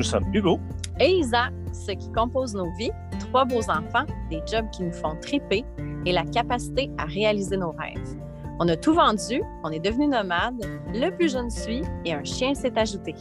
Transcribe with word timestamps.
Nous 0.00 0.04
sommes 0.04 0.34
Hugo 0.34 0.58
et 0.98 1.10
Isa, 1.10 1.50
ce 1.74 1.92
qui 1.92 2.10
compose 2.12 2.54
nos 2.54 2.72
vies, 2.78 2.90
trois 3.18 3.44
beaux 3.44 3.68
enfants, 3.68 4.06
des 4.30 4.40
jobs 4.50 4.70
qui 4.70 4.84
nous 4.84 4.94
font 4.94 5.14
triper 5.20 5.62
et 6.06 6.12
la 6.12 6.24
capacité 6.24 6.90
à 6.96 7.04
réaliser 7.04 7.58
nos 7.58 7.72
rêves. 7.72 8.16
On 8.60 8.68
a 8.68 8.76
tout 8.76 8.94
vendu, 8.94 9.42
on 9.62 9.70
est 9.70 9.78
devenu 9.78 10.06
nomade, 10.06 10.64
le 10.94 11.10
plus 11.10 11.30
jeune 11.30 11.50
suit 11.50 11.82
et 12.06 12.14
un 12.14 12.24
chien 12.24 12.54
s'est 12.54 12.72
ajouté. 12.78 13.14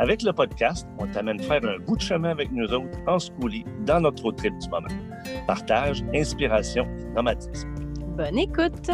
Avec 0.00 0.24
le 0.24 0.32
podcast, 0.32 0.88
on 0.98 1.06
t'amène 1.06 1.38
faire 1.38 1.64
un 1.64 1.78
bout 1.78 1.94
de 1.94 2.02
chemin 2.02 2.30
avec 2.30 2.50
nous 2.50 2.66
autres 2.72 2.98
en 3.06 3.20
schoolie 3.20 3.64
dans 3.84 4.00
notre 4.00 4.24
road 4.24 4.34
trip 4.34 4.58
du 4.58 4.68
moment. 4.68 4.88
Partage, 5.46 6.04
inspiration, 6.12 6.88
nomadisme. 7.14 7.72
Bonne 8.16 8.38
écoute! 8.38 8.90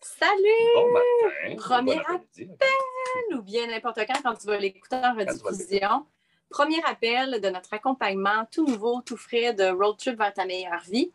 Salut! 0.00 0.74
Bon 0.74 0.92
matin. 0.92 1.56
Premier 1.56 1.94
bon. 1.94 2.46
Ou 3.34 3.42
bien 3.42 3.66
n'importe 3.66 3.98
quand, 4.06 4.22
quand 4.22 4.34
tu 4.34 4.46
vas 4.46 4.58
l'écouter 4.58 4.96
en 4.96 5.14
rediffusion. 5.14 6.06
Premier 6.48 6.82
appel 6.84 7.40
de 7.40 7.48
notre 7.48 7.74
accompagnement 7.74 8.46
tout 8.50 8.64
nouveau, 8.64 9.02
tout 9.02 9.16
frais 9.16 9.52
de 9.52 9.64
Road 9.64 9.96
Trip 9.98 10.16
vers 10.16 10.32
ta 10.32 10.44
meilleure 10.44 10.82
vie. 10.88 11.12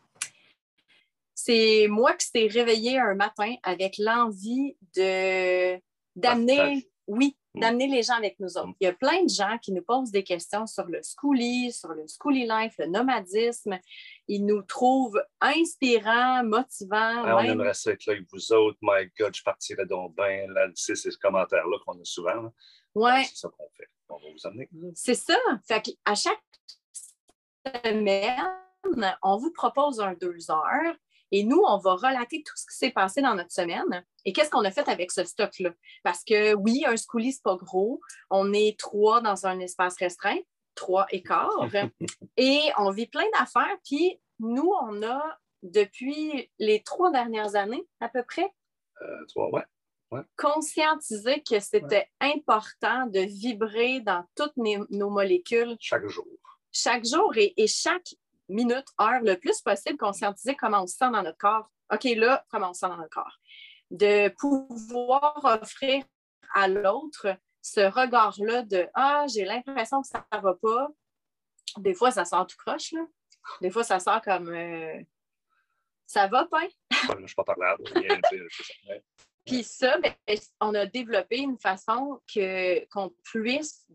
C'est 1.33 1.87
moi 1.89 2.13
qui 2.13 2.27
s'est 2.27 2.47
réveillée 2.47 2.99
un 2.99 3.15
matin 3.15 3.55
avec 3.63 3.97
l'envie 3.97 4.75
de 4.95 5.79
d'amener, 6.15 6.89
oui, 7.07 7.37
Mm. 7.53 7.59
d'amener 7.59 7.87
les 7.87 8.03
gens 8.03 8.13
avec 8.13 8.39
nous 8.39 8.57
autres. 8.57 8.73
Il 8.79 8.85
y 8.85 8.87
a 8.87 8.93
plein 8.93 9.23
de 9.23 9.29
gens 9.29 9.57
qui 9.61 9.73
nous 9.73 9.81
posent 9.81 10.11
des 10.11 10.23
questions 10.23 10.65
sur 10.67 10.85
le 10.85 11.01
schoolie, 11.03 11.71
sur 11.73 11.89
le 11.89 12.05
schoolie 12.07 12.47
life, 12.47 12.75
le 12.79 12.87
nomadisme. 12.87 13.77
Ils 14.33 14.45
nous 14.45 14.61
trouvent 14.61 15.21
inspirants, 15.41 16.41
motivants. 16.45 17.23
Ah, 17.25 17.35
on 17.35 17.41
même- 17.41 17.51
aimerait 17.51 17.73
ça 17.73 17.91
être 17.91 18.05
là 18.05 18.13
avec 18.13 18.25
vous 18.31 18.53
autres. 18.53 18.77
My 18.81 19.09
God, 19.19 19.35
je 19.35 19.43
partirais 19.43 19.85
donc 19.85 20.15
bien. 20.15 20.47
Là, 20.47 20.67
c'est 20.73 20.95
ces 20.95 21.11
commentaires-là 21.21 21.77
qu'on 21.85 21.99
a 21.99 22.05
souvent. 22.05 22.41
là. 22.43 22.51
Ouais. 22.95 23.25
C'est 23.25 23.35
ça 23.39 23.49
qu'on 23.49 23.67
fait. 23.75 23.89
On 24.07 24.15
va 24.15 24.31
vous 24.31 24.47
amener. 24.47 24.69
C'est 24.95 25.15
ça. 25.15 25.37
Fait 25.67 25.83
à 26.05 26.15
chaque 26.15 26.39
semaine, 27.83 29.17
on 29.21 29.37
vous 29.37 29.51
propose 29.51 29.99
un 29.99 30.13
deux 30.13 30.49
heures 30.49 30.95
et 31.31 31.43
nous, 31.43 31.61
on 31.67 31.77
va 31.77 31.95
relater 31.95 32.41
tout 32.41 32.53
ce 32.55 32.65
qui 32.67 32.77
s'est 32.77 32.91
passé 32.91 33.21
dans 33.21 33.35
notre 33.35 33.51
semaine 33.51 34.05
et 34.23 34.31
qu'est-ce 34.31 34.49
qu'on 34.49 34.63
a 34.63 34.71
fait 34.71 34.87
avec 34.87 35.11
ce 35.11 35.25
stock-là? 35.25 35.71
Parce 36.03 36.23
que 36.23 36.53
oui, 36.55 36.85
un 36.87 36.95
schoolie, 36.95 37.33
c'est 37.33 37.43
pas 37.43 37.57
gros. 37.57 37.99
On 38.29 38.53
est 38.53 38.79
trois 38.79 39.19
dans 39.19 39.45
un 39.45 39.59
espace 39.59 39.97
restreint, 39.97 40.39
trois 40.75 41.05
écarts, 41.11 41.49
et 42.37 42.59
on 42.77 42.91
vit 42.91 43.07
plein 43.07 43.25
d'affaires. 43.37 43.77
Puis 43.85 44.19
nous, 44.41 44.71
on 44.81 45.01
a, 45.03 45.39
depuis 45.63 46.51
les 46.59 46.81
trois 46.83 47.11
dernières 47.11 47.55
années 47.55 47.87
à 47.99 48.09
peu 48.09 48.23
près, 48.23 48.51
Euh, 49.01 49.25
toi, 49.31 49.49
ouais. 49.53 50.21
conscientisé 50.37 51.41
que 51.43 51.59
c'était 51.59 52.09
important 52.19 53.05
de 53.07 53.19
vibrer 53.21 54.01
dans 54.01 54.25
toutes 54.35 54.55
nos- 54.57 54.85
nos 54.89 55.09
molécules 55.09 55.75
Chaque 55.79 56.07
jour. 56.07 56.27
chaque 56.71 57.05
jour 57.05 57.31
et, 57.37 57.53
et 57.57 57.67
chaque 57.67 58.13
minute, 58.49 58.85
heure, 58.99 59.21
le 59.21 59.35
plus 59.35 59.61
possible, 59.61 59.97
conscientiser 59.97 60.55
comment 60.55 60.83
on 60.83 60.87
se 60.87 60.97
sent 60.97 61.09
dans 61.11 61.23
notre 61.23 61.37
corps. 61.37 61.69
OK, 61.93 62.03
là, 62.15 62.45
comment 62.49 62.71
on 62.71 62.73
se 62.73 62.81
sent 62.81 62.87
dans 62.89 62.97
notre 62.97 63.09
corps. 63.13 63.37
De 63.91 64.29
pouvoir 64.39 65.39
offrir 65.43 66.03
à 66.53 66.67
l'autre 66.67 67.27
ce 67.61 67.81
regard-là 67.81 68.63
de 68.63 68.87
Ah, 68.93 69.25
j'ai 69.33 69.45
l'impression 69.45 70.01
que 70.01 70.07
ça 70.07 70.25
ne 70.33 70.39
va 70.39 70.55
pas. 70.55 70.89
Des 71.77 71.93
fois, 71.93 72.11
ça 72.11 72.25
sort 72.25 72.45
tout 72.47 72.57
croche, 72.57 72.91
là. 72.91 73.05
Des 73.61 73.69
fois, 73.71 73.83
ça 73.83 73.99
sort 73.99 74.21
comme 74.21 74.49
euh, 74.49 75.01
Ça 76.05 76.27
va, 76.27 76.45
pas? 76.45 76.61
Je 76.91 77.17
ne 77.21 77.27
suis 77.27 77.35
pas 77.35 77.43
parlable. 77.43 77.83
Puis 79.45 79.63
ça, 79.63 79.97
ben, 79.99 80.13
on 80.59 80.73
a 80.75 80.85
développé 80.85 81.37
une 81.39 81.57
façon 81.57 82.21
que, 82.33 82.85
qu'on 82.89 83.09
puisse 83.23 83.87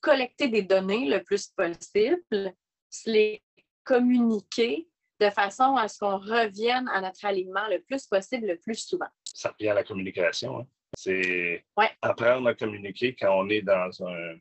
collecter 0.00 0.48
des 0.48 0.62
données 0.62 1.06
le 1.08 1.22
plus 1.22 1.48
possible, 1.48 2.22
se 2.90 3.10
les 3.10 3.42
communiquer 3.84 4.88
de 5.20 5.30
façon 5.30 5.76
à 5.76 5.88
ce 5.88 5.98
qu'on 5.98 6.18
revienne 6.18 6.88
à 6.88 7.00
notre 7.00 7.24
alignement 7.24 7.66
le 7.68 7.80
plus 7.82 8.06
possible, 8.06 8.46
le 8.46 8.58
plus 8.58 8.76
souvent. 8.86 9.08
Ça 9.24 9.50
revient 9.50 9.70
à 9.70 9.74
la 9.74 9.84
communication. 9.84 10.60
hein. 10.60 10.66
C'est 10.96 11.64
Ouais. 11.76 11.90
apprendre 12.02 12.48
à 12.48 12.54
communiquer 12.54 13.14
quand 13.14 13.32
on 13.38 13.48
est 13.48 13.62
dans 13.62 13.90
un, 14.06 14.36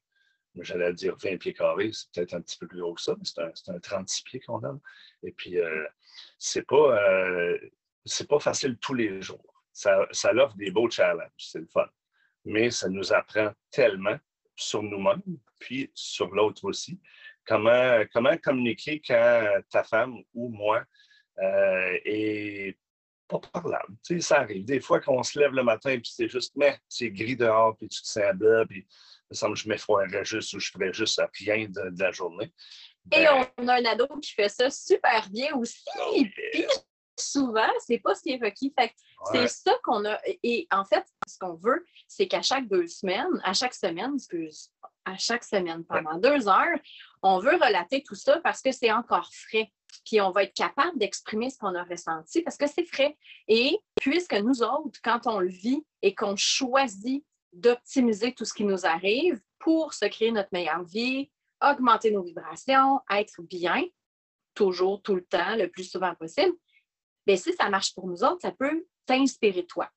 j'allais 0.63 0.93
dire 0.93 1.15
20 1.21 1.37
pieds 1.37 1.53
carrés, 1.53 1.91
c'est 1.93 2.11
peut-être 2.11 2.33
un 2.33 2.41
petit 2.41 2.57
peu 2.57 2.67
plus 2.67 2.81
haut 2.81 2.93
que 2.93 3.01
ça, 3.01 3.15
mais 3.17 3.51
c'est 3.53 3.69
un, 3.71 3.75
un 3.75 3.79
36 3.79 4.23
pieds 4.23 4.39
qu'on 4.39 4.63
a. 4.63 4.77
Et 5.23 5.31
puis, 5.31 5.59
euh, 5.59 5.85
c'est 6.37 6.65
pas, 6.65 6.97
euh, 6.97 7.57
pas 8.27 8.39
facile 8.39 8.77
tous 8.77 8.93
les 8.93 9.21
jours. 9.21 9.63
Ça, 9.73 10.07
ça 10.11 10.33
offre 10.33 10.55
des 10.55 10.71
beaux 10.71 10.89
challenges, 10.89 11.29
c'est 11.37 11.59
le 11.59 11.67
fun. 11.67 11.87
Mais 12.45 12.71
ça 12.71 12.89
nous 12.89 13.13
apprend 13.13 13.51
tellement 13.71 14.17
sur 14.55 14.83
nous-mêmes, 14.83 15.21
puis 15.57 15.91
sur 15.93 16.33
l'autre 16.33 16.65
aussi. 16.65 16.99
Comment, 17.45 18.03
comment 18.13 18.37
communiquer 18.37 19.01
quand 19.05 19.61
ta 19.69 19.83
femme 19.83 20.21
ou 20.33 20.49
moi 20.49 20.83
euh, 21.39 21.97
est 22.03 22.77
pas 23.27 23.39
parlable. 23.39 23.95
Tu 24.03 24.15
sais, 24.15 24.21
ça 24.21 24.39
arrive. 24.41 24.65
Des 24.65 24.81
fois 24.81 24.99
qu'on 24.99 25.23
se 25.23 25.39
lève 25.39 25.53
le 25.53 25.63
matin 25.63 25.97
puis 25.99 26.11
c'est 26.13 26.27
juste, 26.27 26.53
mais 26.57 26.77
c'est 26.89 27.11
gris 27.11 27.37
dehors, 27.37 27.77
puis 27.77 27.87
tu 27.87 28.01
te 28.01 28.07
sens 28.07 28.33
bas, 28.35 28.65
puis 28.65 28.85
me 29.29 29.35
semble 29.35 29.56
que 29.56 29.59
je 29.59 29.69
m'effroirais 29.69 30.25
juste 30.25 30.53
ou 30.53 30.59
je 30.59 30.72
ferais 30.72 30.94
juste 30.94 31.22
rien 31.40 31.67
de, 31.67 31.90
de 31.90 32.03
la 32.03 32.12
journée. 32.12 32.53
Et 33.12 33.23
Ben, 33.23 33.47
on 33.57 33.67
a 33.67 33.75
un 33.75 33.85
ado 33.85 34.07
qui 34.22 34.34
fait 34.34 34.50
ça 34.50 34.69
super 34.69 35.29
bien 35.29 35.56
aussi. 35.56 35.84
Puis 36.51 36.66
souvent, 37.17 37.69
c'est 37.85 38.00
pas 38.00 38.16
si 38.16 38.31
évoqué. 38.31 38.72
Fait 38.78 38.89
que 38.89 38.94
ouais, 39.31 39.47
C'est 39.47 39.69
ça 39.69 39.78
qu'on 39.84 40.06
a. 40.06 40.19
Et 40.44 40.68
en 40.72 40.85
fait, 40.85 41.06
ce 41.28 41.38
qu'on 41.38 41.56
veut, 41.56 41.85
c'est 42.07 42.28
qu'à 42.28 42.41
chaque 42.41 42.68
deux 42.68 42.88
semaines, 42.88 43.41
à 43.44 43.53
chaque 43.53 43.73
semaine, 43.73 44.13
excuse, 44.16 44.72
à 45.06 45.18
chaque 45.18 45.44
semaine, 45.44 45.84
pendant 45.85 46.18
deux 46.18 46.47
heures, 46.47 46.79
on 47.22 47.39
veut 47.39 47.56
relater 47.56 48.03
tout 48.03 48.16
ça 48.16 48.39
parce 48.44 48.62
que 48.62 48.72
c'est 48.72 48.91
encore 48.91 49.29
frais. 49.34 49.72
Puis 50.06 50.22
on 50.22 50.31
va 50.31 50.44
être 50.44 50.53
capable 50.53 50.97
d'exprimer 51.00 51.50
ce 51.50 51.57
qu'on 51.57 51.75
a 51.75 51.84
ressenti 51.84 52.41
parce 52.41 52.57
que 52.57 52.68
c'est 52.68 52.85
frais. 52.85 53.18
Et 53.47 53.78
puisque 54.00 54.35
nous 54.35 54.62
autres, 54.62 55.00
quand 55.03 55.25
on 55.25 55.39
le 55.39 55.50
vit 55.50 55.84
et 56.01 56.13
qu'on 56.13 56.35
choisit 56.35 57.25
d'optimiser 57.53 58.33
tout 58.33 58.45
ce 58.45 58.53
qui 58.53 58.63
nous 58.63 58.85
arrive 58.85 59.39
pour 59.59 59.93
se 59.93 60.05
créer 60.05 60.31
notre 60.31 60.49
meilleure 60.51 60.83
vie, 60.83 61.31
augmenter 61.61 62.11
nos 62.11 62.23
vibrations, 62.23 62.99
être 63.09 63.41
bien, 63.41 63.83
toujours, 64.53 65.01
tout 65.01 65.15
le 65.15 65.25
temps, 65.25 65.55
le 65.55 65.67
plus 65.69 65.89
souvent 65.89 66.15
possible, 66.15 66.53
bien, 67.25 67.35
si 67.35 67.53
ça 67.53 67.69
marche 67.69 67.93
pour 67.93 68.07
nous 68.07 68.23
autres, 68.23 68.41
ça 68.41 68.51
peut 68.51 68.85
t'inspirer 69.05 69.65
toi. 69.65 69.89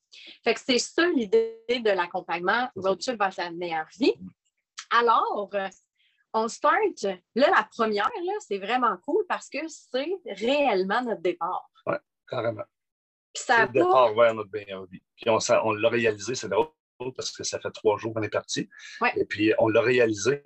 Fait 0.44 0.54
que 0.54 0.60
c'est 0.60 0.78
ça 0.78 1.06
l'idée 1.08 1.58
de 1.68 1.90
l'accompagnement 1.90 2.68
Road 2.76 2.98
Trip 3.00 3.18
vers 3.18 3.34
ta 3.34 3.50
meilleure 3.50 3.88
vie. 3.98 4.14
Alors, 4.90 5.50
on 6.34 6.48
start. 6.48 7.02
Là, 7.34 7.50
la 7.50 7.68
première, 7.70 8.10
là, 8.24 8.32
c'est 8.40 8.58
vraiment 8.58 8.96
cool 9.04 9.24
parce 9.28 9.48
que 9.48 9.58
c'est 9.68 10.12
réellement 10.26 11.02
notre 11.02 11.22
départ. 11.22 11.70
carrément. 12.28 12.64
Puis 13.34 13.42
C'est 13.46 13.52
ça 13.52 13.60
le 13.66 13.66
va. 13.66 13.72
départ 13.72 14.14
vers 14.14 14.34
notre 14.34 14.50
meilleure 14.52 14.86
vie. 14.86 15.02
Puis 15.16 15.30
on, 15.30 15.38
on 15.64 15.72
l'a 15.72 15.88
réalisé, 15.88 16.34
c'est 16.34 16.48
drôle 16.48 16.68
parce 17.10 17.30
que 17.32 17.42
ça 17.44 17.58
fait 17.58 17.70
trois 17.72 17.98
jours 17.98 18.14
qu'on 18.14 18.22
est 18.22 18.28
parti. 18.28 18.68
Ouais. 19.00 19.12
Et 19.16 19.24
puis 19.24 19.52
on 19.58 19.68
l'a 19.68 19.80
réalisé 19.80 20.42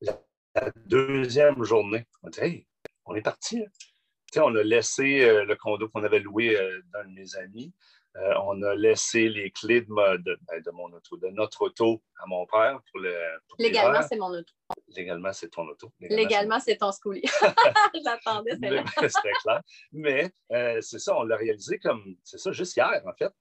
la, 0.00 0.20
la 0.54 0.70
deuxième 0.86 1.62
journée. 1.64 2.06
On 2.22 2.28
dit, 2.28 2.40
hey, 2.40 2.66
on 3.04 3.14
est 3.14 3.22
parti. 3.22 3.64
sais, 4.32 4.40
on 4.40 4.54
a 4.54 4.62
laissé 4.62 5.22
euh, 5.22 5.44
le 5.44 5.56
condo 5.56 5.88
qu'on 5.88 6.04
avait 6.04 6.20
loué 6.20 6.56
euh, 6.56 6.80
d'un 6.92 7.04
de 7.04 7.12
mes 7.14 7.36
amis. 7.36 7.72
Euh, 8.14 8.34
on 8.44 8.62
a 8.62 8.74
laissé 8.74 9.30
les 9.30 9.50
clés 9.50 9.80
de, 9.80 9.90
ma- 9.90 10.18
de- 10.18 10.38
ben, 10.42 10.60
de 10.60 10.70
mon 10.70 10.92
auto, 10.92 11.16
de 11.16 11.28
notre 11.28 11.62
auto 11.62 12.02
à 12.22 12.26
mon 12.26 12.44
père 12.44 12.78
pour 12.90 13.00
le. 13.00 13.14
pour 13.48 13.56
Légalement, 13.58 14.02
c'est 14.02 14.16
mon 14.16 14.28
auto. 14.34 14.52
Légalement, 14.88 15.32
c'est 15.32 15.48
ton 15.48 15.66
auto. 15.66 15.90
Légalement, 15.98 16.60
c'est 16.60 16.76
ton 16.76 16.92
schoolie. 16.92 17.22
J'attendais, 18.04 18.50
c'est 18.60 19.08
C'était 19.08 19.32
clair. 19.42 19.62
Mais 19.92 20.30
euh, 20.52 20.78
c'est 20.82 20.98
ça, 20.98 21.16
on 21.16 21.22
l'a 21.22 21.36
réalisé 21.36 21.78
comme, 21.78 22.04
c'est 22.22 22.36
ça, 22.36 22.52
juste 22.52 22.76
hier, 22.76 23.02
en 23.06 23.14
fait. 23.14 23.32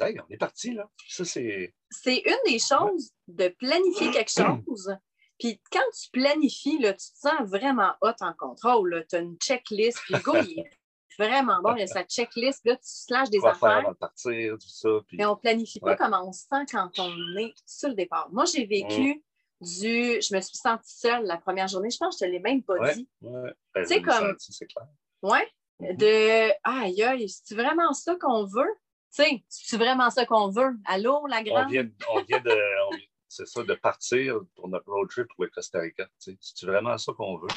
On 0.00 0.04
dit, 0.04 0.12
Hey, 0.12 0.20
on 0.20 0.30
est 0.32 0.36
parti, 0.36 0.72
là. 0.74 0.88
Ça, 1.08 1.24
c'est. 1.24 1.74
c'est 1.90 2.18
une 2.24 2.52
des 2.52 2.58
choses 2.58 3.12
de 3.28 3.48
planifier 3.48 4.10
quelque 4.10 4.30
chose. 4.30 4.94
Puis 5.38 5.60
quand 5.70 5.80
tu 6.00 6.10
planifies, 6.12 6.78
là, 6.78 6.92
tu 6.92 7.10
te 7.12 7.18
sens 7.18 7.40
vraiment 7.48 7.92
hot 8.00 8.12
en 8.20 8.32
contrôle. 8.34 9.04
Tu 9.08 9.16
as 9.16 9.20
une 9.20 9.36
checklist. 9.36 9.98
Puis 10.04 10.14
le 10.14 10.20
gars, 10.20 10.40
il 10.42 10.60
est 10.60 10.70
vraiment 11.18 11.60
bon. 11.62 11.74
Il 11.76 11.82
a 11.82 11.86
sa 11.86 12.04
checklist. 12.04 12.64
Là, 12.64 12.76
tu 12.76 12.82
slashes 12.84 13.30
des 13.30 13.38
Quoi 13.38 13.54
faire 13.54 13.68
affaires. 13.78 13.90
de 13.90 13.94
partir, 13.96 14.52
tout 14.54 14.68
ça. 14.68 14.88
Puis, 15.06 15.16
Mais 15.18 15.26
on 15.26 15.32
ne 15.32 15.36
planifie 15.40 15.80
pas 15.80 15.94
comment 15.96 16.26
on 16.28 16.32
se 16.32 16.40
sent 16.50 16.64
quand 16.70 16.90
on 16.98 17.14
est 17.38 17.54
sur 17.66 17.88
le 17.90 17.94
départ. 17.94 18.28
Moi, 18.32 18.44
j'ai 18.46 18.64
vécu 18.66 19.22
du. 19.60 20.20
Je 20.22 20.34
me 20.34 20.40
suis 20.40 20.56
sentie 20.56 20.94
seule 20.98 21.24
la 21.26 21.36
première 21.38 21.68
journée. 21.68 21.90
Je 21.90 21.98
pense 21.98 22.18
que 22.18 22.24
je 22.26 22.30
ne 22.30 22.36
te 22.38 22.42
l'ai 22.42 22.42
même 22.42 22.62
pas 22.62 22.74
Ouais. 22.74 22.94
dit. 22.94 23.08
ouais, 23.22 23.50
ben, 23.74 23.82
Tu 23.82 23.88
sais, 23.88 24.02
comme- 24.02 24.30
senti, 24.32 24.52
c'est 24.52 24.66
clair. 24.66 24.86
Ouais. 25.22 25.46
Mhm. 25.80 25.96
De 25.98 26.50
aïe, 26.64 27.02
aïe, 27.02 27.28
c'est 27.28 27.54
vraiment 27.54 27.92
ça 27.92 28.16
qu'on 28.16 28.44
veut? 28.46 28.74
Sais, 29.16 29.42
c'est 29.48 29.78
vraiment 29.78 30.10
ça 30.10 30.26
qu'on 30.26 30.50
veut? 30.50 30.76
Allô, 30.84 31.26
la 31.26 31.38
On 31.38 31.42
grande? 31.42 31.70
vient, 31.70 31.88
on 32.10 32.20
vient 32.22 32.40
de. 32.40 32.50
on 32.86 32.90
vient- 32.96 33.06
c'est 33.28 33.46
ça, 33.46 33.62
de 33.64 33.74
partir 33.74 34.40
pour 34.54 34.68
notre 34.68 34.90
road 34.92 35.08
trip 35.08 35.26
pour 35.34 35.44
le 35.44 35.50
Costa 35.50 35.78
Rica. 35.80 36.06
C'est 36.18 36.36
vraiment 36.66 36.98
ça 36.98 37.14
qu'on 37.14 37.38
veut? 37.38 37.48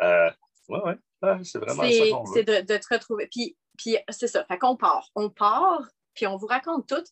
Euh, 0.00 0.30
ouais, 0.70 0.80
ouais, 0.84 0.96
ouais, 1.20 1.44
c'est 1.44 1.58
vraiment 1.58 1.82
ça 1.82 2.08
qu'on 2.10 2.24
veut. 2.24 2.32
c'est 2.34 2.44
de, 2.44 2.60
de 2.72 2.78
te 2.78 2.94
retrouver. 2.94 3.28
Puis, 3.30 3.58
puis 3.76 3.98
c'est 4.08 4.26
ça. 4.26 4.42
Fait 4.46 4.56
qu'on 4.56 4.74
part. 4.74 5.10
On 5.14 5.28
part, 5.28 5.82
puis 6.14 6.26
on 6.26 6.36
vous 6.38 6.46
raconte 6.46 6.88
tout. 6.88 7.04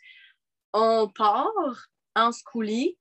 On 0.73 1.09
part, 1.15 1.51
en 2.17 2.33
scoulie. 2.33 2.97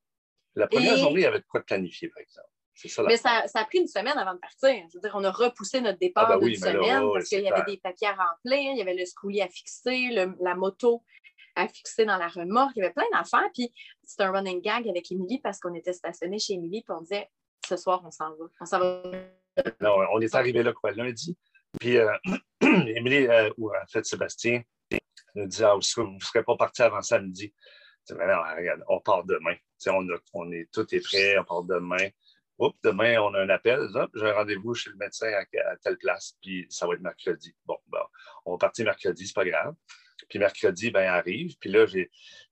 La 0.56 0.68
première 0.68 0.96
Et- 0.96 1.00
journée, 1.00 1.22
il 1.22 1.24
y 1.24 1.28
avait 1.28 1.40
de 1.40 1.46
quoi 1.46 1.62
de 1.62 1.66
planifier, 1.66 2.10
par 2.10 2.22
exemple. 2.22 2.49
Ça 2.88 3.04
Mais 3.04 3.18
ça, 3.18 3.44
ça 3.48 3.60
a 3.60 3.66
pris 3.66 3.80
une 3.80 3.88
semaine 3.88 4.18
avant 4.18 4.34
de 4.34 4.40
partir. 4.40 4.70
Je 4.90 4.98
veux 4.98 5.02
dire, 5.02 5.12
on 5.16 5.24
a 5.24 5.32
repoussé 5.32 5.82
notre 5.82 6.00
départ 6.00 6.26
Ah 6.30 6.38
ben 6.38 6.46
oui, 6.46 6.54
d'une 6.54 6.64
là, 6.66 6.72
semaine 6.74 7.10
parce 7.14 7.28
qu'il 7.30 7.40
y 7.42 7.48
avait 7.48 7.54
clair. 7.64 7.66
des 7.66 7.78
papiers 7.78 8.08
à 8.08 8.14
remplir, 8.14 8.72
il 8.72 8.78
y 8.78 8.82
avait 8.82 8.94
le 8.96 9.06
scoulis 9.06 9.42
à 9.42 9.50
fixer, 9.50 10.10
le- 10.12 10.36
la 10.42 10.56
moto 10.56 11.04
à 11.56 11.68
fixer 11.68 12.06
dans 12.06 12.18
la 12.18 12.28
remorque. 12.30 12.72
Il 12.76 12.80
y 12.80 12.84
avait 12.84 12.94
plein 12.94 13.04
d'affaires. 13.12 13.50
Puis 13.54 13.74
c'était 14.04 14.24
un 14.24 14.32
running 14.32 14.62
gag 14.62 14.88
avec 14.88 15.12
Émilie 15.12 15.40
parce 15.42 15.60
qu'on 15.60 15.74
était 15.74 15.92
stationné 15.94 16.40
chez 16.40 16.54
Émilie 16.54 16.84
puis 16.84 16.94
on 16.98 17.02
disait 17.02 17.30
ce 17.68 17.76
soir, 17.76 18.02
on 18.06 18.12
s'en 18.12 18.30
va. 18.30 18.46
On 18.62 18.66
s'en 18.66 18.80
va. 18.80 19.02
Non, 19.82 19.96
on 20.14 20.22
est 20.22 20.34
arrivé 20.36 20.64
là 20.64 20.72
quoi, 20.72 20.92
lundi. 20.92 21.38
Puis 21.80 21.98
euh, 21.98 22.12
Émilie, 22.62 23.28
euh, 23.28 23.50
ou 23.58 23.70
en 23.70 23.86
fait 23.92 24.06
Sébastien, 24.06 24.62
nous 25.36 25.48
dit 25.48 25.64
Ah, 25.64 25.74
vous 25.76 26.04
ne 26.14 26.20
serez 26.20 26.44
pas 26.44 26.56
parti 26.56 26.82
avant 26.82 27.02
samedi. 27.02 27.54
Je 28.08 28.14
dis, 28.14 28.20
Mais 28.20 28.28
non, 28.28 28.42
regarde, 28.58 28.84
on 28.88 29.00
part 29.02 29.24
demain. 29.26 29.56
On, 29.88 30.08
a- 30.10 30.18
on 30.34 30.52
est 30.52 30.70
tout 30.72 30.86
est 30.96 31.00
prêt, 31.02 31.38
on 31.38 31.44
part 31.44 31.64
demain. 31.64 32.08
Oups, 32.60 32.78
demain, 32.84 33.18
on 33.22 33.34
a 33.34 33.42
un 33.42 33.50
appel. 33.50 33.80
Hop, 33.96 34.12
J'ai 34.14 34.26
un 34.26 34.34
rendez-vous 34.34 34.74
chez 34.74 34.90
le 34.90 34.98
médecin 34.98 35.32
à, 35.32 35.72
à 35.72 35.78
telle 35.78 35.98
place, 35.98 36.38
puis 36.42 36.66
ça 36.70 36.86
va 36.86 36.94
être 36.94 37.02
mercredi. 37.02 37.56
Bon, 37.66 37.78
bon, 37.88 38.00
on 38.46 38.52
va 38.52 38.58
partir 38.58 38.86
mercredi, 38.86 39.28
c'est 39.28 39.34
pas 39.34 39.46
grave. 39.46 39.74
Puis 40.28 40.40
mercredi, 40.40 40.92
ben, 40.92 41.08
arrive. 41.08 41.58
Puis 41.60 41.72
là, 41.72 41.86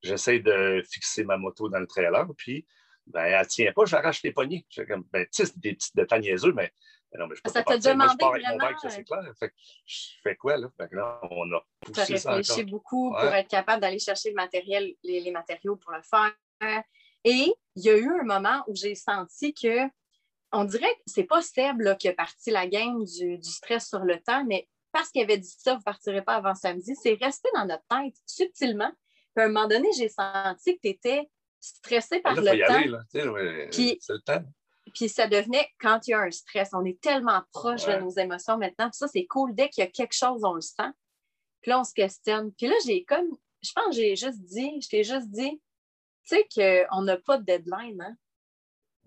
j'essaie 0.01 0.39
de 0.39 0.81
fixer 0.89 1.25
ma 1.25 1.38
moto 1.38 1.68
dans 1.69 1.80
le 1.80 1.88
trailer. 1.88 2.25
Puis, 2.38 2.65
ben, 3.06 3.25
elle 3.25 3.48
tient 3.48 3.71
pas, 3.74 3.86
j'arrache 3.86 4.24
les 4.24 4.31
poignées. 4.31 4.65
J'ai 4.69 4.86
comme, 4.86 5.04
ben, 5.12 5.25
tu 5.25 5.30
sais, 5.33 5.45
c'est 5.45 5.59
des 5.59 5.74
petits 5.74 5.92
détails 5.94 6.21
niaiseux, 6.21 6.54
mais, 6.54 6.71
mais 7.12 7.19
non, 7.19 7.27
mais 7.27 7.36
je 7.36 7.42
peux 7.42 7.50
Ça 7.50 7.63
pas 7.63 7.71
t'a 7.71 7.74
partir. 7.74 7.95
Moi, 7.98 8.07
je 8.07 8.18
demandé 8.18 8.19
pars 8.19 8.33
avec 8.33 8.44
mon 8.44 8.57
vraiment, 8.57 8.65
bike, 8.65 8.80
ça, 8.80 8.89
c'est 8.89 9.04
clair. 9.04 9.33
Fait 9.38 9.50
que 9.50 9.56
je 9.86 10.07
fais 10.24 10.36
quoi, 10.36 10.57
là? 10.57 10.69
Fait 10.77 10.88
que 10.88 10.95
là, 10.95 11.19
on 11.30 11.54
a 11.54 11.62
poussé 11.81 12.18
ça 12.18 12.33
réfléchi 12.33 12.63
beaucoup 12.63 13.12
pour 13.12 13.33
être 13.33 13.50
capable 13.50 13.81
d'aller 13.81 14.00
chercher 14.00 14.30
le 14.30 14.36
matériel, 14.36 14.94
les, 15.04 15.19
les 15.19 15.31
matériaux 15.31 15.75
pour 15.75 15.92
le 15.92 16.01
faire. 16.01 16.83
Et 17.30 17.54
il 17.76 17.84
y 17.84 17.90
a 17.90 17.98
eu 17.98 18.10
un 18.20 18.24
moment 18.24 18.64
où 18.68 18.76
j'ai 18.76 18.96
senti 18.96 19.54
que, 19.54 19.88
on 20.54 20.64
dirait 20.64 20.94
que 20.94 21.02
c'est 21.08 21.26
pas 21.26 21.42
Seb 21.42 21.82
là, 21.82 21.96
qui 21.96 22.08
a 22.08 22.14
parti 22.14 22.52
la 22.52 22.68
game 22.68 23.04
du, 23.04 23.38
du 23.38 23.50
stress 23.50 23.90
sur 23.90 24.00
le 24.00 24.20
temps, 24.22 24.46
mais 24.46 24.68
parce 24.94 25.10
qu'il 25.10 25.22
avait 25.22 25.38
dit 25.38 25.54
ça, 25.58 25.74
vous 25.74 25.80
ne 25.80 25.84
partirez 25.84 26.22
pas 26.24 26.36
avant 26.36 26.56
samedi, 26.56 26.96
c'est 27.02 27.18
resté 27.22 27.50
dans 27.54 27.66
notre 27.66 27.84
tête 27.90 28.16
subtilement. 28.26 28.92
Puis 29.36 29.44
à 29.44 29.46
un 29.46 29.50
moment 29.50 29.68
donné, 29.68 29.90
j'ai 29.98 30.08
senti 30.10 30.76
que 30.76 30.82
tu 30.82 30.88
étais 30.90 31.30
stressé 31.60 32.20
par 32.22 32.36
Là, 32.36 32.56
il 32.56 32.64
faut 32.64 32.64
le 32.64 32.68
temps. 32.68 32.74
aller, 32.76 32.88
là. 33.24 33.32
Ouais, 33.32 33.70
Puis- 33.72 33.98
c'est 34.00 34.14
le 34.14 34.22
temps. 34.22 34.44
Puis 34.96 35.10
ça 35.10 35.28
devenait 35.28 35.68
quand 35.82 36.08
il 36.08 36.12
y 36.12 36.14
a 36.14 36.20
un 36.22 36.32
stress. 36.32 36.70
On 36.72 36.86
est 36.86 37.00
tellement 37.02 37.42
proche 37.52 37.86
Ouais. 37.86 37.98
de 37.98 38.04
nos 38.04 38.10
émotions 38.12 38.58
maintenant. 38.58 38.90
Puis 38.90 38.98
ça, 38.98 39.08
c'est 39.10 39.26
cool. 39.26 39.54
Dès 39.54 39.68
qu'il 39.68 39.84
y 39.84 39.88
a 39.88 39.92
quelque 39.92 40.14
chose, 40.16 40.46
on 40.46 40.54
le 40.54 40.62
sent. 40.62 40.90
Puis 41.62 41.72
là, 41.72 41.82
on 41.82 41.84
se 41.84 41.94
questionne. 41.94 42.54
Puis 42.54 42.68
là, 42.68 42.76
j'ai 42.86 43.04
comme, 43.04 43.28
je 43.62 43.72
pense 43.76 43.88
que 43.88 43.92
j'ai 43.96 44.16
juste 44.16 44.40
dit, 44.40 44.80
je 44.82 44.88
t'ai 44.88 45.04
juste 45.04 45.28
dit, 45.30 45.62
tu 46.28 46.36
sais 46.36 46.48
qu'on 46.90 47.02
n'a 47.02 47.18
pas 47.18 47.38
de 47.38 47.44
deadline. 47.46 48.02
Hein? 48.02 48.16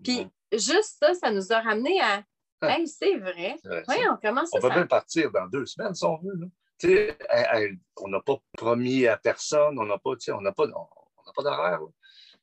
Puis 0.03 0.27
juste 0.51 0.97
ça, 0.99 1.13
ça 1.13 1.31
nous 1.31 1.51
a 1.53 1.59
ramené 1.61 1.99
à, 2.01 2.23
Ah. 2.61 2.77
hey, 2.77 2.87
c'est 2.87 3.17
vrai. 3.17 3.55
C'est 3.61 3.69
vrai, 3.69 3.83
Oui, 3.87 3.95
ça. 4.03 4.13
on 4.13 4.17
commence 4.17 4.49
On 4.53 4.61
ça. 4.61 4.69
peut 4.69 4.75
même 4.75 4.87
partir 4.87 5.31
dans 5.31 5.47
deux 5.47 5.65
semaines 5.65 5.95
si 5.95 6.03
on 6.05 6.17
veut. 6.17 6.35
Là. 6.35 6.47
Elle- 6.83 7.17
elle- 7.29 7.77
on 7.97 8.07
n'a 8.07 8.19
pas 8.21 8.37
promis 8.57 9.05
à 9.05 9.15
personne, 9.17 9.77
on 9.79 9.85
n'a 9.85 9.97
pas, 9.99 10.15
tu 10.15 10.21
sais, 10.25 10.31
on 10.31 10.41
n'a 10.41 10.51
pas, 10.51 10.65
on, 10.65 10.87
on 11.27 11.31
pas 11.33 11.43
d'horaire. 11.43 11.79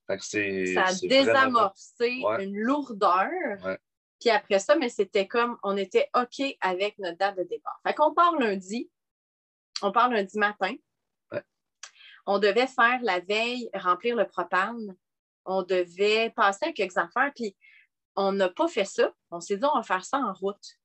ça 0.08 0.14
a 0.14 0.16
vraiment- 0.16 1.00
désamorcé 1.02 2.22
Ouais. 2.24 2.44
une 2.44 2.56
lourdeur. 2.56 3.28
Ouais. 3.64 3.78
Puis 4.20 4.30
après 4.30 4.58
ça, 4.58 4.74
mais 4.76 4.88
c'était 4.88 5.26
comme 5.28 5.58
on 5.62 5.76
était 5.76 6.08
OK 6.16 6.42
avec 6.60 6.98
notre 6.98 7.18
date 7.18 7.36
de 7.36 7.42
départ. 7.44 7.80
Fait 7.86 7.94
qu'on 7.94 8.14
part 8.14 8.36
lundi. 8.38 8.90
On 9.82 9.92
part 9.92 10.08
lundi 10.08 10.38
matin. 10.38 10.74
On 12.30 12.38
devait 12.38 12.66
faire 12.66 13.00
la 13.02 13.20
veille, 13.20 13.70
remplir 13.74 14.14
le 14.14 14.26
propane. 14.26 14.94
On 15.46 15.62
devait 15.62 16.30
passer 16.36 16.66
à 16.66 16.72
quelques 16.72 16.98
affaires. 16.98 17.32
Puis 17.34 17.56
on 18.16 18.32
n'a 18.32 18.50
pas 18.50 18.68
fait 18.68 18.84
ça. 18.84 19.10
On 19.30 19.40
s'est 19.40 19.56
dit, 19.56 19.64
on 19.64 19.76
va 19.78 19.82
faire 19.82 20.04
ça 20.04 20.18
en 20.18 20.34
route. 20.34 20.76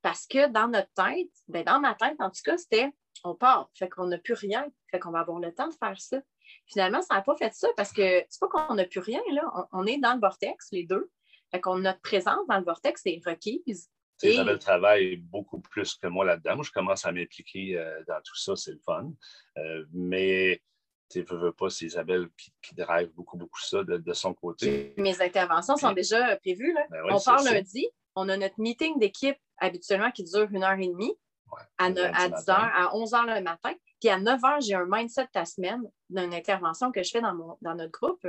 Parce 0.00 0.28
que 0.28 0.48
dans 0.48 0.68
notre 0.68 0.92
tête, 0.94 1.32
ben 1.48 1.64
dans 1.64 1.80
ma 1.80 1.94
tête, 1.94 2.14
en 2.20 2.30
tout 2.30 2.40
cas, 2.44 2.56
c'était 2.56 2.92
on 3.24 3.34
part. 3.34 3.68
Fait 3.74 3.88
qu'on 3.88 4.06
n'a 4.06 4.18
plus 4.18 4.34
rien. 4.34 4.64
Fait 4.92 5.00
qu'on 5.00 5.10
va 5.10 5.20
avoir 5.20 5.40
le 5.40 5.52
temps 5.52 5.66
de 5.66 5.74
faire 5.74 6.00
ça. 6.00 6.20
Finalement, 6.66 7.02
ça 7.02 7.14
n'a 7.16 7.22
pas 7.22 7.34
fait 7.34 7.52
ça 7.52 7.68
parce 7.76 7.92
que 7.92 8.24
c'est 8.28 8.38
pas 8.38 8.46
qu'on 8.46 8.74
n'a 8.74 8.84
plus 8.84 9.00
rien, 9.00 9.22
là. 9.32 9.42
On, 9.72 9.80
on 9.80 9.86
est 9.86 9.98
dans 9.98 10.14
le 10.14 10.20
vortex, 10.20 10.68
les 10.70 10.84
deux. 10.84 11.10
Fait 11.50 11.60
qu'on 11.60 11.78
notre 11.78 12.00
présence 12.00 12.46
dans 12.48 12.58
le 12.58 12.64
vortex 12.64 13.02
est 13.06 13.20
requise. 13.26 13.90
Et- 14.22 14.34
Isabelle 14.34 14.60
travaille 14.60 15.16
beaucoup 15.16 15.58
plus 15.60 15.96
que 15.96 16.06
moi 16.06 16.24
là-dedans. 16.24 16.56
Moi, 16.56 16.64
je 16.64 16.70
commence 16.70 17.04
à 17.04 17.10
m'impliquer 17.10 17.76
euh, 17.76 18.02
dans 18.06 18.20
tout 18.24 18.36
ça, 18.36 18.54
c'est 18.54 18.72
le 18.72 18.80
fun. 18.84 19.10
Euh, 19.58 19.84
mais 19.92 20.62
tu 21.08 21.20
ne 21.20 21.36
veux 21.36 21.52
pas, 21.52 21.70
c'est 21.70 21.86
Isabelle 21.86 22.28
qui, 22.36 22.52
qui 22.62 22.74
drive 22.74 23.10
beaucoup, 23.14 23.36
beaucoup 23.36 23.60
ça 23.60 23.84
de, 23.84 23.96
de 23.96 24.12
son 24.12 24.34
côté. 24.34 24.94
Mes 24.96 25.20
interventions 25.22 25.76
sont 25.76 25.92
déjà 25.92 26.36
prévues. 26.36 26.72
Là. 26.72 26.86
Ben 26.90 27.02
oui, 27.04 27.10
on 27.12 27.20
part 27.20 27.42
lundi. 27.42 27.88
On 28.14 28.28
a 28.28 28.36
notre 28.36 28.58
meeting 28.58 28.98
d'équipe 28.98 29.38
habituellement 29.58 30.10
qui 30.10 30.24
dure 30.24 30.48
une 30.50 30.64
heure 30.64 30.78
et 30.78 30.88
demie. 30.88 31.14
Ouais, 31.52 31.60
à, 31.78 31.88
le 31.90 31.94
ne- 31.94 32.00
lundi 32.02 32.16
à 32.18 32.28
10 32.28 32.30
matin. 32.32 32.52
heures, 32.54 32.72
à 32.74 32.96
11 32.96 33.14
heures 33.14 33.26
le 33.26 33.40
matin. 33.40 33.72
Puis 34.00 34.08
à 34.08 34.18
9 34.18 34.44
heures, 34.44 34.60
j'ai 34.60 34.74
un 34.74 34.86
mindset 34.88 35.24
de 35.24 35.28
la 35.34 35.44
semaine 35.44 35.82
d'une 36.10 36.34
intervention 36.34 36.90
que 36.90 37.02
je 37.02 37.10
fais 37.10 37.20
dans, 37.20 37.34
mon, 37.34 37.56
dans 37.62 37.74
notre 37.74 37.92
groupe. 37.92 38.26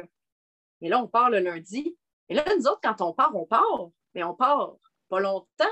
Et 0.81 0.89
là, 0.89 0.99
on 1.01 1.07
part 1.07 1.29
le 1.31 1.39
lundi. 1.39 1.97
Et 2.29 2.35
là, 2.35 2.43
nous 2.57 2.67
autres, 2.67 2.81
quand 2.83 3.01
on 3.01 3.13
part, 3.13 3.35
on 3.35 3.45
part. 3.45 3.89
Mais 4.13 4.23
on 4.23 4.35
part 4.35 4.75
pas 5.09 5.19
longtemps. 5.19 5.65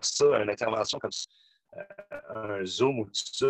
Ça, 0.00 0.24
une 0.42 0.50
intervention 0.50 0.98
comme 0.98 1.10
ça, 1.10 1.26
euh, 1.26 1.37
un 2.34 2.64
Zoom 2.64 3.00
ou 3.00 3.04
tout 3.06 3.12
ça, 3.14 3.46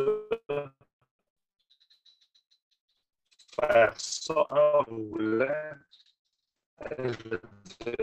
faire 3.60 4.00
ça 4.00 4.46
en 4.50 4.82
roulant, 4.84 5.74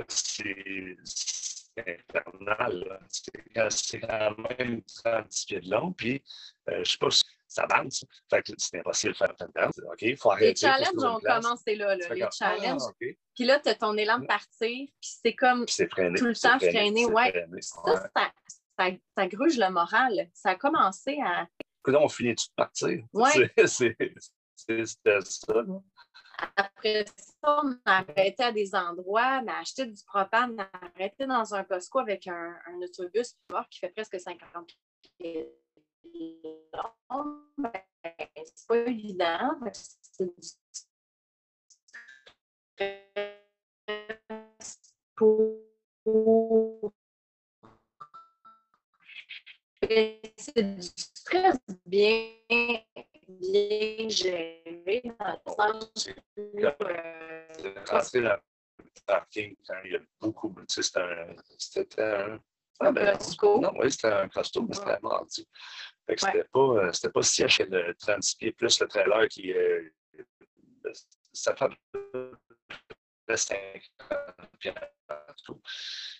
c'est 0.08 0.98
infernal. 1.78 3.00
C'est 3.70 4.00
quand- 4.00 4.36
même 4.60 4.82
30 4.84 5.30
pieds 5.48 5.62
de 5.62 5.70
long, 5.70 5.92
puis 5.94 6.24
euh, 6.70 6.74
je 6.76 6.80
ne 6.80 6.84
sais 6.86 6.98
pas 6.98 7.12
si 7.12 7.24
ça 7.48 7.64
avance. 7.64 8.06
Fait 8.30 8.42
que 8.44 8.52
c'est 8.58 8.80
impossible 8.80 9.14
de 9.14 9.18
faire 9.18 9.36
de 9.40 9.48
danse. 9.54 9.80
OK, 9.92 10.02
il 10.02 10.18
faut 10.18 10.32
arrêter. 10.32 10.48
Les 10.50 10.56
challenges 10.56 10.94
une 10.94 11.06
ont 11.06 11.20
commencé 11.20 11.76
là, 11.76 11.96
les 11.96 12.08
comme, 12.08 12.32
challenges. 12.32 12.82
ah, 12.82 12.90
OK. 12.90 13.18
Puis 13.36 13.44
là, 13.46 13.60
tu 13.60 13.70
as 13.70 13.76
ton 13.76 13.96
élan 13.98 14.20
de 14.20 14.26
partir. 14.26 14.88
Puis 15.02 15.12
c'est 15.22 15.36
comme 15.36 15.66
freiné. 15.68 16.20
Tout 16.20 16.26
le 16.26 16.36
temps 16.36 16.60
freiné, 16.60 17.06
c'est 17.06 17.12
ouais. 17.12 17.30
freiné, 17.32 17.62
ça, 17.62 17.82
ouais. 17.84 17.96
ça, 18.16 18.32
ça, 18.78 18.90
ça 19.18 19.28
gruge 19.28 19.58
le 19.58 19.70
moral. 19.70 20.30
Ça 20.34 20.52
a 20.52 20.56
commencé 20.56 21.20
à. 21.24 21.48
Écoute, 21.82 21.96
on 22.00 22.10
finit 22.10 22.36
tout 22.36 22.48
de 22.50 22.56
partir? 22.56 23.04
Ouais. 23.14 23.52
C'était 24.58 24.86
ça. 24.86 25.54
là. 25.54 25.82
Après 26.58 27.06
ça, 27.18 27.62
on 27.64 27.72
a 27.86 28.00
arrêté 28.00 28.44
à 28.44 28.52
des 28.52 28.76
endroits, 28.76 29.42
mais 29.42 29.54
acheter 29.54 29.86
du 29.86 30.04
propane, 30.06 30.54
on 30.54 30.62
a 30.62 30.70
arrêté 30.86 31.26
dans 31.26 31.54
un 31.54 31.64
Costco 31.64 32.00
avec 32.00 32.28
un, 32.28 32.56
un 32.68 32.82
autobus 32.82 33.36
fort 33.50 33.68
qui 33.70 33.80
fait 33.80 33.90
presque 33.90 34.20
50 34.20 34.68
km. 35.18 35.50
C'est 38.46 38.68
pas 38.68 38.78
évident. 38.78 39.60
C'est 39.74 40.26
du 40.26 40.32
C'est 50.38 50.64
du 50.76 50.82
stress 50.82 51.58
bien, 51.86 52.28
bien 53.28 54.10
géré 54.10 55.02
dans 55.04 55.40
le 55.46 55.52
sens 55.52 56.10
où, 56.38 56.42
euh, 56.60 57.48
le 58.14 58.36
parking 59.06 59.56
quand 59.68 59.76
il 59.86 59.92
y 59.92 59.96
a 59.96 60.00
beaucoup. 60.20 60.56
C'était 60.68 61.00
un. 61.00 61.36
C'était 61.58 62.02
un. 62.02 62.40
Ah, 62.80 62.92
ben, 62.92 63.18
Costco. 63.18 63.60
Non, 63.62 63.72
oui, 63.80 63.92
c'était 63.92 64.08
un 64.08 64.28
costaud, 64.28 64.64
mais 64.68 64.76
c'était 64.76 65.00
mardi. 65.02 65.48
Fait 66.06 66.16
que 66.16 66.26
Ouais. 66.26 66.32
c'était 66.34 66.48
pas, 66.52 66.60
euh, 66.60 66.92
c'était 66.92 67.10
pas 67.12 67.22
si 67.22 67.48
cher 67.48 67.68
que 67.68 67.74
le 67.74 67.96
36 67.96 68.36
pieds 68.36 68.52
plus 68.52 68.80
le 68.82 68.88
trailer 68.88 69.28
qui. 69.30 69.54
euh, 69.54 69.90
ça 71.34 71.56
fait 71.56 71.70
50 73.34 73.82
pieds 74.60 74.74
en 75.10 75.34
tout. 75.44 75.62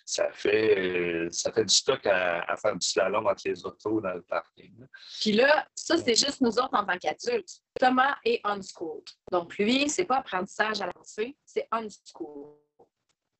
Ça 0.04 0.30
fait, 0.32 1.28
ça 1.30 1.52
fait 1.52 1.64
du 1.64 1.74
stock 1.74 2.04
à, 2.06 2.42
à 2.42 2.56
faire 2.56 2.76
du 2.76 2.86
slalom 2.86 3.26
entre 3.26 3.42
les 3.46 3.64
autos 3.64 4.00
dans 4.00 4.14
le 4.14 4.22
parking. 4.22 4.86
Puis 5.20 5.32
là, 5.32 5.66
ça, 5.74 5.96
c'est 5.98 6.14
juste 6.14 6.40
nous 6.40 6.58
autres 6.58 6.74
en 6.74 6.84
tant 6.84 6.98
qu'adultes. 6.98 7.60
Thomas 7.78 8.16
est 8.24 8.40
on-school. 8.44 9.02
Donc, 9.30 9.56
lui, 9.58 9.88
c'est 9.88 10.04
pas 10.04 10.18
apprentissage 10.18 10.80
à 10.80 10.86
la 10.86 10.92
pensée, 10.92 11.36
c'est 11.44 11.68
on-school. 11.72 12.56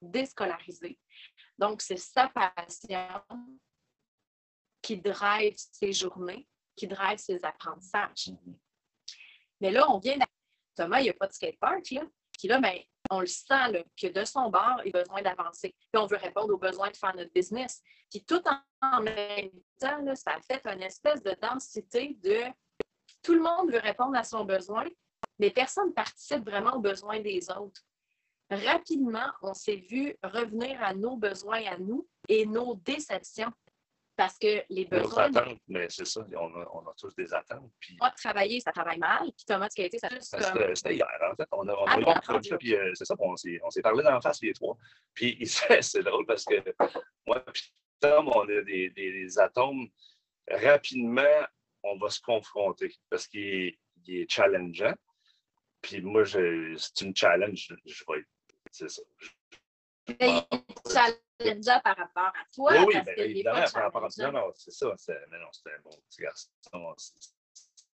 Déscolarisé. 0.03 0.99
Donc, 1.59 1.81
c'est 1.81 1.97
sa 1.97 2.29
passion 2.29 3.23
qui 4.83 4.99
drive 4.99 5.55
ses 5.57 5.93
journées, 5.93 6.47
qui 6.77 6.87
drive 6.87 7.19
ses 7.19 7.43
apprentissages. 7.45 8.31
Mais 9.61 9.71
là, 9.71 9.91
on 9.91 9.99
vient 9.99 10.19
Thomas, 10.77 11.01
il 11.01 11.05
n'y 11.05 11.11
a 11.11 11.15
pas 11.15 11.27
de 11.27 11.33
skatepark, 11.33 11.91
là. 11.91 12.03
Puis 12.39 12.49
là, 12.49 12.61
ben, 12.61 12.79
on 13.11 13.21
le 13.21 13.27
sent, 13.27 13.85
que 14.01 14.09
de 14.09 14.25
son 14.25 14.51
bord, 14.51 14.81
il 14.85 14.95
a 14.97 15.01
besoin 15.03 15.23
d'avancer. 15.23 15.75
Puis 15.93 16.03
on 16.03 16.07
veut 16.07 16.17
répondre 16.17 16.53
aux 16.53 16.59
besoins 16.59 16.91
de 16.91 16.97
faire 16.97 17.15
notre 17.15 17.33
business. 17.33 17.83
Puis 18.11 18.25
tout 18.25 18.43
en, 18.83 19.01
même 19.01 19.51
temps, 19.81 20.03
là, 20.03 20.15
ça 20.15 20.33
a 20.33 20.41
fait 20.41 20.65
une 20.67 20.83
espèce 20.83 21.23
de 21.23 21.37
densité 21.41 22.17
de 22.23 22.43
tout 23.23 23.35
le 23.35 23.43
monde 23.43 23.73
veut 23.73 23.81
répondre 23.81 24.17
à 24.17 24.23
son 24.23 24.45
besoin, 24.45 24.85
mais 25.39 25.51
personne 25.51 25.89
ne 25.89 25.93
participe 25.93 26.49
vraiment 26.49 26.75
aux 26.75 26.81
besoins 26.81 27.21
des 27.21 27.51
autres. 27.51 27.83
Rapidement, 28.51 29.29
on 29.43 29.55
s'est 29.55 29.85
vu 29.91 30.17
revenir 30.23 30.81
à 30.81 30.95
nos 30.95 31.17
besoins 31.17 31.65
à 31.67 31.77
nous 31.79 32.07
et 32.29 32.47
nos 32.47 32.77
déceptions. 32.77 33.53
Parce 34.17 34.39
que 34.39 34.65
les 34.71 34.87
besoins. 34.87 35.29
Nos 35.29 35.39
attentes, 35.39 35.61
mais 35.69 35.87
c'est 35.91 36.07
ça, 36.07 36.25
on 36.37 36.61
a, 36.61 36.67
on 36.73 36.89
a, 36.89 36.95
tous 36.99 37.15
des 37.15 37.33
attentes. 37.35 37.71
Puis... 37.79 37.97
Moi, 38.01 38.11
travailler, 38.13 38.61
ça 38.61 38.73
travaille 38.73 38.99
mal. 38.99 39.25
Puis 39.25 39.45
Thomas, 39.47 39.69
ce 39.69 39.77
qui 39.77 39.83
a 39.83 39.87
été, 39.87 39.99
ça 39.99 40.09
juste 40.09 40.35
comme... 40.39 40.75
C'était 40.75 40.95
hier, 40.95 41.09
en 41.31 41.37
fait. 41.37 41.47
On 41.53 41.69
a, 41.69 41.75
on 41.75 41.87
a 41.87 42.21
ah, 42.27 42.41
eu 42.43 42.57
puis 42.57 42.75
euh, 42.75 42.93
c'est 42.95 43.05
ça, 43.05 43.15
on 43.19 43.37
s'est 43.37 43.83
parlé 43.83 44.03
d'en 44.03 44.21
face, 44.23 44.41
les 44.41 44.55
trois. 44.55 44.77
Puis 45.13 45.39
c'est 45.81 46.03
drôle 46.03 46.25
parce 46.25 46.47
que 46.47 46.55
moi, 47.27 47.45
puis 47.53 47.71
Tom, 48.01 48.29
on 48.29 48.43
a 48.43 48.63
des, 48.63 48.91
des 48.91 49.39
atomes. 49.39 49.87
Rapidement, 50.49 51.47
on 51.83 51.99
va 51.99 52.09
se 52.09 52.21
confronter 52.21 52.95
parce 53.11 53.27
qu'il 53.27 53.77
est, 54.09 54.31
challengeant. 54.31 54.95
Puis 55.83 56.01
moi, 56.01 56.25
je, 56.25 56.75
si 56.77 56.93
tu 56.95 57.09
me 57.09 57.13
challenges, 57.15 57.69
je, 57.69 57.93
je 57.93 58.05
vais 58.09 58.25
C'est 58.71 58.89
ça. 58.89 59.03
Mais 60.21 60.47
il 60.53 61.26
par 61.83 61.97
rapport 61.97 62.23
à 62.25 62.45
toi. 62.55 62.73
Oui, 62.87 62.95
ben, 63.05 63.15
évidemment, 63.19 63.65
par 63.73 63.83
rapport 63.85 64.05
à 64.05 64.09
toi. 64.09 64.31
Non, 64.31 64.41
non, 64.41 64.53
c'est 64.55 64.73
ça. 64.73 64.95
Mais 65.31 65.39
non, 65.39 65.49
c'était 65.53 65.77
un 65.77 65.81
bon 65.83 65.91
petit 66.09 66.23
garçon. 66.23 66.51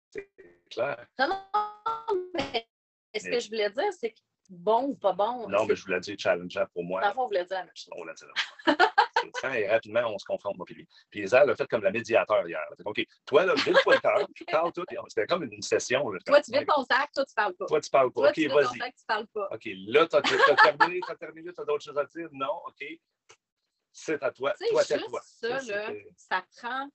C'est 0.10 0.30
clair. 0.70 1.08
Non, 1.20 1.28
non, 1.28 2.30
mais 2.34 2.68
ce 3.16 3.30
que 3.30 3.40
je 3.40 3.50
voulais 3.50 3.70
dire, 3.70 3.94
c'est 3.98 4.12
que 4.12 4.20
bon 4.50 4.90
ou 4.90 4.96
pas 4.96 5.14
bon. 5.14 5.48
Non, 5.48 5.66
mais 5.66 5.76
je 5.76 5.84
voulais 5.84 6.00
dire 6.00 6.16
challengeant 6.20 6.66
pour 6.74 6.84
moi. 6.84 7.02
Fond, 7.14 7.24
vous 7.24 7.28
voulez 7.28 7.46
dire 7.46 7.58
la 7.58 7.66
même 7.66 7.72
chose. 7.76 7.90
On 7.94 8.02
voulait 8.02 8.14
dire 8.14 8.28
et 9.54 9.68
rapidement, 9.68 10.02
on 10.08 10.18
se 10.18 10.26
confronte, 10.26 10.58
moi 10.58 10.66
puis 10.66 10.76
lui. 10.76 10.88
Puis 11.10 11.24
Isa 11.24 11.42
a 11.42 11.56
fait 11.56 11.68
comme 11.68 11.84
la 11.84 11.92
médiateur 11.92 12.48
hier. 12.48 12.62
OK, 12.86 13.06
toi, 13.26 13.46
là, 13.46 13.54
vide-toi 13.56 13.96
le 13.96 14.00
cœur, 14.00 14.28
tu 14.36 14.46
parles 14.46 14.72
tout. 14.72 14.86
C'était 15.08 15.28
comme 15.28 15.44
une 15.44 15.62
session. 15.62 16.10
Là, 16.10 16.20
toi, 16.26 16.42
tu 16.42 16.52
vides 16.52 16.68
ton 16.68 16.84
sac, 16.84 17.12
toi, 17.14 17.26
tu 17.26 17.34
parles 17.34 17.56
pas. 17.56 17.66
Toi, 17.66 17.82
tu 17.82 17.90
parles 17.90 18.12
pas. 18.12 18.22
Toi, 18.22 18.30
OK, 18.30 18.52
vas-y. 18.52 18.92
tu 18.92 19.06
parles 19.08 19.28
pas. 19.28 19.50
OK, 19.52 19.70
là, 19.88 20.08
tu 20.08 20.16
as, 20.16 20.22
terminé, 20.22 21.00
tu 21.06 21.12
as 21.12 21.16
terminé, 21.16 21.54
tu 21.54 21.62
as 21.62 21.66
d'autres 21.66 21.84
choses 21.84 21.98
à 21.98 22.06
dire? 22.06 22.30
Non, 22.32 22.62
OK. 22.68 22.86
C'est 23.92 24.22
à 24.24 24.32
toi. 24.32 24.54
Toi, 24.70 24.84
c'est 24.84 25.00
toi. 25.00 25.22
Ça, 25.24 25.60
ça, 25.60 25.72
là, 25.72 25.94
ça 26.16 26.46
prend 26.58 26.90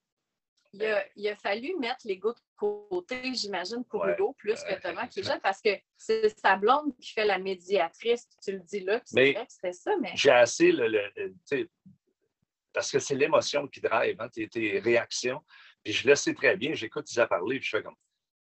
il 0.73 0.85
a, 0.85 1.05
il 1.17 1.29
a, 1.29 1.37
fallu 1.37 1.75
mettre 1.79 2.01
les 2.05 2.19
gars 2.19 2.33
de 2.33 2.41
côté, 2.57 3.35
j'imagine, 3.35 3.85
pour 3.85 4.03
ouais, 4.03 4.15
Hugo, 4.15 4.35
plus 4.39 4.63
que 4.63 4.81
Thomas 4.81 5.07
qui 5.07 5.21
est 5.21 5.23
jeune, 5.23 5.41
parce 5.41 5.61
que 5.63 5.71
c'est 5.97 6.29
sa 6.39 6.57
blonde 6.57 6.95
qui 7.01 7.13
fait 7.13 7.25
la 7.25 7.39
médiatrice. 7.39 8.29
Tu 8.43 8.53
le 8.53 8.61
dis 8.61 8.81
là, 8.81 9.01
c'est 9.05 9.33
vrai 9.33 9.47
que 9.47 9.53
c'était 9.53 9.73
ça, 9.73 9.97
mais. 10.01 10.13
J'ai 10.15 10.31
assez 10.31 10.73
le, 10.73 10.89
le 10.89 11.69
parce 12.73 12.91
que 12.91 12.99
c'est 12.99 13.15
l'émotion 13.15 13.67
qui 13.69 13.81
drive, 13.81 14.21
hein, 14.21 14.29
tes, 14.29 14.81
réactions. 14.81 15.43
Puis 15.83 15.95
je 15.95 16.07
le 16.07 16.15
sais 16.15 16.35
très 16.35 16.57
bien, 16.57 16.75
j'écoute 16.75 17.11
Isa 17.11 17.27
parler, 17.27 17.59
puis 17.59 17.67
je 17.67 17.77
fais 17.77 17.83
comme 17.83 17.97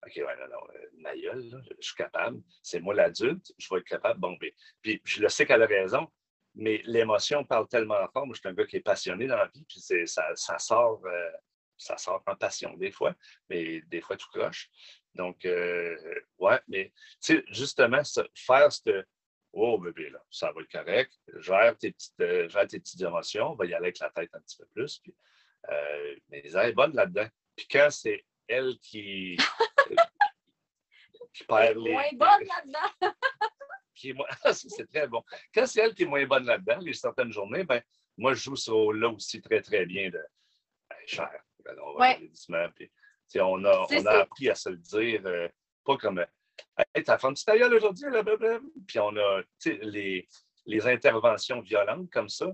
OK, 0.06 0.12
ouais, 0.16 0.22
non, 0.22 0.46
non, 0.48 0.66
euh, 0.74 0.88
ma 0.98 1.16
gueule, 1.16 1.62
je 1.78 1.86
suis 1.86 1.96
capable, 1.96 2.40
c'est 2.62 2.80
moi 2.80 2.94
l'adulte, 2.94 3.52
je 3.58 3.68
vais 3.68 3.80
être 3.80 3.86
capable. 3.86 4.20
Bon, 4.20 4.36
mais, 4.40 4.54
puis 4.80 5.02
je 5.04 5.20
le 5.20 5.28
sais 5.28 5.44
qu'elle 5.44 5.62
a 5.62 5.66
raison, 5.66 6.08
mais 6.54 6.82
l'émotion 6.84 7.44
parle 7.44 7.68
tellement 7.68 8.06
fort. 8.12 8.26
Moi, 8.26 8.34
je 8.34 8.40
suis 8.40 8.48
un 8.48 8.54
gars 8.54 8.66
qui 8.66 8.76
est 8.76 8.80
passionné 8.80 9.26
dans 9.26 9.36
la 9.36 9.46
vie, 9.46 9.64
puis 9.68 9.80
ça, 9.80 10.34
ça, 10.34 10.58
sort, 10.58 11.00
euh, 11.06 11.30
ça 11.76 11.96
sort 11.96 12.22
en 12.26 12.36
passion 12.36 12.76
des 12.76 12.90
fois, 12.90 13.14
mais 13.48 13.80
des 13.82 14.00
fois 14.00 14.16
tout 14.16 14.28
croche. 14.32 14.70
Donc, 15.14 15.44
euh, 15.44 15.96
ouais, 16.38 16.60
mais 16.68 16.92
tu 17.20 17.36
sais, 17.36 17.44
justement, 17.48 18.02
faire 18.34 18.72
cette 18.72 19.06
Oh, 19.52 19.78
bébé, 19.78 20.10
là, 20.10 20.22
ça 20.30 20.52
va 20.52 20.60
être 20.60 20.70
correct. 20.70 21.12
Gère 21.38 21.76
tes 21.76 21.90
petites, 21.90 22.20
euh, 22.20 22.66
tes 22.66 22.78
petites 22.78 23.00
émotions. 23.00 23.50
On 23.50 23.54
va 23.56 23.66
y 23.66 23.74
aller 23.74 23.86
avec 23.86 23.98
la 23.98 24.08
tête 24.10 24.30
un 24.32 24.40
petit 24.40 24.56
peu 24.56 24.66
plus. 24.66 25.00
Puis, 25.00 25.12
mais 26.28 26.40
elle 26.44 26.68
est 26.68 26.72
bonne 26.72 26.94
là-dedans. 26.94 27.26
Puis 27.56 27.66
quand 27.68 27.88
c'est 27.90 28.24
elle 28.46 28.78
qui, 28.78 29.36
qui 31.32 31.44
perd 31.44 31.78
les. 31.78 31.92
Moins 31.92 32.12
bonne 32.12 32.46
là-dedans. 32.46 33.14
c'est 34.52 34.90
très 34.90 35.06
bon. 35.06 35.22
Quand 35.54 35.66
c'est 35.66 35.80
elle 35.80 35.94
qui 35.94 36.02
est 36.02 36.06
moins 36.06 36.26
bonne 36.26 36.44
là-dedans, 36.44 36.78
les 36.80 36.94
certaines 36.94 37.32
journées, 37.32 37.64
ben, 37.64 37.82
moi, 38.16 38.34
je 38.34 38.42
joue 38.42 38.56
ce 38.56 38.70
rôle-là 38.70 39.08
aussi 39.10 39.40
très, 39.40 39.60
très 39.62 39.86
bien 39.86 40.10
de 40.10 40.22
ben, 40.88 40.96
cher. 41.06 41.30
Ben, 41.64 41.76
on 41.82 41.94
va 41.94 42.00
ouais. 42.00 42.30
Puis, 43.28 43.40
on 43.40 43.64
a, 43.64 43.86
on 43.90 44.06
a 44.06 44.12
appris 44.18 44.50
à 44.50 44.54
se 44.54 44.70
le 44.70 44.76
dire, 44.76 45.22
euh, 45.24 45.48
pas 45.84 45.96
comme 45.96 46.24
Hey, 46.94 47.04
t'as 47.04 47.18
fait 47.18 47.26
un 47.26 47.32
petit 47.32 47.62
aujourd'hui, 47.62 48.06
Puis 48.86 48.98
on 48.98 49.16
a 49.16 49.42
les, 49.64 50.28
les 50.66 50.86
interventions 50.86 51.60
violentes 51.60 52.10
comme 52.10 52.28
ça. 52.28 52.52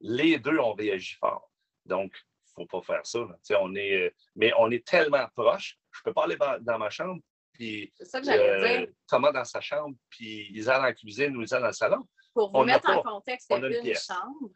Les 0.00 0.38
deux 0.38 0.58
ont 0.58 0.74
réagi 0.74 1.14
fort. 1.14 1.50
Donc, 1.84 2.12
il 2.14 2.62
ne 2.62 2.66
faut 2.66 2.80
pas 2.80 2.94
faire 2.94 3.06
ça. 3.06 3.20
On 3.60 3.74
est, 3.74 4.06
euh, 4.06 4.10
mais 4.36 4.52
on 4.58 4.70
est 4.70 4.86
tellement 4.86 5.26
proches. 5.34 5.78
Je 5.92 6.00
ne 6.00 6.04
peux 6.04 6.12
pas 6.12 6.24
aller 6.24 6.36
dans 6.60 6.78
ma 6.78 6.90
chambre, 6.90 7.20
puis 7.58 7.92
euh, 8.14 8.86
Thomas 9.08 9.32
dans 9.32 9.44
sa 9.44 9.60
chambre, 9.60 9.96
puis 10.08 10.48
Isa 10.52 10.76
dans 10.76 10.84
la 10.84 10.92
cuisine 10.92 11.36
ou 11.36 11.42
Isa 11.42 11.58
dans 11.58 11.66
le 11.66 11.72
salon. 11.72 12.06
Pour 12.32 12.52
vous 12.52 12.64
mettre 12.64 12.88
en 12.88 13.02
contexte, 13.02 13.48
c'est 13.50 13.58
une, 13.58 13.64
une 13.64 13.94
chambre. 13.94 14.50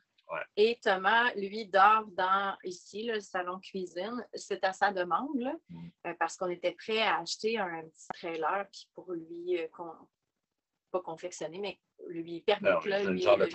Et 0.57 0.79
Thomas, 0.83 1.33
lui, 1.35 1.67
dort 1.67 2.07
dans 2.07 2.57
ici, 2.65 3.05
le 3.05 3.21
salon 3.21 3.59
cuisine. 3.59 4.25
C'est 4.33 4.65
à 4.65 4.73
sa 4.73 4.91
demande, 4.91 5.53
mm. 5.69 5.89
euh, 6.07 6.15
parce 6.19 6.37
qu'on 6.37 6.49
était 6.49 6.73
prêt 6.73 7.03
à 7.03 7.19
acheter 7.19 7.59
un 7.59 7.83
petit 7.83 8.09
trailer 8.15 8.67
puis 8.73 8.89
pour 8.95 9.13
lui, 9.13 9.59
euh, 9.59 9.67
pas 10.91 11.01
confectionner, 11.01 11.59
mais 11.59 11.79
lui 12.09 12.41
permettre. 12.41 12.89
là, 12.89 13.05
lui, 13.05 13.21
genre 13.21 13.37
de 13.37 13.45
lui 13.45 13.53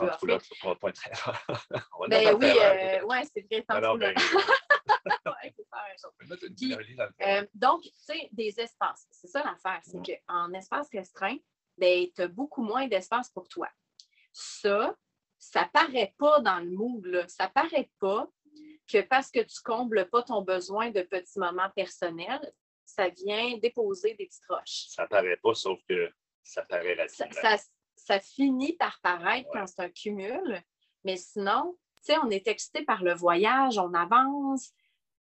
pas 0.80 0.92
très 0.92 1.12
ben 2.10 2.36
oui, 2.36 2.52
euh, 2.62 3.04
ouais, 3.06 3.24
c'est 3.34 3.46
vrai, 3.50 3.64
tant 3.68 3.98
ben, 3.98 4.14
donc, 7.54 7.84
tu 7.84 7.92
sais, 7.96 8.30
des 8.32 8.60
espaces. 8.60 9.08
C'est 9.12 9.28
ça 9.28 9.44
l'affaire. 9.44 9.82
C'est 9.84 10.24
qu'en 10.26 10.52
espace 10.54 10.90
restreint, 10.92 11.38
ben, 11.78 12.08
tu 12.16 12.22
as 12.22 12.28
beaucoup 12.28 12.64
moins 12.64 12.88
d'espace 12.88 13.30
pour 13.30 13.48
toi. 13.48 13.70
Ça, 14.34 14.96
ça 15.38 15.70
paraît 15.72 16.16
pas 16.18 16.40
dans 16.42 16.60
le 16.60 16.72
mood, 16.72 17.06
là. 17.06 17.28
ça 17.28 17.48
paraît 17.48 17.92
pas 18.00 18.28
que 18.88 19.02
parce 19.02 19.32
que 19.32 19.42
tu 19.42 19.62
combles 19.62 20.10
pas 20.10 20.24
ton 20.24 20.42
besoin 20.42 20.92
de 20.92 21.02
petits 21.02 21.40
moments 21.40 21.70
personnels, 21.76 22.54
ça 22.86 23.10
vient 23.10 23.58
déposer 23.58 24.16
des 24.16 24.28
petites 24.28 24.46
roches. 24.48 24.86
Ça 24.88 25.08
paraît 25.08 25.38
pas, 25.38 25.54
sauf 25.54 25.80
que 25.88 26.10
ça 26.44 26.64
paraît 26.64 26.96
la 26.96 27.08
ça, 27.08 27.28
ça, 27.96 28.20
finit 28.20 28.74
par 28.74 29.00
paraître 29.02 29.50
quand 29.52 29.68
c'est 29.68 29.82
un 29.82 29.90
cumul, 29.90 30.64
mais 31.04 31.18
sinon, 31.18 31.78
tu 32.06 32.14
sais, 32.14 32.20
on 32.20 32.30
est 32.30 32.48
excité 32.48 32.84
par 32.84 33.04
le 33.04 33.14
voyage, 33.14 33.78
on 33.78 33.94
avance. 33.94 34.72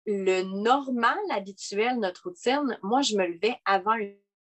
Le 0.05 0.43
normal, 0.43 1.17
habituel, 1.31 2.00
notre 2.00 2.24
routine, 2.24 2.77
moi, 2.81 3.01
je 3.01 3.15
me 3.15 3.25
levais 3.25 3.57
avant 3.65 3.95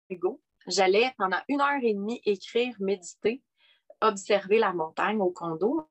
Hugo. 0.10 0.42
J'allais 0.68 1.14
pendant 1.18 1.40
une 1.50 1.60
heure 1.60 1.84
et 1.84 1.94
demie 1.94 2.22
écrire, 2.26 2.76
méditer 2.80 3.44
observer 4.04 4.60
la 4.60 4.74
montagne 4.74 5.20
au 5.22 5.32
condo. 5.32 5.88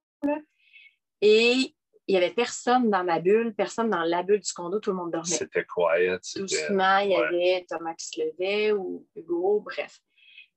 et 1.21 1.75
il 2.09 2.16
n'y 2.16 2.16
avait 2.16 2.35
personne 2.35 2.90
dans 2.90 3.04
ma 3.04 3.21
bulle, 3.21 3.54
personne 3.54 3.88
dans 3.88 4.02
la 4.02 4.23
bulle 4.23 4.40
du 4.40 4.52
condo, 4.52 4.80
tout 4.80 4.90
le 4.90 4.97
monde 4.97 5.12
dormait. 5.12 5.28
C'était 5.28 5.64
quiet. 5.64 6.18
Doucement, 6.37 6.99
il 6.99 7.11
y 7.11 7.14
avait 7.14 7.64
Thomas 7.68 7.94
qui 7.94 8.06
se 8.06 8.21
levait 8.21 8.73
ou 8.73 9.06
Hugo, 9.14 9.61
bref. 9.61 10.00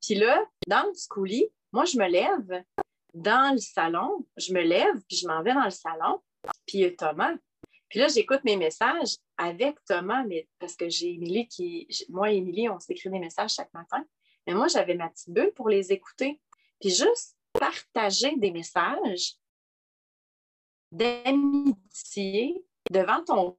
Puis 0.02 0.16
là, 0.16 0.44
dans 0.66 0.82
le 0.82 1.08
coulis, 1.08 1.48
moi, 1.72 1.84
je 1.84 1.98
me 1.98 2.08
lève 2.08 2.64
dans 3.14 3.54
le 3.54 3.60
salon, 3.60 4.26
je 4.36 4.52
me 4.52 4.60
lève, 4.60 4.96
puis 5.08 5.16
je 5.16 5.26
m'en 5.26 5.42
vais 5.42 5.54
dans 5.54 5.64
le 5.64 5.70
salon, 5.70 6.20
puis 6.66 6.94
Thomas. 6.96 7.34
Puis 7.96 8.02
là, 8.02 8.08
j'écoute 8.08 8.44
mes 8.44 8.58
messages 8.58 9.16
avec 9.38 9.82
Thomas, 9.86 10.22
mais 10.24 10.46
parce 10.58 10.76
que 10.76 10.86
j'ai 10.86 11.14
Émilie 11.14 11.48
qui. 11.48 11.88
Moi 12.10 12.30
et 12.30 12.36
Émilie, 12.36 12.68
on 12.68 12.78
s'écrit 12.78 13.08
des 13.08 13.18
messages 13.18 13.54
chaque 13.54 13.72
matin. 13.72 14.04
Mais 14.46 14.52
moi, 14.52 14.68
j'avais 14.68 14.96
ma 14.96 15.08
petite 15.08 15.30
bulle 15.30 15.50
pour 15.54 15.70
les 15.70 15.92
écouter. 15.92 16.38
Puis 16.78 16.90
juste 16.90 17.38
partager 17.54 18.36
des 18.36 18.50
messages 18.50 19.36
d'amitié 20.92 22.62
devant 22.90 23.24
ton 23.24 23.56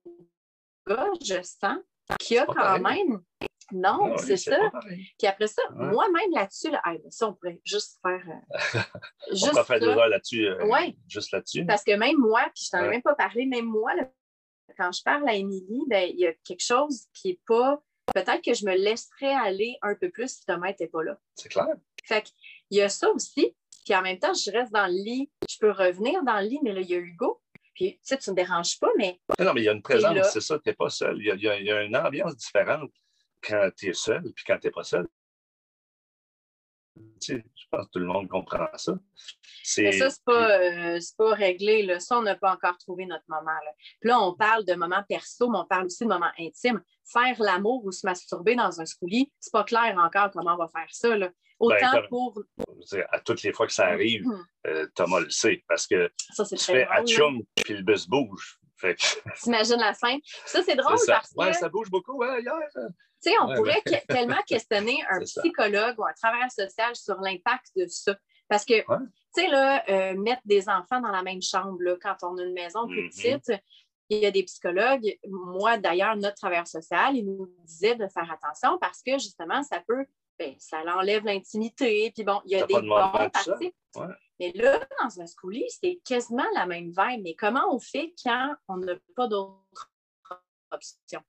gars, 0.88 1.10
je 1.20 1.42
sens 1.42 1.80
qu'il 2.20 2.36
y 2.36 2.40
a 2.40 2.46
quand 2.46 2.80
même. 2.80 3.24
Non, 3.72 4.18
c'est 4.18 4.38
ça. 4.38 4.70
Puis 5.18 5.26
après 5.26 5.48
ça, 5.48 5.64
moi-même 5.72 6.32
là-dessus, 6.32 6.70
là, 6.70 6.84
ça, 7.10 7.30
on 7.30 7.34
pourrait 7.34 7.60
juste 7.66 8.00
faire. 8.04 8.24
Euh, 8.24 8.80
juste 9.32 9.46
on 9.46 9.50
pourrait 9.50 9.64
faire 9.64 9.80
deux 9.80 9.98
heures 9.98 10.10
là-dessus. 10.10 10.46
Euh, 10.46 10.92
juste 11.08 11.32
là-dessus. 11.32 11.66
Parce 11.66 11.84
que 11.84 11.96
même 11.96 12.18
moi, 12.20 12.44
puis 12.54 12.66
je 12.66 12.70
t'en 12.70 12.84
ai 12.84 12.90
même 12.90 13.02
pas 13.02 13.16
parlé, 13.16 13.48
même 13.48 13.66
moi, 13.66 13.94
quand 14.78 14.92
je 14.92 15.02
parle 15.04 15.28
à 15.28 15.34
Émilie, 15.34 15.84
ben, 15.88 16.10
il 16.10 16.20
y 16.20 16.28
a 16.28 16.34
quelque 16.46 16.64
chose 16.64 17.06
qui 17.14 17.30
n'est 17.30 17.40
pas. 17.48 17.82
Peut-être 18.14 18.42
que 18.42 18.54
je 18.54 18.66
me 18.66 18.76
laisserais 18.76 19.34
aller 19.34 19.78
un 19.82 19.96
peu 19.96 20.10
plus 20.10 20.30
si 20.30 20.46
Thomas 20.46 20.68
n'était 20.68 20.88
pas 20.88 21.04
là. 21.04 21.20
C'est 21.36 21.50
clair. 21.50 21.68
Fait 22.06 22.24
qu'il 22.24 22.78
y 22.78 22.82
a 22.82 22.90
ça 22.90 23.10
aussi. 23.10 23.56
Puis 23.86 23.96
en 23.96 24.02
même 24.02 24.20
temps, 24.20 24.34
je 24.34 24.52
reste 24.52 24.72
dans 24.72 24.88
le 24.88 24.94
lit. 24.94 25.30
Je 25.50 25.58
peux 25.60 25.72
revenir 25.72 26.24
dans 26.24 26.40
le 26.40 26.48
lit, 26.48 26.60
mais 26.64 26.74
là, 26.74 26.82
il 26.82 26.90
y 26.90 26.96
a 26.96 27.00
Hugo. 27.00 27.42
Puis, 27.74 27.94
tu 27.94 28.00
sais, 28.02 28.18
tu 28.18 28.30
ne 28.30 28.36
me 28.36 28.38
déranges 28.38 28.80
pas, 28.80 28.90
mais. 28.98 29.20
Non, 29.40 29.54
mais 29.54 29.62
il 29.62 29.66
y 29.66 29.70
a 29.70 29.72
une 29.72 29.84
présence, 29.84 30.32
c'est 30.32 30.42
ça, 30.42 30.58
tu 30.58 30.68
n'es 30.68 30.74
pas 30.74 30.90
seul. 30.90 31.18
Il 31.20 31.42
y, 31.42 31.48
a, 31.48 31.84
une 31.84 31.96
ambiance 31.96 32.36
différente 32.36 32.92
quand 33.42 33.70
tu 33.78 33.90
es 33.90 33.94
seul, 33.94 34.24
puis 34.36 34.44
quand 34.46 34.58
tu 34.58 34.68
n'es 34.68 34.72
pas 34.72 34.84
seul. 34.84 35.08
Je 37.22 37.36
pense 37.72 37.86
que 37.86 37.92
tout 37.92 38.00
le 38.00 38.06
monde 38.06 38.28
comprend 38.28 38.68
ça. 38.76 38.94
Mais 39.78 39.92
ça, 39.92 40.10
c'est 40.10 40.24
pas, 40.24 40.60
euh, 40.60 41.00
pas 41.18 41.34
réglé. 41.34 41.84
Là. 41.84 42.00
Ça, 42.00 42.18
on 42.18 42.22
n'a 42.22 42.36
pas 42.36 42.54
encore 42.54 42.78
trouvé 42.78 43.06
notre 43.06 43.26
moment. 43.28 43.46
Là. 43.46 43.72
Puis 44.00 44.10
là, 44.10 44.20
on 44.20 44.34
parle 44.34 44.66
de 44.66 44.74
moments 44.74 45.04
perso, 45.08 45.50
mais 45.50 45.60
on 45.60 45.66
parle 45.66 45.86
aussi 45.86 46.04
de 46.04 46.10
moments 46.10 46.32
intimes. 46.40 46.82
Faire 47.12 47.36
l'amour 47.40 47.84
ou 47.86 47.92
se 47.92 48.06
masturber 48.06 48.56
dans 48.56 48.82
un 48.82 48.86
schoolie, 48.86 49.32
c'est 49.40 49.52
pas 49.52 49.64
clair 49.64 49.96
encore 49.98 50.32
comment 50.32 50.54
on 50.54 50.58
va 50.58 50.68
faire 50.68 50.88
ça. 50.90 51.18
Là. 51.18 51.30
Autant 51.60 51.92
ben, 51.94 52.04
pour. 52.10 52.40
À 53.12 53.20
toutes 53.20 53.42
les 53.44 53.52
fois 53.52 53.68
que 53.68 53.74
ça 53.74 53.88
arrive, 53.88 54.26
hum. 54.28 54.46
euh, 54.68 54.88
Thomas 54.96 55.20
le 55.20 55.30
sait, 55.30 55.64
parce 55.68 55.88
que 55.88 56.12
ça, 56.34 56.46
tu 56.46 56.58
fais 56.58 56.88
atchoum, 56.88 57.42
puis 57.56 57.74
le 57.74 57.82
bus 57.82 58.08
bouge. 58.08 58.60
T'imagines 59.42 59.80
la 59.80 59.94
fin. 59.94 60.18
Ça, 60.46 60.62
c'est 60.64 60.76
drôle 60.76 60.98
parce 61.06 61.34
que. 61.34 61.40
Ouais, 61.40 61.54
ça 61.54 61.70
bouge 61.70 61.90
beaucoup, 61.90 62.24
hein, 62.24 62.40
hier. 62.40 62.54
Tu 62.74 63.32
sais, 63.32 63.34
on 63.42 63.56
pourrait 63.56 63.82
tellement 64.08 64.42
questionner 64.48 65.04
un 65.10 65.20
psychologue 65.22 65.96
ou 65.98 66.06
un 66.06 66.14
travailleur 66.14 66.52
social 66.52 66.96
sur 66.96 67.20
l'impact 67.20 67.68
de 67.76 67.88
ça. 67.88 68.16
Parce 68.48 68.64
que, 68.64 68.80
tu 68.80 68.86
sais, 69.36 69.48
là, 69.48 69.84
euh, 69.90 70.16
mettre 70.16 70.42
des 70.46 70.70
enfants 70.70 71.02
dans 71.02 71.12
la 71.12 71.24
même 71.24 71.42
chambre, 71.42 71.78
là, 71.82 71.96
quand 72.02 72.16
on 72.22 72.38
a 72.38 72.44
une 72.44 72.54
maison 72.54 72.88
plus 72.88 73.08
mm-hmm. 73.08 73.42
petite, 73.42 73.62
il 74.10 74.20
y 74.20 74.26
a 74.26 74.32
des 74.32 74.44
psychologues. 74.44 75.18
Moi, 75.28 75.78
d'ailleurs, 75.78 76.16
notre 76.16 76.36
travailleur 76.36 76.68
social, 76.68 77.16
il 77.16 77.26
nous 77.26 77.52
disait 77.64 77.96
de 77.96 78.08
faire 78.08 78.32
attention 78.32 78.78
parce 78.80 79.02
que, 79.02 79.14
justement, 79.14 79.64
ça 79.64 79.82
peut, 79.86 80.06
ben, 80.40 80.56
ça 80.60 80.82
enlève 80.96 81.26
l'intimité. 81.26 82.12
Puis 82.14 82.24
bon, 82.24 82.42
il 82.46 82.52
y 82.52 82.62
a 82.62 82.66
des 82.66 82.74
bons 82.74 82.90
parties. 82.90 83.74
Mais 84.40 84.52
là, 84.54 84.80
dans 85.02 85.22
un 85.22 85.26
schoolie, 85.26 85.70
c'est 85.70 86.00
quasiment 86.06 86.46
la 86.54 86.66
même 86.66 86.92
vibe. 86.96 87.24
Mais 87.24 87.36
comment 87.36 87.74
on 87.74 87.80
fait 87.80 88.14
quand 88.24 88.56
on 88.68 88.78
n'a 88.78 88.94
pas 89.16 89.28
d'autres 89.28 89.92
options? 90.72 91.24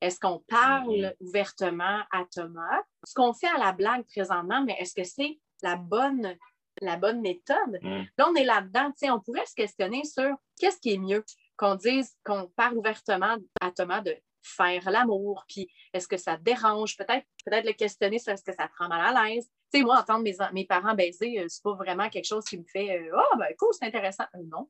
Est-ce 0.00 0.20
qu'on 0.20 0.44
parle 0.46 0.88
mm-hmm. 0.88 1.16
ouvertement 1.20 2.02
à 2.12 2.24
Thomas? 2.30 2.82
Ce 3.04 3.14
qu'on 3.14 3.32
fait 3.32 3.48
à 3.48 3.58
la 3.58 3.72
blague 3.72 4.04
présentement, 4.06 4.62
mais 4.62 4.76
est-ce 4.78 4.94
que 4.94 5.04
c'est 5.04 5.40
la 5.62 5.76
bonne, 5.76 6.36
la 6.82 6.96
bonne 6.96 7.20
méthode? 7.20 7.80
Mm. 7.82 8.04
Là, 8.18 8.28
on 8.28 8.34
est 8.34 8.44
là-dedans. 8.44 8.92
On 9.04 9.20
pourrait 9.20 9.46
se 9.46 9.54
questionner 9.54 10.04
sur 10.04 10.36
qu'est-ce 10.58 10.78
qui 10.78 10.92
est 10.92 10.98
mieux? 10.98 11.24
Qu'on 11.56 11.74
dise, 11.74 12.14
qu'on 12.24 12.48
parle 12.54 12.76
ouvertement 12.76 13.38
à 13.60 13.70
Thomas 13.70 14.02
de 14.02 14.14
faire 14.46 14.90
l'amour, 14.90 15.44
puis 15.48 15.68
est-ce 15.92 16.08
que 16.08 16.16
ça 16.16 16.36
te 16.36 16.42
dérange? 16.42 16.96
Peut-être 16.96 17.26
peut 17.44 17.62
le 17.64 17.72
questionner 17.72 18.18
sur 18.18 18.32
est-ce 18.32 18.44
que 18.44 18.54
ça 18.54 18.68
te 18.68 18.72
rend 18.78 18.88
mal 18.88 19.16
à 19.16 19.28
l'aise. 19.28 19.46
Tu 19.72 19.78
sais, 19.78 19.84
moi, 19.84 19.98
entendre 19.98 20.22
mes, 20.22 20.36
mes 20.52 20.64
parents 20.64 20.94
baiser, 20.94 21.40
euh, 21.40 21.46
c'est 21.48 21.62
pas 21.62 21.74
vraiment 21.74 22.08
quelque 22.08 22.26
chose 22.26 22.44
qui 22.44 22.58
me 22.58 22.64
fait 22.64 23.00
euh, 23.00 23.16
Ah, 23.16 23.36
ben 23.38 23.48
cool, 23.58 23.70
c'est 23.72 23.86
intéressant. 23.86 24.24
Euh, 24.34 24.42
non. 24.46 24.68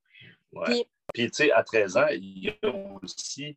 Puis, 0.64 0.86
tu 1.14 1.28
sais, 1.32 1.52
à 1.52 1.62
13 1.62 1.96
ans, 1.96 2.06
il 2.10 2.44
y 2.44 2.48
a 2.48 2.72
aussi 3.02 3.56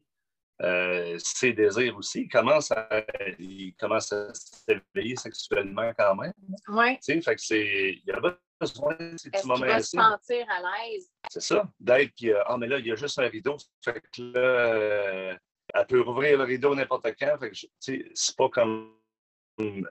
euh, 0.61 1.17
ses 1.19 1.53
désirs 1.53 1.97
aussi. 1.97 2.23
Il 2.23 2.29
commence 2.29 2.71
à, 2.71 3.05
il 3.39 3.73
commence 3.79 4.11
à 4.11 4.33
s'éveiller 4.33 5.15
sexuellement 5.15 5.91
quand 5.97 6.15
même. 6.15 6.33
Oui. 6.67 6.95
Tu 6.95 7.13
sais, 7.13 7.21
fait 7.21 7.35
que 7.35 7.41
c'est. 7.41 7.93
Il 7.93 8.03
y 8.05 8.11
a 8.11 8.19
besoin 8.59 8.95
de 8.95 9.15
ces 9.17 9.29
petits 9.29 9.47
moments 9.47 9.79
se 9.79 9.97
sentir 9.97 10.45
à 10.49 10.61
l'aise? 10.61 11.09
C'est 11.29 11.41
ça. 11.41 11.71
D'être, 11.79 12.13
puis, 12.15 12.33
ah, 12.33 12.57
mais 12.57 12.67
là, 12.67 12.79
il 12.79 12.87
y 12.87 12.91
a 12.91 12.95
juste 12.95 13.19
un 13.19 13.27
rideau. 13.27 13.55
Fait 13.83 14.01
que 14.01 14.21
là, 14.21 14.39
euh, 14.39 15.37
elle 15.73 15.85
peut 15.87 16.01
rouvrir 16.01 16.37
le 16.37 16.43
rideau 16.43 16.75
n'importe 16.75 17.07
quand. 17.19 17.37
C'est 17.79 18.35
pas 18.37 18.49
comme 18.49 18.93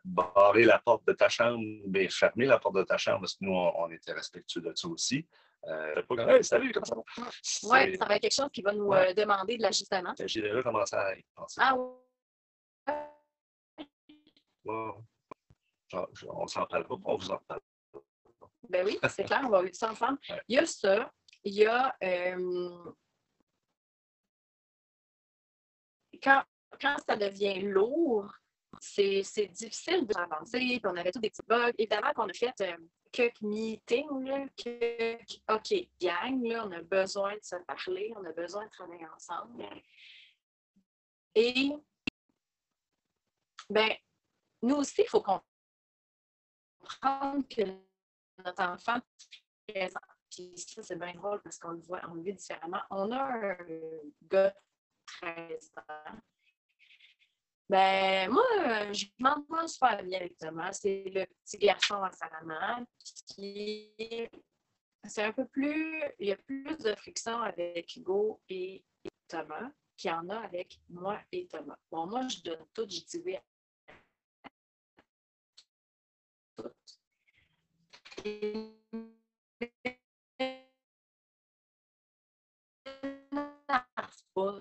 barrer 0.05 0.65
la 0.65 0.79
porte 0.79 1.07
de 1.07 1.13
ta 1.13 1.29
chambre, 1.29 1.63
mais 1.87 2.09
fermer 2.09 2.47
la 2.47 2.59
porte 2.59 2.77
de 2.77 2.83
ta 2.83 2.97
chambre, 2.97 3.21
parce 3.21 3.35
que 3.35 3.45
nous, 3.45 3.53
on 3.53 3.91
était 3.91 4.13
respectueux 4.13 4.63
de 4.63 4.73
ça 4.75 4.89
aussi. 4.89 5.27
Euh, 5.67 6.43
salut, 6.43 6.73
comment 6.73 6.87
ça 6.87 6.95
va? 6.95 7.03
Oui, 7.65 7.97
ça 7.97 8.05
va 8.07 8.17
être 8.17 8.23
quelque 8.23 8.35
chose 8.35 8.51
qui 8.53 8.63
va 8.63 8.73
nous 8.73 8.93
euh, 8.93 9.13
demander 9.13 9.57
de 9.57 9.63
l'ajustement. 9.63 10.15
J'ai 10.19 10.41
déjà 10.41 10.63
commencé 10.63 10.95
à 10.97 11.17
y 11.17 11.25
penser. 11.35 11.61
Ah 11.63 11.77
oui. 11.77 11.93
on 16.29 16.47
s'en 16.47 16.65
parle 16.67 16.87
pas, 16.87 16.95
on 17.05 17.17
vous 17.17 17.31
en 17.31 17.39
parle 17.39 17.61
pas. 17.93 18.01
Ben 18.69 18.87
oui, 18.87 18.99
c'est 19.09 19.25
clair, 19.25 19.43
on 19.45 19.49
va 19.51 19.63
vivre 19.65 19.75
ça 19.75 19.91
ensemble. 19.91 20.19
Il 20.47 20.57
y 20.57 20.59
a 20.59 20.67
ça, 20.67 21.13
il 21.45 21.55
y 21.55 21.67
a 21.67 21.95
euh, 22.03 22.93
quand, 26.23 26.43
quand 26.81 26.97
ça 27.07 27.17
devient 27.17 27.61
lourd, 27.61 28.33
c'est 28.81 29.47
difficile 29.49 30.07
d'avancer. 30.07 30.81
On 30.85 30.97
avait 30.97 31.11
tous 31.11 31.21
des 31.21 31.31
petits 31.31 31.43
bugs. 31.47 31.73
Évidemment 31.79 32.13
qu'on 32.15 32.29
a 32.29 32.33
fait 32.33 32.55
quelques 33.11 33.41
meetings, 33.41 34.51
que, 34.57 35.15
OK, 35.53 35.89
gang, 36.01 36.45
là, 36.45 36.67
on 36.67 36.73
a 36.73 36.83
besoin 36.83 37.35
de 37.35 37.43
se 37.43 37.57
parler, 37.67 38.13
on 38.17 38.25
a 38.25 38.33
besoin 38.33 38.65
de 38.67 38.71
travailler 38.71 39.07
ensemble. 39.15 39.65
Et, 41.35 41.73
ben, 43.71 43.93
nous 44.63 44.77
aussi, 44.77 45.03
il 45.03 45.09
faut 45.09 45.23
comprendre 45.23 45.45
que 47.49 47.63
notre 48.45 48.63
enfant 48.63 49.01
présent, 49.67 50.01
puis 50.31 50.55
ça, 50.57 50.83
c'est 50.83 50.99
bien 50.99 51.15
drôle 51.15 51.41
parce 51.43 51.59
qu'on 51.59 51.71
le 51.71 51.81
voit, 51.81 52.01
on 52.09 52.15
le 52.15 52.23
vit 52.23 52.35
différemment. 52.35 52.83
On 52.91 53.11
a 53.13 53.23
un 53.23 53.57
gars 54.23 54.55
13 55.21 55.73
ans 55.77 56.19
ben, 57.69 58.31
moi, 58.31 58.93
je 58.93 59.05
m'entends 59.19 59.69
super 59.69 60.03
bien 60.03 60.21
avec 60.21 60.39
Thomas. 60.39 60.73
C'est 60.73 61.05
le 61.05 61.27
petit 61.27 61.59
garçon 61.59 62.03
à 62.03 62.11
sa 62.13 62.31
maman 62.31 62.87
qui 63.27 63.93
c'est 65.05 65.23
un 65.23 65.33
peu 65.33 65.47
plus, 65.47 66.03
il 66.19 66.29
y 66.29 66.33
a 66.33 66.37
plus 66.37 66.77
de 66.79 66.95
friction 66.95 67.41
avec 67.41 67.95
Hugo 67.97 68.41
et 68.49 68.85
Thomas 69.27 69.71
qu'il 69.97 70.11
y 70.11 70.15
en 70.15 70.29
a 70.29 70.39
avec 70.39 70.81
moi 70.89 71.21
et 71.33 71.47
Thomas. 71.47 71.79
Bon, 71.91 72.07
moi, 72.07 72.27
je 72.29 72.43
donne 72.43 72.65
tout, 72.73 72.87
je 72.89 73.01
dis 73.01 73.23
oui 73.25 73.37
tout. 76.57 76.71
pas 78.23 78.78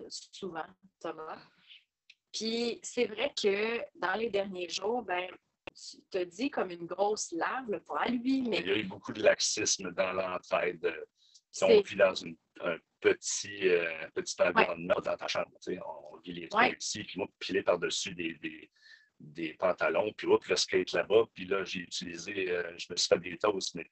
souvent, 0.09 0.65
Thomas. 0.99 1.39
Puis 2.33 2.79
c'est 2.83 3.05
vrai 3.05 3.33
que 3.41 3.79
dans 3.99 4.13
les 4.13 4.29
derniers 4.29 4.69
jours, 4.69 5.03
ben, 5.03 5.27
tu 5.75 5.97
te 6.09 6.23
dis 6.23 6.49
comme 6.49 6.71
une 6.71 6.85
grosse 6.85 7.31
larve, 7.31 7.79
pour 7.81 7.99
lui, 8.09 8.41
mais. 8.41 8.59
Il 8.59 8.67
y 8.67 8.71
a 8.71 8.77
eu 8.77 8.83
beaucoup 8.83 9.13
de 9.13 9.21
laxisme 9.21 9.91
dans 9.91 10.11
l'entraide. 10.13 10.93
Si 11.51 11.63
on 11.63 11.81
vit 11.81 11.95
dans 11.95 12.13
un 12.61 12.77
petit, 12.99 13.67
euh, 13.67 14.07
petit 14.13 14.35
environnement 14.41 14.99
dans 15.03 15.15
ta 15.15 15.27
chambre, 15.27 15.51
on 16.11 16.17
vit 16.17 16.33
les 16.33 16.49
trucs 16.49 16.81
ici, 16.81 17.03
puis 17.03 17.17
moi, 17.17 17.27
pilé 17.39 17.63
par-dessus 17.63 18.13
des, 18.13 18.37
des, 19.19 19.53
pantalons, 19.53 20.13
puis 20.13 20.27
hop, 20.27 20.45
le 20.45 20.55
skate 20.55 20.91
là-bas, 20.91 21.25
puis 21.33 21.45
là, 21.45 21.63
j'ai 21.63 21.79
utilisé, 21.79 22.51
euh, 22.51 22.77
je 22.77 22.87
me 22.91 22.97
suis 22.97 23.07
fait 23.07 23.19
des 23.19 23.37
toasts, 23.37 23.75
mais 23.75 23.89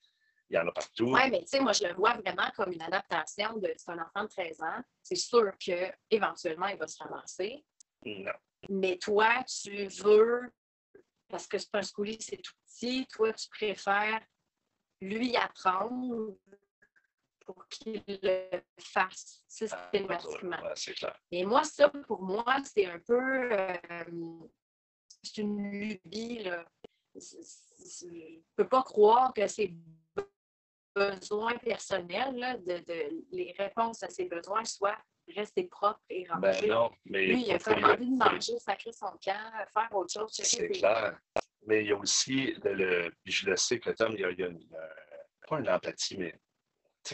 il 0.50 0.56
y 0.56 0.60
en 0.60 0.68
a 0.68 0.72
partout. 0.72 1.06
Oui, 1.06 1.30
mais 1.32 1.42
tu 1.42 1.48
sais, 1.48 1.60
moi, 1.60 1.74
je 1.74 1.86
le 1.86 1.94
vois 1.94 2.14
vraiment 2.14 2.50
comme 2.56 2.72
une 2.72 2.82
adaptation 2.82 3.58
de 3.58 3.74
c'est 3.78 3.92
un 3.92 4.00
enfant 4.00 4.24
de 4.24 4.30
13 4.30 4.62
ans. 4.62 4.84
C'est 5.02 5.16
sûr 5.16 5.52
qu'éventuellement, 5.58 6.68
il 6.68 6.78
va 6.78 6.88
se 6.88 7.02
ramasser. 7.02 7.66
Non. 8.06 8.32
Mais 8.70 8.98
toi, 8.98 9.44
tu 9.44 9.88
veux, 9.88 10.52
parce 11.30 11.48
que 11.48 11.58
c'est 11.58 11.74
un 11.74 11.82
schoolie, 11.82 12.22
c'est 12.22 12.38
tout 12.38 12.54
petit, 12.68 13.08
toi, 13.08 13.34
tu 13.34 13.50
préfères 13.50 14.22
lui 15.02 15.36
apprendre 15.36 16.36
pour 17.46 17.68
qu'il 17.68 18.04
le 18.08 18.50
fasse 18.80 19.44
systématiquement. 19.48 20.58
Ah, 20.64 20.74
c'est 20.76 20.94
clair. 20.94 21.20
Et 21.32 21.46
moi, 21.46 21.64
ça, 21.64 21.90
pour 21.90 22.22
moi, 22.22 22.58
c'est 22.64 22.86
un 22.86 23.00
peu. 23.00 23.52
Euh, 23.52 23.74
c'est 25.22 25.38
une 25.38 25.72
lubie, 25.72 26.44
là. 26.44 26.66
Je 27.16 28.08
ne 28.08 28.42
peux 28.56 28.68
pas 28.68 28.84
croire 28.84 29.34
que 29.34 29.48
ses 29.48 29.76
besoins 30.96 31.58
personnels, 31.58 32.64
de, 32.66 32.78
de, 32.80 33.26
les 33.32 33.54
réponses 33.58 34.02
à 34.04 34.10
ses 34.10 34.26
besoins 34.26 34.64
soient 34.64 34.98
rester 35.36 35.66
propre 35.66 36.02
et 36.10 36.26
rangé. 36.28 36.62
Ben 36.62 36.70
non, 36.70 36.92
mais 37.06 37.26
Lui, 37.26 37.44
il 37.44 37.52
a 37.52 37.58
vraiment 37.58 37.88
envie 37.90 38.10
de 38.10 38.18
manger, 38.18 38.60
sacrer 38.60 38.92
son 38.92 39.12
camp, 39.24 39.52
faire 39.74 39.90
autre 39.92 40.14
chose. 40.14 40.32
C'est 40.32 40.70
clair. 40.70 41.20
Mais 41.68 41.84
il 41.84 41.88
y 41.88 41.92
a 41.92 41.98
aussi, 41.98 42.54
le, 42.64 43.12
je 43.26 43.50
le 43.50 43.56
sais 43.58 43.80
que 43.80 43.90
Tom, 43.90 44.14
il 44.14 44.20
y 44.20 44.24
a, 44.24 44.32
il 44.32 44.40
y 44.40 44.44
a 44.44 44.48
une, 44.48 44.68
pas 45.48 45.60
une 45.60 45.70
empathie, 45.70 46.18
mais 46.18 46.40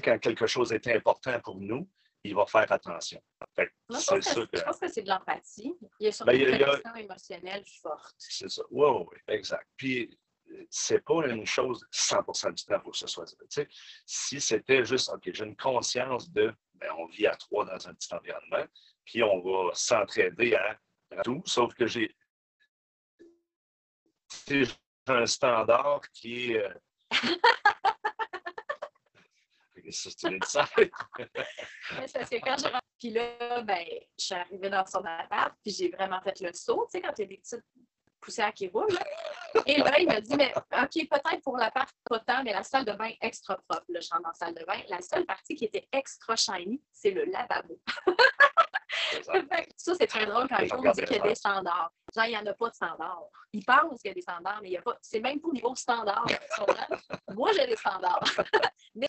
quand 0.04 0.20
quelque 0.20 0.46
chose 0.46 0.72
est 0.74 0.88
important 0.88 1.40
pour 1.42 1.60
nous, 1.60 1.90
il 2.24 2.36
va 2.36 2.46
faire 2.46 2.72
attention. 2.72 3.22
Fait, 3.56 3.72
je, 3.90 3.96
pense 3.96 4.10
que, 4.10 4.46
que... 4.46 4.58
je 4.58 4.64
pense 4.64 4.80
que 4.80 4.88
c'est 4.88 5.02
de 5.02 5.10
l'empathie. 5.10 5.74
Il 6.00 6.06
y 6.06 6.08
a 6.08 6.12
surtout 6.12 6.32
ben, 6.32 6.40
une 6.40 6.60
connexion 6.60 6.96
émotionnelle 6.96 7.64
forte. 7.82 8.16
C'est 8.18 8.50
ça. 8.50 8.62
Oui, 8.70 8.90
oui, 8.90 9.06
oui, 9.12 9.18
exact. 9.28 9.68
Puis, 9.76 10.20
c'est 10.70 11.04
pas 11.04 11.28
une 11.28 11.46
chose 11.46 11.86
100% 11.92 12.54
du 12.54 12.64
temps 12.66 12.80
pour 12.80 12.92
que 12.92 12.98
ce 12.98 13.08
soit. 13.08 13.26
si 14.06 14.42
c'était 14.42 14.86
juste, 14.86 15.10
OK, 15.10 15.30
j'ai 15.34 15.44
une 15.44 15.56
conscience 15.56 16.30
de 16.32 16.54
ben, 16.76 16.90
on 16.98 17.08
vit 17.08 17.28
à 17.28 17.36
trois 17.36 17.66
dans 17.66 17.88
un 17.88 17.94
petit 17.94 18.14
environnement, 18.14 18.66
puis 19.06 19.24
on 19.24 19.40
va 19.40 19.72
s'entraider 19.74 20.56
à, 20.56 20.78
tout, 21.24 21.42
sauf 21.46 21.74
que 21.76 21.86
j'ai 21.86 22.16
un 25.08 25.26
standard 25.26 26.02
qui 26.12 26.54
est. 26.54 26.64
Euh, 26.64 26.74
c'est 29.90 30.46
ça. 30.46 30.70
parce 32.14 32.30
que 32.30 32.40
quand 32.40 32.56
j'ai 32.58 32.70
puis 33.02 33.10
là, 33.10 33.62
ben, 33.64 33.84
je 34.20 34.26
suis 34.26 34.36
arrivée 34.36 34.70
dans 34.70 34.86
son 34.86 35.04
appart, 35.04 35.56
puis 35.64 35.74
j'ai 35.74 35.90
vraiment 35.90 36.22
fait 36.22 36.40
le 36.40 36.54
saut, 36.54 36.86
tu 36.86 36.92
sais, 36.92 37.02
quand 37.02 37.12
il 37.18 37.22
y 37.22 37.24
a 37.24 37.28
des 37.28 37.38
petites 37.38 37.66
poussières 38.20 38.54
qui 38.54 38.68
roulent. 38.68 38.96
Et 39.66 39.78
là, 39.78 40.00
il 40.00 40.08
m'a 40.08 40.22
dit, 40.22 40.36
mais 40.36 40.54
OK, 40.56 41.08
peut-être 41.10 41.42
pour 41.44 41.58
la 41.58 41.72
partie 41.72 41.96
pas 42.06 42.20
tant, 42.20 42.44
mais 42.44 42.54
la 42.54 42.64
salle 42.64 42.86
de 42.86 42.94
bain 42.94 43.12
extra 43.22 43.58
propre. 43.58 43.86
Là, 43.90 44.00
je 44.00 44.10
rentre 44.10 44.24
dans 44.24 44.30
la 44.30 44.34
salle 44.34 44.56
de 44.56 44.66
bain. 44.66 44.80
La 44.90 45.02
seule 45.02 45.26
partie 45.26 45.56
qui 45.56 45.66
était 45.66 45.88
extra 45.92 46.36
shiny, 46.36 46.82
c'est 46.92 47.12
le 47.12 47.26
lavabo. 47.26 47.80
ça, 49.78 49.96
c'est 49.96 50.08
très 50.08 50.26
drôle 50.26 50.48
quand 50.48 50.58
on 50.78 50.92
dit 50.92 51.02
qu'il 51.04 51.18
y 51.18 51.20
a 51.20 51.24
des 51.24 51.36
standards. 51.36 51.92
Genre, 52.16 52.26
il 52.26 52.30
n'y 52.30 52.38
en 52.38 52.46
a 52.46 52.54
pas 52.54 52.70
de 52.70 52.74
standards. 52.74 53.30
Ils 53.54 53.66
pensent 53.66 54.02
qu'il 54.02 54.10
y 54.10 54.12
a 54.12 54.14
des 54.14 54.22
standards, 54.22 54.60
mais 54.62 54.70
il 54.70 54.72
n'y 54.72 54.78
a 54.78 54.82
pas. 54.82 54.98
C'est 55.02 55.20
même 55.20 55.40
pas 55.40 55.48
au 55.48 55.54
niveau 55.54 55.76
standard. 55.76 56.26
Moi, 57.34 57.52
j'ai 57.54 57.68
des 57.68 57.76
standards. 57.76 58.24
mais... 58.96 59.08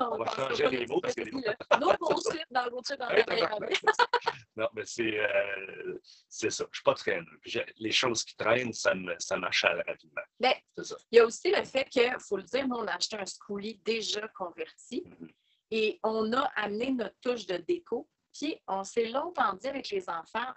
on, 0.00 0.18
va 0.18 0.30
changer 0.34 0.68
les 0.68 0.86
mots 0.86 1.00
parce 1.00 1.14
que 1.14 1.22
les 1.22 1.30
mots. 1.30 1.40
Bullshit 1.40 2.46
dans 2.50 2.64
le 2.64 2.96
dans 2.96 3.58
Non, 4.56 4.68
mais 4.74 4.84
c'est 4.84 5.18
euh, 5.18 5.98
ça. 6.28 6.48
Je 6.48 6.64
ne 6.64 6.68
suis 6.72 6.82
pas 6.84 6.94
traîneur. 6.94 7.26
Les 7.78 7.92
choses 7.92 8.24
qui 8.24 8.36
traînent, 8.36 8.72
ça, 8.72 8.94
m'achale 9.36 9.82
rapidement. 9.86 10.22
Ben, 10.38 10.54
il 10.76 11.16
y 11.16 11.18
a 11.18 11.24
aussi 11.24 11.50
le 11.50 11.64
fait 11.64 11.84
qu'il 11.88 12.14
faut 12.20 12.36
le 12.36 12.44
dire, 12.44 12.66
nous, 12.68 12.76
on 12.76 12.86
a 12.86 12.94
acheté 12.94 13.16
un 13.16 13.26
schoolie 13.26 13.80
déjà 13.84 14.26
converti. 14.28 15.04
Mm-hmm. 15.06 15.30
Et 15.74 15.98
on 16.02 16.32
a 16.34 16.42
amené 16.54 16.92
notre 16.92 17.18
touche 17.22 17.46
de 17.46 17.56
déco 17.56 18.06
puis, 18.32 18.60
on 18.66 18.84
s'est 18.84 19.08
longtemps 19.08 19.54
dit 19.54 19.68
avec 19.68 19.88
les 19.90 20.08
enfants, 20.08 20.52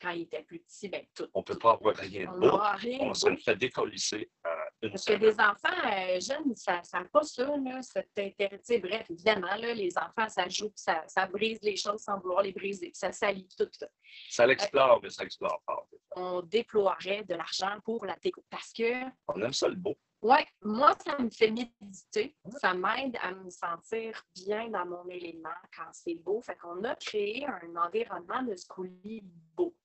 quand 0.00 0.10
ils 0.10 0.22
étaient 0.22 0.42
plus 0.42 0.60
petits, 0.60 0.88
ben 0.88 1.04
tout. 1.14 1.28
On 1.32 1.40
ne 1.40 1.44
peut 1.44 1.58
pas 1.58 1.72
avoir 1.72 1.96
rien 1.96 2.30
de 2.30 2.38
beau. 2.38 2.60
On 3.00 3.14
se 3.14 3.28
le 3.28 3.36
fait 3.36 3.56
décollisser 3.56 4.30
à 4.44 4.50
une 4.82 4.90
Parce 4.90 5.04
que 5.04 5.14
des 5.14 5.32
enfants 5.32 5.86
euh, 5.86 6.20
jeunes, 6.20 6.54
ça 6.54 6.82
n'a 6.92 7.04
pas 7.04 7.22
ça, 7.22 7.46
là, 7.56 7.80
cet 7.82 8.10
intérêt. 8.18 8.60
Bref, 8.78 9.10
évidemment, 9.10 9.54
là, 9.56 9.72
les 9.72 9.96
enfants, 9.96 10.28
ça 10.28 10.48
joue, 10.48 10.70
ça, 10.74 11.02
ça 11.06 11.26
brise 11.26 11.60
les 11.62 11.76
choses 11.76 12.02
sans 12.02 12.18
vouloir 12.20 12.42
les 12.42 12.52
briser, 12.52 12.90
ça 12.94 13.10
salit 13.12 13.48
tout. 13.56 13.68
Ça, 13.72 13.88
ça 14.28 14.46
l'explore, 14.46 15.00
mais 15.02 15.10
ça 15.10 15.24
explore 15.24 15.62
pas. 15.66 15.86
On 16.14 16.42
déploierait 16.42 17.24
de 17.24 17.34
l'argent 17.34 17.78
pour 17.84 18.04
la 18.04 18.16
déco 18.16 18.44
parce 18.50 18.72
que. 18.72 19.02
On 19.28 19.40
aime 19.40 19.52
ça 19.52 19.68
le 19.68 19.76
beau. 19.76 19.96
Oui, 20.22 20.38
moi, 20.62 20.96
ça 21.04 21.18
me 21.18 21.30
fait 21.30 21.50
méditer. 21.50 22.36
Ça 22.60 22.74
m'aide 22.74 23.16
à 23.20 23.32
me 23.32 23.50
sentir 23.50 24.24
bien 24.34 24.68
dans 24.70 24.86
mon 24.86 25.06
élément 25.08 25.50
quand 25.74 25.90
c'est 25.92 26.14
beau. 26.14 26.40
Fait 26.40 26.56
qu'on 26.56 26.82
a 26.84 26.96
créé 26.96 27.46
un 27.46 27.76
environnement 27.76 28.42
de 28.42 28.56
schoolie 28.56 29.22
beau. 29.54 29.76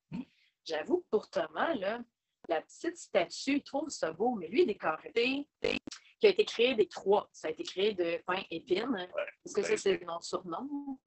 J'avoue 0.63 1.02
que 1.02 1.08
pour 1.10 1.30
Thomas, 1.30 1.74
là, 1.76 2.00
la 2.48 2.62
petite 2.62 2.98
statue, 2.98 3.58
il 3.58 3.63
trouve 3.63 3.89
ça 3.89 4.12
beau, 4.12 4.36
mais 4.36 4.48
lui, 4.48 4.65
décoré, 4.65 5.12
qui 5.12 6.28
a 6.28 6.30
été 6.30 6.46
créé 6.46 6.76
des 6.76 6.88
trois. 6.88 7.30
Ça 7.32 7.48
a 7.48 7.52
été 7.52 7.63
créé 7.63 7.94
de 7.94 8.22
pain 8.26 8.41
épine, 8.50 9.10
parce 9.44 9.54
que 9.54 9.62
ça, 9.63 9.78
c'est 9.78 9.98
le 9.98 10.06
nom 10.06 10.20
surnom. 10.22 11.00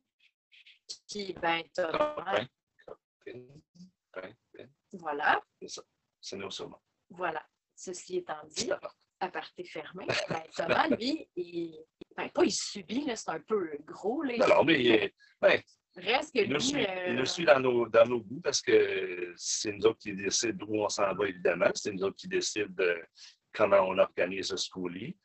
Puis, 1.08 1.32
ben, 1.34 1.62
Thomas. 1.74 2.46
Voilà. 4.92 5.42
C'est 5.60 5.68
ça. 5.68 5.82
C'est 6.20 6.36
nos 6.36 6.50
surnoms. 6.50 6.80
Voilà. 7.10 7.44
Ceci 7.74 8.18
étant 8.18 8.44
dit, 8.46 8.70
aparté 9.24 9.64
fermé. 9.64 10.06
Ben, 10.28 10.42
Thomas, 10.56 10.88
lui, 10.98 11.28
il, 11.36 11.78
ben, 12.16 12.28
pas 12.30 12.44
il 12.44 12.52
subit, 12.52 13.06
c'est 13.14 13.30
un 13.30 13.40
peu 13.40 13.70
gros. 13.84 14.22
Là, 14.22 14.46
non, 14.46 14.64
mais 14.64 15.12
ben, 15.40 15.60
Reste 15.96 16.34
que 16.34 16.40
lui, 16.40 16.46
il, 16.46 16.52
nous 16.52 16.60
suit, 16.60 16.86
il 17.06 17.14
nous 17.14 17.24
suit 17.24 17.44
dans 17.44 17.60
nos, 17.60 17.88
dans 17.88 18.06
nos 18.06 18.20
goûts 18.20 18.40
parce 18.40 18.60
que 18.60 19.32
c'est 19.36 19.72
nous 19.72 19.86
autres 19.86 20.00
qui 20.00 20.12
décident 20.12 20.66
où 20.68 20.84
on 20.84 20.88
s'en 20.88 21.14
va, 21.14 21.28
évidemment. 21.28 21.70
C'est 21.74 21.92
nous 21.92 22.02
autres 22.02 22.16
qui 22.16 22.28
décident 22.28 22.66
de 22.70 23.00
comment 23.52 23.80
on 23.80 23.98
organise 23.98 24.48
ce 24.48 24.56
schoolie. 24.56 25.16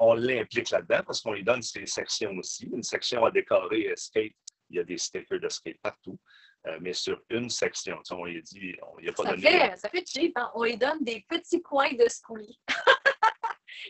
on 0.00 0.14
l'implique 0.14 0.70
là-dedans 0.70 1.02
parce 1.06 1.20
qu'on 1.20 1.32
lui 1.32 1.44
donne 1.44 1.60
ses 1.60 1.84
sections 1.84 2.34
aussi. 2.38 2.70
Une 2.72 2.82
section 2.82 3.24
à 3.26 3.30
décorer 3.30 3.92
skate, 3.96 4.32
il 4.70 4.76
y 4.76 4.78
a 4.78 4.84
des 4.84 4.96
stickers 4.96 5.40
de 5.40 5.48
skate 5.48 5.78
partout. 5.82 6.18
Euh, 6.66 6.78
mais 6.80 6.92
sur 6.92 7.20
une 7.30 7.48
section, 7.48 8.00
on 8.10 8.24
lui 8.24 8.42
dit, 8.42 8.74
on 8.82 9.00
n'y 9.00 9.08
a 9.08 9.12
pas 9.12 9.22
ça 9.22 9.30
donné. 9.30 9.42
Fait, 9.42 9.76
ça 9.76 9.88
fait 9.88 10.04
cheap, 10.06 10.32
hein? 10.36 10.50
on 10.54 10.64
lui 10.64 10.76
donne 10.76 11.04
des 11.04 11.24
petits 11.28 11.62
coins 11.62 11.92
de 11.92 12.06
schoolie. 12.08 12.58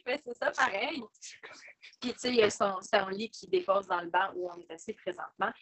Mais 0.07 0.21
c'est 0.25 0.35
ça 0.35 0.51
pareil. 0.51 1.03
Puis, 2.01 2.13
tu 2.13 2.19
sais, 2.19 2.29
il 2.31 2.37
y 2.37 2.43
a 2.43 2.51
son, 2.51 2.79
lit 3.11 3.31
qui 3.31 3.47
dépose 3.47 3.87
dans 3.87 4.01
le 4.01 4.11
banc 4.11 4.31
où 4.35 4.51
on 4.51 4.61
est 4.61 4.71
assis 4.71 4.95
présentement. 4.95 5.53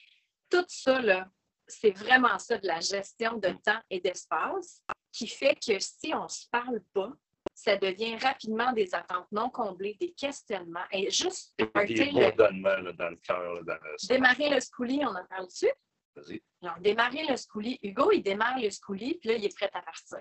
Tout 0.50 0.64
ça, 0.68 1.00
là, 1.00 1.28
c'est 1.66 1.90
vraiment 1.90 2.38
ça 2.38 2.58
de 2.58 2.66
la 2.66 2.80
gestion 2.80 3.38
de 3.38 3.50
temps 3.64 3.80
et 3.90 4.00
d'espace 4.00 4.82
qui 5.12 5.26
fait 5.26 5.54
que 5.54 5.78
si 5.78 6.14
on 6.14 6.24
ne 6.24 6.28
se 6.28 6.46
parle 6.50 6.80
pas, 6.92 7.12
ça 7.54 7.76
devient 7.76 8.16
rapidement 8.16 8.72
des 8.72 8.94
attentes 8.94 9.30
non 9.32 9.48
comblées, 9.48 9.96
des 9.98 10.12
questionnements. 10.12 10.84
Et 10.92 11.10
juste 11.10 11.54
des 11.56 11.64
bourdonnements 11.64 12.76
le... 12.76 12.92
dans 12.92 13.10
le 13.10 13.16
cœur. 13.16 13.60
Démarrer 14.08 14.50
le 14.50 14.60
schoolie, 14.60 15.00
on 15.04 15.14
en 15.14 15.24
parle 15.24 15.46
dessus? 15.46 15.72
Vas-y. 16.14 16.42
Démarrer 16.80 17.26
le 17.26 17.36
schoolie. 17.36 17.78
Hugo, 17.82 18.12
il 18.12 18.22
démarre 18.22 18.58
le 18.58 18.70
schoolie, 18.70 19.14
puis 19.14 19.30
là, 19.30 19.34
il 19.36 19.44
est 19.44 19.56
prêt 19.56 19.70
à 19.72 19.82
partir. 19.82 20.18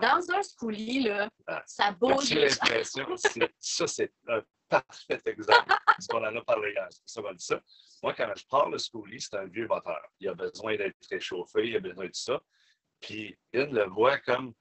Dans 0.00 0.30
un 0.30 0.42
schoolie, 0.42 1.04
là, 1.04 1.28
ah. 1.46 1.62
ça 1.66 1.92
bouge. 1.92 2.26
J'ai 2.26 2.46
l'impression, 2.46 3.06
ça, 3.58 3.86
c'est 3.86 4.12
un 4.28 4.42
parfait 4.68 5.20
exemple. 5.26 5.74
Parce 5.86 6.06
qu'on 6.06 6.24
en 6.24 6.36
a 6.36 6.42
parlé 6.42 6.72
hier. 6.72 6.88
Ça 7.04 7.20
va 7.20 7.32
dire 7.32 7.40
ça. 7.40 7.60
Moi, 8.02 8.14
quand 8.14 8.32
je 8.36 8.44
pars 8.46 8.68
le 8.68 8.78
schoolie, 8.78 9.20
c'est 9.20 9.36
un 9.36 9.46
vieux 9.46 9.66
moteur. 9.66 10.02
Il 10.20 10.28
a 10.28 10.34
besoin 10.34 10.76
d'être 10.76 10.96
réchauffé, 11.10 11.68
il 11.68 11.76
a 11.76 11.80
besoin 11.80 12.06
de 12.06 12.14
ça. 12.14 12.40
Puis, 13.00 13.38
il 13.52 13.66
le 13.66 13.84
voit 13.84 14.18
comme 14.18 14.52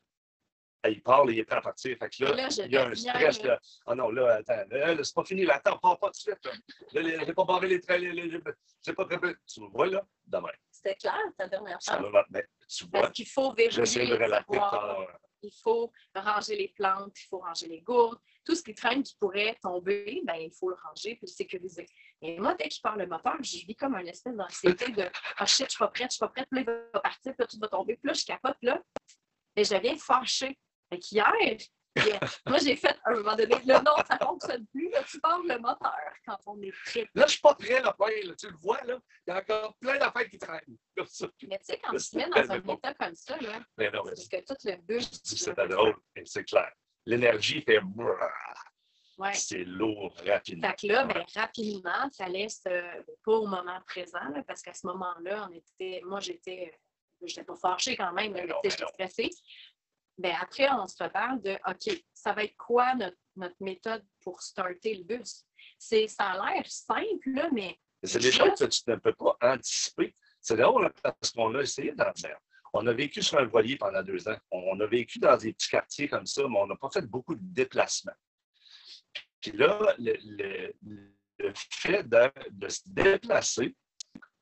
il 0.89 1.01
parle, 1.01 1.31
il 1.31 1.39
est 1.39 1.43
prêt 1.43 1.57
à 1.57 1.61
partir. 1.61 1.97
Fait 1.97 2.09
que 2.09 2.23
là, 2.23 2.49
il 2.65 2.71
y 2.71 2.77
a 2.77 2.87
un 2.87 2.95
stress. 2.95 3.43
Là. 3.43 3.59
Ah 3.85 3.95
non, 3.95 4.09
là, 4.09 4.35
attends, 4.35 4.65
c'est 5.03 5.15
pas 5.15 5.23
fini, 5.23 5.45
là, 5.45 5.55
attends, 5.55 5.77
pars 5.77 5.97
pas 5.99 6.07
tout 6.07 6.13
de 6.13 6.35
suite. 6.35 6.45
Là, 6.93 7.01
là 7.01 7.23
j'ai 7.25 7.33
pas 7.33 7.45
barré 7.45 7.67
les 7.67 7.79
trains, 7.79 7.99
j'ai 7.99 8.93
pas 8.93 9.05
préparé. 9.05 9.35
Tu 9.47 9.61
me 9.61 9.67
vois, 9.67 9.87
là, 9.87 10.05
demain. 10.25 10.51
C'était 10.71 10.95
clair, 10.95 11.21
ta 11.37 11.47
dernière 11.47 11.79
chance. 11.81 11.99
Mais, 12.29 12.45
tu 12.67 12.85
vois, 12.85 13.01
Parce 13.01 13.13
qu'il 13.13 13.27
faut 13.27 13.53
vérifier. 13.53 14.07
de 14.07 14.13
relater 14.13 14.59
Il 15.41 15.51
faut 15.61 15.91
ranger 16.15 16.55
les 16.55 16.69
plantes, 16.69 17.17
il 17.19 17.27
faut 17.29 17.39
ranger 17.39 17.67
les 17.67 17.81
gourdes. 17.81 18.19
Tout 18.45 18.55
ce 18.55 18.63
qui 18.63 18.75
traîne 18.75 19.03
qui 19.03 19.15
pourrait 19.17 19.57
tomber, 19.61 20.21
ben, 20.25 20.35
il 20.35 20.51
faut 20.51 20.69
le 20.69 20.77
ranger 20.83 21.15
puis 21.15 21.27
le 21.27 21.27
sécuriser. 21.27 21.85
Et 22.21 22.39
moi, 22.39 22.55
dès 22.55 22.67
qu'il 22.67 22.81
part 22.81 22.97
le 22.97 23.07
moteur, 23.07 23.37
je 23.41 23.65
vis 23.65 23.75
comme 23.75 23.95
un 23.95 24.05
espèce 24.05 24.35
d'anxiété 24.35 24.91
de 24.91 25.09
Ah 25.37 25.45
shit, 25.45 25.67
je 25.67 25.71
suis 25.71 25.79
pas 25.79 25.87
prête, 25.87 26.11
je 26.11 26.15
suis 26.15 26.19
pas 26.19 26.29
prête, 26.29 26.47
puis 26.49 26.63
là, 26.63 26.71
il 26.71 26.91
va 26.93 26.99
partir, 26.99 27.33
puis 27.33 27.35
là, 27.39 27.47
tout 27.47 27.59
va 27.59 27.67
tomber, 27.67 27.95
puis 27.95 28.07
là, 28.07 28.13
je 28.13 28.25
capote, 28.25 28.57
là. 28.61 28.81
Et 29.55 29.63
je 29.63 29.75
viens 29.75 29.95
fâchée. 29.97 30.57
Qu'hier, 30.97 31.57
moi, 32.47 32.57
j'ai 32.57 32.75
fait 32.75 32.95
à 33.05 33.11
un 33.11 33.15
moment 33.17 33.35
donné, 33.35 33.55
le 33.65 33.83
non, 33.83 33.95
ça 34.07 34.17
ne 34.19 34.25
fonctionne 34.25 34.65
plus. 34.67 34.89
Là, 34.89 35.03
tu 35.03 35.19
parles 35.19 35.47
le 35.47 35.59
moteur 35.59 36.13
quand 36.25 36.37
on 36.47 36.61
est 36.61 36.73
prêt. 36.85 37.01
Là, 37.01 37.07
je 37.15 37.21
ne 37.21 37.27
suis 37.27 37.41
pas 37.41 37.53
prêt, 37.53 37.81
là, 37.81 37.95
tu 38.37 38.49
le 38.49 38.57
vois, 38.57 38.81
là. 38.83 38.99
Il 39.27 39.31
y 39.31 39.33
a 39.33 39.39
encore 39.39 39.75
plein 39.77 39.97
d'affaires 39.97 40.27
qui 40.29 40.39
traînent. 40.39 40.77
Mais 40.97 41.05
tu 41.05 41.65
sais, 41.65 41.79
quand 41.83 41.95
tu 41.95 42.09
te 42.09 42.15
mets 42.15 42.29
dans 42.29 42.51
un 42.51 42.75
état 42.75 42.93
comme 42.95 43.15
ça, 43.15 43.37
là, 43.37 43.59
mais 43.77 43.91
non, 43.91 44.01
mais 44.05 44.11
parce 44.11 44.27
que 44.27 44.37
tout 44.37 44.55
le 44.65 44.75
bus. 44.77 45.09
C'est 45.23 45.55
drôle, 45.55 45.95
c'est 46.25 46.43
clair. 46.45 46.71
L'énergie 47.05 47.61
fait. 47.61 47.79
Ouais. 49.17 49.33
C'est 49.33 49.63
lourd 49.63 50.15
rapidement. 50.25 50.69
Fait 50.69 50.87
que 50.87 50.91
là, 50.91 51.05
ben, 51.05 51.23
rapidement, 51.35 52.09
ça 52.11 52.27
laisse 52.27 52.63
euh, 52.67 53.03
pas 53.23 53.33
au 53.33 53.45
moment 53.45 53.79
présent, 53.85 54.27
là, 54.33 54.41
parce 54.47 54.63
qu'à 54.63 54.73
ce 54.73 54.87
moment-là, 54.87 55.47
on 55.49 55.53
était. 55.53 56.01
Moi, 56.05 56.19
j'étais. 56.19 56.73
J'étais 57.25 57.43
pas 57.43 57.55
fâchée 57.55 57.95
quand 57.95 58.11
même, 58.11 58.33
mais 58.33 58.45
j'étais 58.63 58.85
stressée. 58.85 59.29
Bien, 60.17 60.37
après, 60.39 60.69
on 60.71 60.87
se 60.87 61.03
parle 61.05 61.41
de 61.41 61.57
OK, 61.67 62.03
ça 62.13 62.33
va 62.33 62.43
être 62.43 62.55
quoi 62.55 62.93
notre, 62.95 63.17
méthode 63.59 64.05
pour 64.21 64.41
starter 64.41 64.95
le 64.95 65.03
bus? 65.03 65.45
C'est, 65.79 66.07
ça 66.07 66.31
a 66.31 66.53
l'air 66.53 66.65
simple, 66.67 67.31
là, 67.31 67.49
mais. 67.51 67.77
C'est 68.03 68.19
des 68.19 68.31
choses 68.31 68.59
que 68.59 68.65
tu 68.65 68.81
ne 68.87 68.95
peux 68.97 69.13
pas 69.13 69.35
anticiper. 69.41 70.15
C'est 70.39 70.57
drôle 70.57 70.85
hein, 70.85 70.91
parce 71.01 71.31
qu'on 71.31 71.55
a 71.55 71.61
essayé 71.61 71.93
d'en 71.93 72.13
faire. 72.13 72.37
On 72.73 72.85
a 72.87 72.93
vécu 72.93 73.21
sur 73.21 73.39
un 73.39 73.45
voilier 73.45 73.77
pendant 73.77 74.03
deux 74.03 74.27
ans. 74.27 74.37
On 74.51 74.79
a 74.79 74.85
vécu 74.85 75.19
dans 75.19 75.37
des 75.37 75.53
petits 75.53 75.69
quartiers 75.69 76.09
comme 76.09 76.25
ça, 76.25 76.41
mais 76.47 76.57
on 76.59 76.67
n'a 76.67 76.75
pas 76.75 76.89
fait 76.91 77.05
beaucoup 77.07 77.35
de 77.35 77.41
déplacements. 77.41 78.15
Puis 79.39 79.51
là, 79.51 79.95
le, 79.99 80.73
fait 81.53 82.03
de, 82.07 82.69
se 82.69 82.81
déplacer 82.85 83.75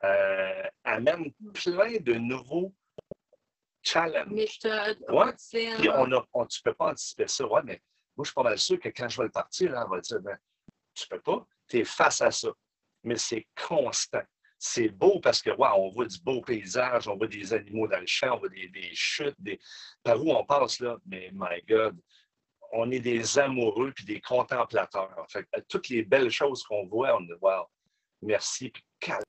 euh, 0.03 0.63
amène 0.83 1.31
plein 1.53 1.97
de 1.99 2.13
nouveaux 2.13 2.73
challenge. 3.81 4.29
Ouais. 5.09 5.33
Puis 5.51 5.89
on 5.89 6.11
a, 6.11 6.25
on, 6.33 6.45
tu 6.45 6.59
ne 6.63 6.71
peux 6.71 6.75
pas 6.75 6.91
anticiper 6.91 7.27
ça. 7.27 7.45
Ouais, 7.47 7.61
mais 7.63 7.81
moi, 8.15 8.23
je 8.23 8.29
suis 8.29 8.33
pas 8.33 8.43
mal 8.43 8.57
sûr 8.57 8.79
que 8.79 8.89
quand 8.89 9.09
je 9.09 9.17
vais 9.17 9.25
le 9.25 9.31
partir, 9.31 9.71
là, 9.71 9.85
on 9.87 9.89
va 9.89 10.01
dire, 10.01 10.19
ben, 10.21 10.37
tu 10.93 11.05
ne 11.09 11.15
peux 11.15 11.21
pas, 11.21 11.45
tu 11.67 11.79
es 11.79 11.83
face 11.83 12.21
à 12.21 12.31
ça. 12.31 12.49
Mais 13.03 13.17
c'est 13.17 13.47
constant. 13.67 14.21
C'est 14.59 14.89
beau 14.89 15.19
parce 15.19 15.41
que, 15.41 15.49
wow, 15.49 15.73
on 15.75 15.89
voit 15.89 16.05
du 16.05 16.19
beau 16.21 16.41
paysage, 16.41 17.07
on 17.07 17.17
voit 17.17 17.27
des 17.27 17.51
animaux 17.53 17.87
dans 17.87 17.99
le 17.99 18.05
champ, 18.05 18.35
on 18.35 18.39
voit 18.39 18.49
des, 18.49 18.67
des 18.67 18.93
chutes, 18.93 19.35
des... 19.39 19.59
par 20.03 20.23
où 20.23 20.31
on 20.31 20.45
passe 20.45 20.79
là. 20.79 20.97
Mais, 21.05 21.31
my 21.33 21.61
God, 21.67 21.97
on 22.73 22.91
est 22.91 22.99
des 22.99 23.39
amoureux 23.39 23.91
puis 23.91 24.05
des 24.05 24.21
contemplateurs. 24.21 25.17
En 25.17 25.27
fait, 25.27 25.47
toutes 25.67 25.89
les 25.89 26.03
belles 26.03 26.29
choses 26.29 26.63
qu'on 26.63 26.85
voit, 26.85 27.17
on 27.17 27.21
dit, 27.21 27.33
wow, 27.41 27.65
merci, 28.21 28.69
puis 28.69 28.83
calme. 28.99 29.23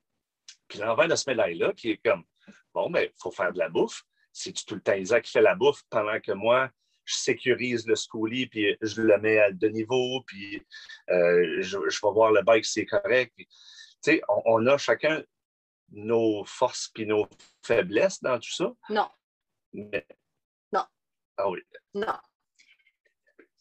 Puis 0.69 0.79
l'envers 0.79 1.09
de 1.09 1.17
ce 1.17 1.29
médaille-là, 1.31 1.73
qui 1.73 1.93
est 1.93 1.97
comme, 2.05 2.25
bon, 2.75 2.91
mais 2.91 3.07
ben, 3.07 3.11
il 3.15 3.23
faut 3.23 3.31
faire 3.31 3.53
de 3.53 3.59
la 3.59 3.69
bouffe 3.71 4.05
c'est 4.33 4.53
tout 4.53 4.75
le 4.75 4.81
temps 4.81 4.95
Isaac 4.95 5.25
qui 5.25 5.33
fait 5.33 5.43
la 5.43 5.55
bouffe 5.55 5.83
pendant 5.91 6.19
que 6.21 6.33
moi, 6.33 6.71
je 7.05 7.15
sécurise 7.17 7.87
le 7.87 7.95
schoolie, 7.97 8.47
puis 8.47 8.77
je 8.81 9.03
le 9.03 9.19
mets 9.19 9.39
à 9.39 9.51
deux 9.51 9.69
niveaux, 9.69 10.23
puis 10.27 10.63
euh, 11.11 11.61
je, 11.61 11.79
vais 11.79 12.13
voir 12.13 12.33
le 12.33 12.43
bike 12.43 12.65
si 12.65 12.73
c'est 12.73 12.87
correct. 12.87 13.35
on, 14.29 14.43
on, 14.47 14.67
a 14.67 14.79
chacun 14.79 15.23
nos 15.91 16.45
forces 16.45 16.89
puis 16.95 17.07
nos 17.07 17.27
faiblesses 17.63 18.23
dans 18.23 18.39
tout 18.39 18.53
ça? 18.53 18.73
Non. 18.89 19.09
Mais, 19.73 20.07
non. 20.73 20.85
Ah 21.37 21.51
oui. 21.51 21.61
Non. 21.95 22.19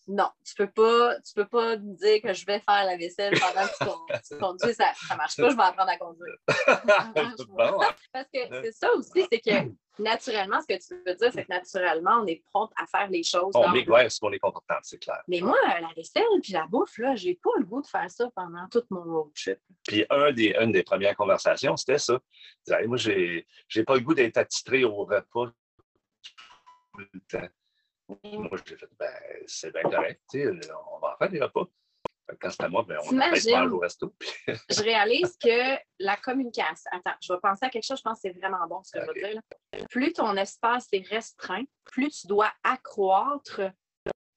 Non, 0.08 0.30
tu 0.44 0.56
peux 0.56 0.70
pas, 0.70 1.20
tu 1.22 1.34
peux 1.34 1.48
pas 1.48 1.78
me 1.78 1.96
dire 1.96 2.22
que 2.22 2.34
je 2.34 2.46
vais 2.46 2.60
faire 2.60 2.86
la 2.86 2.98
vaisselle 2.98 3.34
pendant 3.40 3.68
que 3.68 4.28
tu 4.28 4.38
conduis. 4.38 4.74
Ça 4.74 4.92
ne 5.12 5.18
marche 5.18 5.36
pas, 5.38 5.50
je 5.50 5.56
vais 5.56 5.64
apprendre 5.64 5.92
à 5.92 5.98
conduire. 5.98 6.36
bon. 7.48 7.80
Parce 8.12 8.28
que 8.34 8.40
c'est 8.64 8.72
ça 8.72 8.92
aussi, 8.94 9.26
c'est 9.32 9.40
que 9.40 9.72
naturellement, 10.00 10.60
ce 10.62 10.74
que 10.74 10.80
tu 10.80 11.02
veux 11.06 11.16
dire, 11.16 11.32
c'est 11.32 11.46
que 11.46 11.52
naturellement, 11.52 12.22
on 12.22 12.28
est 12.28 12.44
prompt 12.52 12.72
à 12.78 12.88
faire 12.88 13.10
les 13.10 13.24
choses. 13.24 13.52
On 13.54 13.74
est 13.74 13.88
ouais, 13.88 14.08
qu'on 14.20 14.32
est 14.32 14.40
confortable, 14.40 14.82
c'est 14.84 15.00
clair. 15.00 15.22
Mais 15.28 15.40
moi, 15.40 15.58
la 15.66 15.90
vaisselle 15.96 16.24
puis 16.42 16.54
la 16.54 16.66
bouffe, 16.66 16.98
là, 16.98 17.16
j'ai 17.16 17.36
pas 17.36 17.52
le 17.58 17.66
goût 17.66 17.82
de 17.82 17.88
faire 17.88 18.10
ça 18.10 18.30
pendant 18.36 18.68
tout 18.70 18.84
mon 18.90 19.04
road 19.04 19.32
trip. 19.36 19.60
Puis 19.88 20.06
un 20.10 20.32
des, 20.32 20.56
une 20.60 20.72
des 20.72 20.84
premières 20.84 21.16
conversations, 21.16 21.78
c'était 21.78 22.00
ça. 22.00 22.20
Moi, 22.86 22.98
j'ai 22.98 23.46
pas 23.86 23.96
le 23.96 24.02
goût 24.02 24.16
d'être 24.16 24.38
attitré 24.38 24.84
au 24.84 25.06
repas 25.06 25.52
tout 26.94 27.08
le 27.14 27.22
temps. 27.22 27.48
Moi, 28.24 28.50
j'ai 28.65 28.78
fait, 28.78 28.89
ben, 29.00 29.13
c'est 29.47 29.71
bien 29.74 29.84
correct, 29.84 30.21
on 30.36 31.00
va 31.00 31.13
en 31.13 31.17
faire 31.17 31.30
des 31.30 31.41
repas. 31.41 31.67
Quand 32.39 32.50
c'est 32.50 32.63
à 32.63 32.69
moi, 32.69 32.86
ben, 32.88 32.97
on 33.10 33.13
manger 33.13 33.58
au 33.71 33.80
resto. 33.80 34.13
Puis, 34.17 34.30
Je 34.69 34.82
réalise 34.84 35.38
que 35.38 35.78
la 36.00 36.15
communication. 36.17 36.89
Attends, 36.93 37.17
je 37.21 37.34
vais 37.34 37.39
penser 37.41 37.65
à 37.65 37.69
quelque 37.69 37.86
chose, 37.86 37.97
je 37.97 38.04
pense 38.04 38.21
que 38.21 38.30
c'est 38.30 38.39
vraiment 38.39 38.65
bon 38.67 38.82
ce 38.84 38.91
que 38.97 39.06
je 39.06 39.12
vais 39.12 39.32
dire. 39.32 39.41
là. 39.74 39.80
Plus 39.89 40.13
ton 40.13 40.36
espace 40.38 40.88
est 40.93 41.06
restreint, 41.08 41.63
plus 41.86 42.10
tu 42.21 42.28
dois 42.28 42.52
accroître 42.63 43.62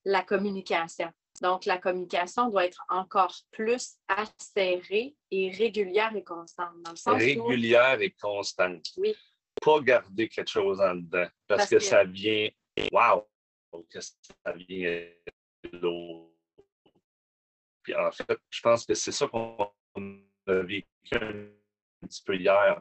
la 0.04 0.22
communication. 0.22 1.10
Donc, 1.40 1.64
la 1.66 1.78
communication 1.78 2.48
doit 2.48 2.64
être 2.66 2.84
encore 2.88 3.34
plus 3.50 3.94
acérée 4.08 5.16
et 5.30 5.50
régulière 5.50 6.14
et 6.14 6.22
constante. 6.22 6.80
Dans 6.82 6.90
le 6.90 6.96
sens 6.96 7.14
où, 7.14 7.16
régulière 7.16 8.00
et 8.00 8.10
constante. 8.10 8.87
Oui. 8.96 9.14
Pas 9.60 9.80
garder 9.80 10.28
quelque 10.28 10.50
chose 10.50 10.80
en 10.80 10.94
dedans. 10.96 11.26
Parce, 11.46 11.58
Parce 11.58 11.70
que, 11.70 11.76
que- 11.76 11.82
ça 11.82 12.04
vient. 12.04 12.48
Wow! 12.92 13.28
Ça 13.90 14.52
vient. 14.52 15.06
Puis 17.82 17.94
en 17.94 18.10
fait, 18.10 18.38
je 18.50 18.60
pense 18.60 18.87
que 18.87 18.94
c'est 18.94 19.12
ça 19.12 19.26
qu'on 19.28 19.70
a 20.46 20.54
vécu 20.62 20.87
un 21.12 21.48
petit 22.06 22.22
peu 22.24 22.37
hier. 22.37 22.80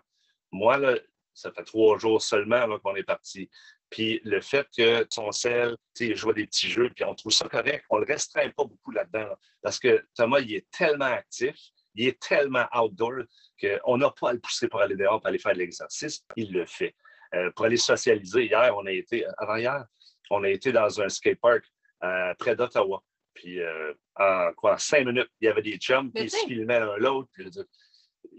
Moi, 0.51 0.77
là, 0.77 0.97
ça 1.33 1.51
fait 1.51 1.63
trois 1.63 1.97
jours 1.97 2.21
seulement 2.21 2.79
qu'on 2.79 2.95
est 2.95 3.03
parti. 3.03 3.49
Puis 3.89 4.21
le 4.23 4.41
fait 4.41 4.67
que 4.75 5.03
ton 5.03 5.31
sel, 5.31 5.75
tu 5.95 6.15
sais, 6.15 6.33
des 6.33 6.47
petits 6.47 6.69
jeux, 6.69 6.89
puis 6.95 7.05
on 7.05 7.13
trouve 7.13 7.31
ça 7.31 7.47
correct, 7.47 7.85
on 7.89 7.99
ne 7.99 8.05
le 8.05 8.11
restreint 8.11 8.49
pas 8.49 8.65
beaucoup 8.65 8.91
là-dedans. 8.91 9.27
là. 9.27 9.39
parce 9.61 9.77
que 9.77 10.03
Thomas, 10.15 10.39
il 10.39 10.55
est 10.55 10.67
tellement 10.71 11.05
actif, 11.05 11.55
il 11.93 12.07
est 12.07 12.19
tellement 12.19 12.65
outdoor 12.75 13.23
qu'on 13.61 13.97
n'a 13.97 14.09
pas 14.09 14.31
à 14.31 14.33
le 14.33 14.39
pousser 14.39 14.67
pour 14.67 14.81
aller 14.81 14.95
dehors, 14.95 15.19
pour 15.19 15.27
aller 15.27 15.37
faire 15.37 15.53
de 15.53 15.59
l'exercice. 15.59 16.25
Il 16.35 16.51
le 16.51 16.65
fait. 16.65 16.95
Euh, 17.35 17.51
pour 17.51 17.65
aller 17.65 17.77
socialiser, 17.77 18.45
hier, 18.45 18.75
on 18.75 18.85
a 18.85 18.91
été, 18.91 19.25
avant-hier, 19.37 19.85
on 20.29 20.43
a 20.43 20.49
été 20.49 20.71
dans 20.71 21.01
un 21.01 21.09
skatepark 21.09 21.63
euh, 22.03 22.33
près 22.35 22.55
d'Ottawa. 22.55 23.03
Puis 23.33 23.61
euh, 23.61 23.93
en 24.15 24.51
quoi, 24.55 24.73
en 24.73 24.77
cinq 24.77 25.05
minutes, 25.05 25.29
il 25.41 25.45
y 25.45 25.47
avait 25.47 25.61
des 25.61 25.77
chums, 25.77 26.11
puis 26.11 26.25
ils 26.25 26.29
se 26.29 26.45
filmaient 26.45 26.79
l'un 26.79 26.97
l'autre. 26.97 27.29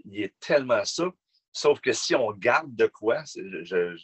Il 0.05 0.21
est 0.21 0.37
tellement 0.39 0.83
ça. 0.85 1.05
Sauf 1.51 1.79
que 1.79 1.93
si 1.93 2.15
on 2.15 2.31
garde 2.31 2.75
de 2.75 2.87
quoi, 2.87 3.23
j'ai 3.25 3.95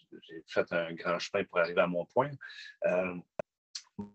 fait 0.48 0.72
un 0.72 0.94
grand 0.94 1.20
chemin 1.20 1.44
pour 1.44 1.60
arriver 1.60 1.82
à 1.82 1.88
mon 1.88 2.06
point. 2.06 2.32
Euh, 2.86 3.16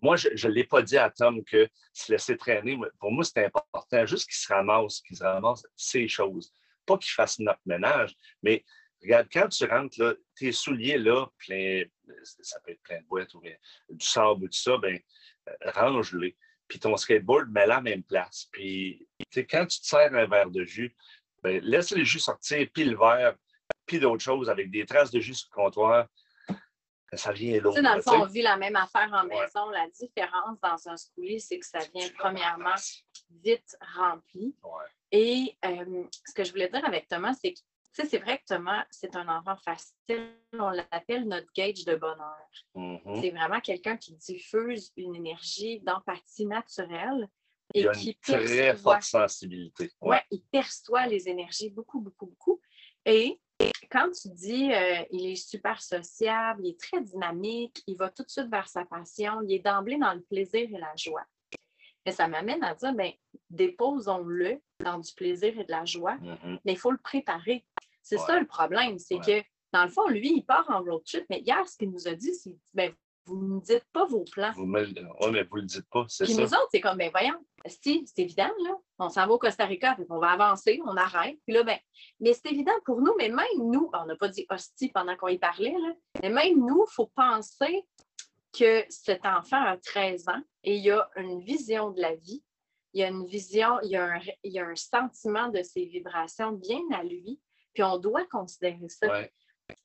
moi, 0.02 0.16
je 0.16 0.48
ne 0.48 0.52
l'ai 0.52 0.64
pas 0.64 0.82
dit 0.82 0.96
à 0.96 1.10
Tom 1.10 1.44
que 1.44 1.68
se 1.92 2.12
laisser 2.12 2.36
traîner, 2.36 2.78
pour 2.98 3.12
moi, 3.12 3.24
c'est 3.24 3.44
important 3.44 4.06
juste 4.06 4.28
qu'il 4.28 4.36
se 4.36 4.52
ramasse, 4.52 5.00
qu'il 5.02 5.16
se 5.16 5.22
ramasse 5.22 5.64
ces 5.76 6.08
choses. 6.08 6.52
Pas 6.86 6.98
qu'il 6.98 7.12
fasse 7.12 7.38
notre 7.38 7.60
ménage, 7.66 8.14
mais 8.42 8.64
regarde, 9.02 9.28
quand 9.32 9.48
tu 9.48 9.64
rentres, 9.64 10.00
là, 10.00 10.14
tes 10.34 10.52
souliers, 10.52 10.98
là, 10.98 11.26
plein, 11.38 11.84
ça 12.42 12.60
peut 12.60 12.72
être 12.72 12.82
plein 12.82 13.00
de 13.00 13.06
boîtes 13.06 13.32
ou 13.34 13.40
bien 13.40 13.54
du 13.88 14.06
sable 14.06 14.44
ou 14.44 14.48
tout 14.48 14.58
ça, 14.58 14.76
ben, 14.78 14.98
euh, 15.48 15.70
range-les. 15.72 16.36
Puis 16.68 16.78
ton 16.80 16.96
skateboard, 16.96 17.48
mets-le 17.50 17.72
à 17.72 17.76
la 17.76 17.80
même 17.80 18.02
place. 18.02 18.48
Puis, 18.50 19.06
quand 19.50 19.66
tu 19.66 19.80
te 19.80 19.86
sers 19.86 20.12
un 20.14 20.26
verre 20.26 20.50
de 20.50 20.64
jus, 20.64 20.96
ben, 21.42 21.62
laisse 21.62 21.92
le 21.92 22.02
jus 22.04 22.18
sortir, 22.18 22.66
puis 22.72 22.84
le 22.84 22.96
verre, 22.96 23.36
puis 23.86 24.00
d'autres 24.00 24.22
choses 24.22 24.50
avec 24.50 24.70
des 24.70 24.84
traces 24.84 25.10
de 25.10 25.20
jus 25.20 25.34
sur 25.34 25.48
le 25.52 25.54
comptoir. 25.54 26.08
Ça 27.12 27.32
vient 27.32 27.60
lourd. 27.60 27.72
Tu 27.72 27.78
sais, 27.78 27.84
dans 27.84 27.94
le 27.94 28.02
fond, 28.02 28.20
on 28.22 28.26
vit 28.26 28.42
la 28.42 28.56
même 28.56 28.74
affaire 28.74 29.08
en 29.12 29.26
Ouais. 29.28 29.40
maison. 29.40 29.70
La 29.70 29.88
différence 29.88 30.58
dans 30.60 30.88
un 30.88 30.96
schoolie, 30.96 31.40
c'est 31.40 31.58
que 31.60 31.64
ça 31.64 31.78
vient 31.94 32.08
premièrement 32.18 32.74
vite 33.30 33.76
rempli. 33.96 34.56
Ouais. 34.64 34.84
Et 35.12 35.56
euh, 35.64 36.04
ce 36.26 36.34
que 36.34 36.42
je 36.42 36.50
voulais 36.50 36.68
dire 36.68 36.84
avec 36.84 37.06
Thomas, 37.06 37.32
c'est 37.40 37.52
que, 37.52 37.60
sais, 38.02 38.08
c'est 38.08 38.18
vrai 38.18 38.38
que 38.38 38.44
Thomas, 38.46 38.84
c'est 38.90 39.16
un 39.16 39.28
enfant 39.28 39.56
facile. 39.56 40.32
On 40.52 40.70
l'appelle 40.70 41.26
notre 41.26 41.48
gauge 41.56 41.84
de 41.84 41.96
bonheur. 41.96 42.48
Mhm. 42.74 43.20
C'est 43.20 43.30
vraiment 43.30 43.60
quelqu'un 43.60 43.96
qui 43.96 44.14
diffuse 44.14 44.92
une 44.96 45.14
énergie 45.14 45.80
d'empathie 45.80 46.46
naturelle 46.46 47.28
Il 47.74 47.80
et 47.80 47.84
y 47.84 47.88
a 47.88 47.92
qui 47.92 48.10
une 48.10 48.36
très 48.36 48.76
forte 48.76 49.02
sensibilité. 49.02 49.90
ouais, 50.00 50.22
il 50.30 50.42
perçoit 50.44 51.06
les 51.06 51.28
énergies 51.28 51.70
beaucoup, 51.70 52.00
beaucoup, 52.00 52.26
beaucoup. 52.26 52.60
Et 53.04 53.40
quand 53.90 54.10
tu 54.10 54.28
dis 54.28 54.72
euh, 54.72 55.04
il 55.10 55.26
est 55.26 55.36
super 55.36 55.80
sociable, 55.80 56.66
il 56.66 56.70
est 56.70 56.80
très 56.80 57.00
dynamique, 57.00 57.82
il 57.86 57.96
va 57.96 58.10
tout 58.10 58.24
de 58.24 58.30
suite 58.30 58.50
vers 58.50 58.68
sa 58.68 58.84
passion, 58.84 59.40
il 59.42 59.52
est 59.52 59.60
d'emblée 59.60 59.98
dans 59.98 60.12
le 60.12 60.22
plaisir 60.22 60.68
et 60.68 60.78
la 60.78 60.94
joie. 60.96 61.24
Mais 62.06 62.12
ça 62.12 62.28
m'amène 62.28 62.62
à 62.62 62.74
dire, 62.74 62.94
ben, 62.94 63.10
déposons-le 63.50 64.60
dans 64.80 64.98
du 64.98 65.12
plaisir 65.14 65.58
et 65.58 65.64
de 65.64 65.70
la 65.70 65.84
joie, 65.84 66.14
Mhm. 66.16 66.58
mais 66.64 66.72
il 66.72 66.78
faut 66.78 66.92
le 66.92 66.98
préparer. 66.98 67.66
C'est 68.02 68.16
Ouais. 68.18 68.26
ça 68.26 68.38
le 68.38 68.46
problème, 68.46 68.98
c'est 68.98 69.16
Ouais. 69.16 69.42
que 69.42 69.46
dans 69.72 69.82
le 69.82 69.90
fond, 69.90 70.06
lui, 70.08 70.32
il 70.36 70.42
part 70.44 70.70
en 70.70 70.82
road 70.82 71.02
trip, 71.04 71.24
mais 71.28 71.40
hier, 71.40 71.66
ce 71.68 71.76
qu'il 71.76 71.90
nous 71.90 72.06
a 72.06 72.14
dit, 72.14 72.32
c'est 72.34 72.56
ben, 72.72 72.94
vous 73.28 73.36
ne 73.42 73.54
me 73.56 73.60
dites 73.60 73.84
pas 73.92 74.04
vos 74.04 74.22
plans. 74.30 74.52
Vous 74.52 74.66
me 74.66 74.86
mais 75.32 75.42
vous 75.42 75.56
ne 75.56 75.60
le 75.62 75.66
dites 75.66 75.88
pas, 75.90 76.04
c'est 76.08 76.24
Puis 76.26 76.34
ça. 76.34 76.42
nous 76.42 76.48
autres, 76.48 76.68
c'est 76.70 76.80
comme, 76.80 76.96
ben 76.96 77.10
voyons, 77.10 77.44
si, 77.66 78.06
c'est 78.06 78.22
évident, 78.22 78.52
là. 78.62 78.76
On 79.00 79.08
s'en 79.08 79.26
va 79.26 79.32
au 79.32 79.38
Costa 79.38 79.64
Rica, 79.64 79.94
puis 79.96 80.04
on 80.08 80.20
va 80.20 80.30
avancer, 80.30 80.80
on 80.86 80.96
arrête. 80.96 81.36
Puis 81.44 81.52
là, 81.56 81.64
ben, 81.64 81.76
mais 82.20 82.32
c'est 82.34 82.52
évident 82.52 82.72
pour 82.84 83.00
nous, 83.00 83.14
mais 83.18 83.28
même 83.28 83.44
nous, 83.58 83.90
on 83.92 84.06
n'a 84.06 84.14
pas 84.14 84.28
dit 84.28 84.46
hostie 84.48 84.90
pendant 84.92 85.16
qu'on 85.16 85.26
y 85.26 85.38
parlait, 85.38 85.72
là, 85.76 85.92
mais 86.22 86.30
même 86.30 86.56
nous, 86.64 86.84
il 86.88 86.92
faut 86.94 87.10
penser 87.16 87.84
que 88.56 88.84
cet 88.88 89.26
enfant 89.26 89.60
a 89.62 89.76
13 89.76 90.28
ans 90.28 90.40
et 90.66 90.76
il 90.76 90.90
a 90.90 91.08
une 91.16 91.40
vision 91.40 91.90
de 91.92 92.00
la 92.02 92.14
vie. 92.14 92.44
Il 92.92 93.00
y 93.00 93.04
a 93.04 93.08
une 93.08 93.24
vision, 93.26 93.78
il 93.82 93.90
y 93.90 93.96
a 93.96 94.04
un, 94.04 94.20
il 94.42 94.52
y 94.52 94.58
a 94.58 94.66
un 94.66 94.74
sentiment 94.74 95.48
de 95.48 95.62
ses 95.62 95.84
vibrations 95.86 96.52
bien 96.52 96.80
à 96.92 97.02
lui. 97.04 97.40
Puis 97.72 97.82
on 97.82 97.98
doit 97.98 98.26
considérer 98.26 98.88
ça. 98.88 99.06
Ouais. 99.06 99.32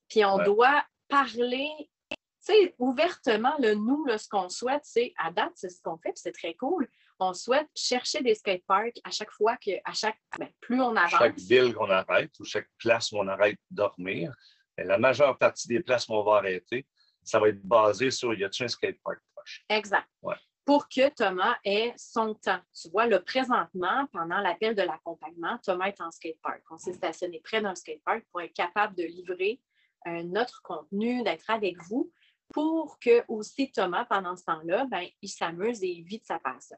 Puis 0.08 0.24
on 0.24 0.36
Ouais. 0.36 0.44
doit 0.44 0.84
parler, 1.08 1.70
tu 2.10 2.16
sais, 2.40 2.74
ouvertement, 2.78 3.54
le 3.58 3.74
nous, 3.74 4.04
là, 4.06 4.18
ce 4.18 4.28
qu'on 4.28 4.48
souhaite, 4.48 4.80
c'est, 4.84 5.12
à 5.18 5.30
date, 5.30 5.52
c'est 5.54 5.68
ce 5.68 5.80
qu'on 5.82 5.98
fait, 5.98 6.12
puis 6.12 6.20
c'est 6.22 6.32
très 6.32 6.54
cool. 6.54 6.88
On 7.20 7.34
souhaite 7.34 7.68
chercher 7.76 8.22
des 8.22 8.34
skateparks 8.34 8.98
à 9.04 9.10
chaque 9.10 9.30
fois 9.30 9.56
que, 9.58 9.70
à 9.84 9.92
chaque, 9.92 10.18
ben, 10.38 10.48
plus 10.60 10.80
on 10.80 10.96
avance. 10.96 11.10
Chaque 11.10 11.38
ville 11.38 11.74
qu'on 11.74 11.90
arrête 11.90 12.32
ou 12.40 12.44
chaque 12.44 12.68
place 12.78 13.12
où 13.12 13.18
on 13.18 13.28
arrête 13.28 13.58
de 13.70 13.76
dormir, 13.76 14.34
ben, 14.76 14.88
la 14.88 14.98
majeure 14.98 15.38
partie 15.38 15.68
des 15.68 15.80
places 15.80 16.08
où 16.08 16.14
on 16.14 16.24
va 16.24 16.38
arrêter, 16.38 16.86
ça 17.22 17.38
va 17.38 17.50
être 17.50 17.62
basé 17.62 18.10
sur 18.10 18.34
y 18.34 18.42
a-t-il 18.42 18.64
un 18.64 18.68
skatepark 18.68 19.20
proche? 19.34 19.64
Exact. 19.68 20.08
Ouais. 20.22 20.34
Pour 20.64 20.88
que 20.88 21.08
Thomas 21.08 21.56
ait 21.64 21.92
son 21.96 22.34
temps. 22.34 22.60
Tu 22.80 22.88
vois, 22.90 23.06
là, 23.06 23.18
présentement, 23.18 24.06
pendant 24.12 24.38
l'appel 24.38 24.76
de 24.76 24.82
l'accompagnement, 24.82 25.58
Thomas 25.58 25.86
est 25.86 26.00
en 26.00 26.10
skatepark. 26.10 26.62
On 26.70 26.78
s'est 26.78 26.92
stationné 26.92 27.40
près 27.40 27.60
d'un 27.60 27.74
skatepark 27.74 28.24
pour 28.30 28.40
être 28.40 28.52
capable 28.52 28.94
de 28.94 29.02
livrer 29.02 29.60
euh, 30.06 30.22
notre 30.22 30.62
contenu, 30.62 31.22
d'être 31.24 31.50
avec 31.50 31.82
vous, 31.82 32.12
pour 32.52 32.98
que 33.00 33.24
aussi 33.28 33.72
Thomas, 33.72 34.04
pendant 34.04 34.36
ce 34.36 34.44
temps-là, 34.44 34.86
ben, 34.86 35.06
il 35.20 35.28
s'amuse 35.28 35.82
et 35.82 35.88
il 35.88 36.04
vit 36.04 36.22
sa 36.24 36.38
passion. 36.38 36.76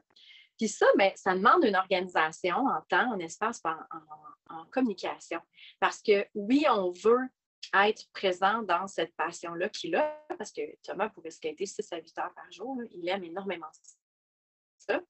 Puis 0.57 0.69
ça, 0.69 0.85
ben, 0.97 1.11
ça 1.15 1.35
demande 1.35 1.63
une 1.63 1.75
organisation 1.75 2.55
en 2.55 2.81
temps, 2.89 3.13
en 3.13 3.19
espace, 3.19 3.61
en 4.49 4.65
communication. 4.71 5.41
Parce 5.79 6.01
que 6.01 6.25
oui, 6.33 6.65
on 6.69 6.91
veut 6.91 7.27
être 7.73 8.03
présent 8.13 8.61
dans 8.63 8.87
cette 8.87 9.15
passion-là 9.15 9.69
qu'il 9.69 9.95
a, 9.95 10.25
parce 10.37 10.51
que 10.51 10.61
Thomas 10.83 11.09
pourrait 11.09 11.31
skater 11.31 11.65
6 11.65 11.91
à 11.93 11.97
8 11.97 12.17
heures 12.19 12.33
par 12.33 12.51
jour. 12.51 12.75
là. 12.79 12.87
Il 12.91 13.07
aime 13.09 13.23
énormément 13.23 13.67
ça. 14.77 15.01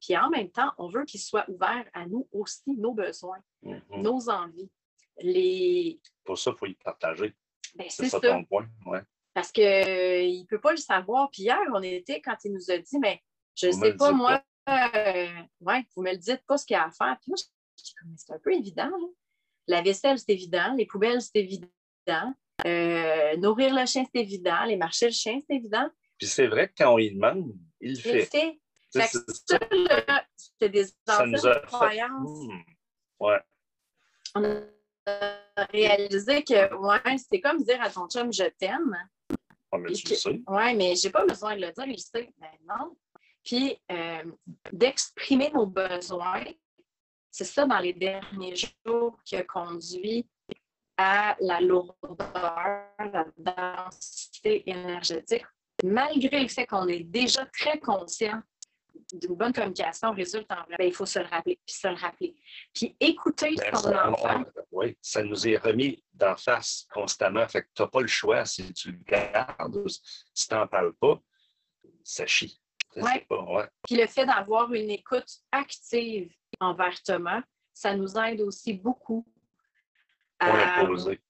Puis 0.00 0.16
en 0.16 0.30
même 0.30 0.50
temps, 0.50 0.72
on 0.78 0.88
veut 0.88 1.04
qu'il 1.04 1.20
soit 1.20 1.48
ouvert 1.48 1.88
à 1.94 2.06
nous 2.06 2.26
aussi, 2.32 2.72
nos 2.76 2.92
besoins, 2.92 3.38
Mhm. 3.62 3.82
nos 4.02 4.28
envies. 4.28 4.70
Les... 5.18 6.00
Pour 6.24 6.38
ça, 6.38 6.50
il 6.50 6.56
faut 6.58 6.66
y 6.66 6.74
partager. 6.74 7.34
Ben, 7.76 7.86
C'est 7.88 8.08
ça, 8.08 8.18
ça. 8.20 8.28
ton 8.28 8.44
point. 8.44 8.66
Ouais. 8.86 9.00
Parce 9.34 9.52
qu'il 9.52 9.62
ne 9.64 10.46
peut 10.46 10.60
pas 10.60 10.72
le 10.72 10.76
savoir. 10.78 11.30
Puis 11.30 11.42
hier, 11.42 11.58
on 11.72 11.82
était 11.82 12.20
quand 12.20 12.36
il 12.44 12.52
nous 12.52 12.70
a 12.70 12.78
dit, 12.78 12.98
mais 12.98 13.22
je 13.54 13.68
ne 13.68 13.72
sais 13.72 13.94
pas, 13.96 14.10
moi, 14.12 14.42
euh, 14.68 15.42
ouais, 15.60 15.84
vous 15.94 16.02
me 16.02 16.10
le 16.10 16.18
dites 16.18 16.42
pas 16.46 16.58
ce 16.58 16.66
qu'il 16.66 16.74
y 16.74 16.76
a 16.76 16.86
à 16.86 16.90
faire. 16.90 17.16
Puis 17.20 17.30
moi, 17.30 17.36
je 17.38 17.84
dis, 17.84 17.94
c'est 18.16 18.32
un 18.32 18.38
peu 18.38 18.52
évident. 18.52 18.90
là. 18.90 19.06
La 19.68 19.82
vaisselle, 19.82 20.18
c'est 20.18 20.32
évident. 20.32 20.74
Les 20.76 20.86
poubelles, 20.86 21.22
c'est 21.22 21.36
évident. 21.38 21.68
Euh, 22.66 23.36
nourrir 23.38 23.74
le 23.74 23.84
chien, 23.86 24.04
c'est 24.04 24.20
évident. 24.20 24.64
Les 24.64 24.76
marcher 24.76 25.06
le 25.06 25.12
chien, 25.12 25.38
c'est 25.48 25.56
évident. 25.56 25.88
Puis 26.18 26.26
c'est 26.28 26.46
vrai 26.46 26.68
que 26.68 26.74
quand 26.78 26.94
on 26.94 26.98
y 26.98 27.10
demande, 27.12 27.52
il 27.80 27.92
le 27.94 27.98
Il 27.98 28.12
le 28.14 28.20
fait. 28.20 28.26
sais, 28.26 28.60
Fait 28.94 29.00
que 29.00 29.24
c'est- 29.26 29.48
ça, 29.48 29.58
là, 29.70 30.24
c'est 30.58 30.68
des 30.68 30.86
anciennes 31.08 31.46
a 31.46 31.60
croyances. 31.60 32.46
Hmm. 32.46 32.60
Ouais. 33.20 33.40
on 34.34 34.44
a 35.06 35.64
réalisé 35.72 36.42
que 36.44 36.74
ouais, 36.74 37.18
c'était 37.18 37.40
comme 37.40 37.62
dire 37.62 37.80
à 37.82 37.90
ton 37.90 38.08
chum 38.08 38.32
je 38.32 38.44
t'aime, 38.44 38.96
Ah, 39.72 39.78
mais 39.78 39.92
tu 39.92 40.08
le 40.10 40.14
sais. 40.14 40.42
Oui, 40.46 40.74
mais 40.76 40.94
j'ai 40.96 41.10
pas 41.10 41.24
besoin 41.26 41.56
de 41.56 41.62
le 41.62 41.72
dire, 41.72 41.84
il 41.86 41.92
le 41.92 41.96
sait. 41.98 42.32
Ben 42.38 42.48
non. 42.68 42.96
Puis 43.44 43.76
euh, 43.90 44.22
d'exprimer 44.72 45.50
nos 45.50 45.66
besoins, 45.66 46.44
c'est 47.30 47.44
ça 47.44 47.66
dans 47.66 47.78
les 47.78 47.92
derniers 47.92 48.54
jours 48.86 49.18
qui 49.24 49.36
a 49.36 49.42
conduit 49.42 50.26
à 51.02 51.36
la 51.40 51.60
lourdeur, 51.60 52.86
la 52.98 53.26
densité 53.36 54.68
énergétique, 54.70 55.44
malgré 55.84 56.40
le 56.42 56.48
fait 56.48 56.66
qu'on 56.66 56.86
est 56.88 57.02
déjà 57.02 57.44
très 57.46 57.78
conscient 57.80 58.40
d'une 59.12 59.34
bonne 59.34 59.52
communication 59.52 60.12
résulte 60.12 60.50
en 60.52 60.62
vrai. 60.64 60.76
Ben, 60.78 60.86
il 60.86 60.94
faut 60.94 61.06
se 61.06 61.18
le 61.18 61.26
rappeler, 61.26 61.58
puis 61.66 61.74
se 61.74 61.88
le 61.88 61.94
rappeler. 61.94 62.34
Puis 62.74 62.96
écouter 63.00 63.54
Ben, 63.56 63.74
son 63.74 63.90
ça, 63.90 64.10
enfant. 64.10 64.40
on- 64.56 64.62
oui, 64.70 64.96
ça 65.02 65.22
nous 65.22 65.46
est 65.48 65.56
remis 65.56 66.02
d'en 66.14 66.36
face 66.36 66.86
constamment. 66.92 67.46
Fait 67.48 67.62
que 67.62 67.68
tu 67.74 67.82
n'as 67.82 67.88
pas 67.88 68.00
le 68.00 68.06
choix 68.06 68.44
si 68.44 68.72
tu 68.72 68.92
le 68.92 68.98
gardes 69.04 69.76
ou 69.76 69.88
si 69.88 70.48
tu 70.48 70.54
n'en 70.54 70.66
parles 70.66 70.94
pas, 70.94 71.20
ça 72.04 72.26
chie. 72.26 72.60
Pas, 72.94 73.42
ouais. 73.44 73.66
Puis 73.86 73.96
le 73.96 74.06
fait 74.06 74.26
d'avoir 74.26 74.72
une 74.72 74.90
écoute 74.90 75.28
active 75.50 76.32
envers 76.60 77.02
Thomas, 77.02 77.42
ça 77.72 77.96
nous 77.96 78.16
aide 78.18 78.40
aussi 78.42 78.74
beaucoup 78.74 79.26
Imposer. 80.42 81.20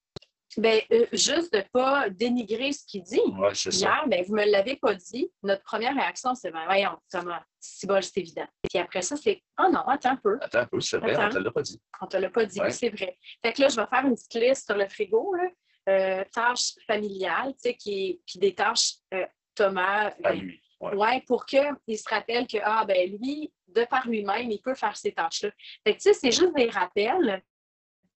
ben, 0.58 0.80
euh, 0.92 1.06
juste 1.12 1.52
de 1.52 1.58
ne 1.58 1.64
pas 1.72 2.08
dénigrer 2.10 2.72
ce 2.72 2.84
qu'il 2.86 3.02
dit. 3.02 3.20
Ouais, 3.38 3.54
c'est 3.54 3.70
ça. 3.70 3.86
Hier, 3.86 4.04
ben, 4.08 4.24
vous 4.26 4.36
ne 4.36 4.42
me 4.44 4.50
l'avez 4.50 4.76
pas 4.76 4.94
dit. 4.94 5.30
Notre 5.42 5.62
première 5.62 5.94
réaction, 5.94 6.34
c'est 6.34 6.50
ben, 6.50 6.64
voyons, 6.66 6.98
Thomas, 7.10 7.42
si 7.58 7.86
bol, 7.86 8.02
c'est 8.02 8.20
évident. 8.20 8.46
Puis 8.68 8.78
après 8.78 9.02
ça, 9.02 9.16
c'est 9.16 9.42
oh 9.58 9.68
non, 9.72 9.80
attends 9.80 10.10
un 10.10 10.16
peu. 10.16 10.38
Attends 10.40 10.60
un 10.60 10.66
peu, 10.66 10.80
c'est 10.80 10.98
vrai, 10.98 11.16
on 11.16 11.26
ne 11.26 11.30
te 11.30 11.38
l'a 11.38 11.50
pas 11.50 11.62
dit. 11.62 11.80
On 12.00 12.04
ne 12.04 12.10
te 12.10 12.16
l'a 12.18 12.30
pas 12.30 12.44
dit, 12.44 12.60
Ouais. 12.60 12.70
c'est 12.70 12.90
vrai. 12.90 13.18
Fait 13.42 13.52
que 13.52 13.62
là, 13.62 13.68
je 13.68 13.76
vais 13.76 13.86
faire 13.86 14.04
une 14.04 14.14
petite 14.14 14.34
liste 14.34 14.66
sur 14.66 14.76
le 14.76 14.88
frigo, 14.88 15.34
là. 15.34 15.44
Euh, 15.88 16.24
tâches 16.32 16.74
familiales, 16.86 17.54
tu 17.54 17.70
sais, 17.70 17.74
qui, 17.74 18.20
puis 18.24 18.38
des 18.38 18.54
tâches 18.54 18.94
euh, 19.14 19.26
Thomas. 19.54 20.08
À 20.08 20.14
ben, 20.20 20.38
lui. 20.38 20.62
Ouais. 20.80 20.94
Ouais, 20.96 21.24
pour 21.26 21.46
qu'il 21.46 21.98
se 21.98 22.08
rappelle 22.08 22.46
que, 22.46 22.58
ah, 22.62 22.84
ben 22.86 23.10
lui, 23.18 23.52
de 23.68 23.84
par 23.84 24.06
lui-même, 24.08 24.50
il 24.50 24.60
peut 24.60 24.74
faire 24.74 24.96
ces 24.96 25.12
tâches-là. 25.12 25.50
Fait 25.84 25.94
que, 25.96 26.02
tu 26.02 26.12
sais, 26.12 26.12
c'est 26.12 26.32
juste 26.32 26.54
des 26.56 26.68
rappels. 26.68 27.40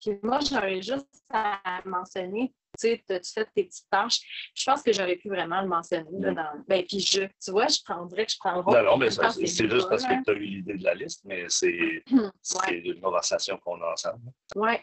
Puis 0.00 0.18
moi, 0.22 0.40
j'aurais 0.40 0.82
juste 0.82 1.06
à 1.30 1.80
mentionner, 1.84 2.54
tu 2.78 2.88
sais, 2.88 3.04
tu 3.06 3.32
fais 3.32 3.46
tes 3.54 3.64
petites 3.64 3.88
tâches? 3.90 4.20
Je 4.54 4.64
pense 4.64 4.82
que 4.82 4.92
j'aurais 4.92 5.16
pu 5.16 5.28
vraiment 5.28 5.62
le 5.62 5.68
mentionner. 5.68 6.10
Là, 6.18 6.34
dans... 6.34 6.64
Ben, 6.68 6.84
puis 6.86 7.00
je, 7.00 7.22
tu 7.42 7.50
vois, 7.50 7.68
je 7.68 7.78
prendrais 7.84 8.26
que 8.26 8.32
je 8.32 8.48
rôle. 8.48 8.74
Non, 8.74 8.82
non, 8.82 8.96
mais 8.96 9.10
c'est 9.10 9.46
juste 9.46 9.82
pas, 9.82 9.88
parce 9.90 10.04
que 10.04 10.24
tu 10.24 10.30
as 10.30 10.34
eu 10.34 10.44
l'idée 10.44 10.74
de 10.74 10.84
la 10.84 10.94
liste, 10.94 11.22
mais 11.24 11.46
c'est 11.48 12.02
une 12.10 13.00
conversation 13.00 13.58
qu'on 13.58 13.80
a 13.80 13.92
ensemble. 13.92 14.32
Ouais. 14.56 14.82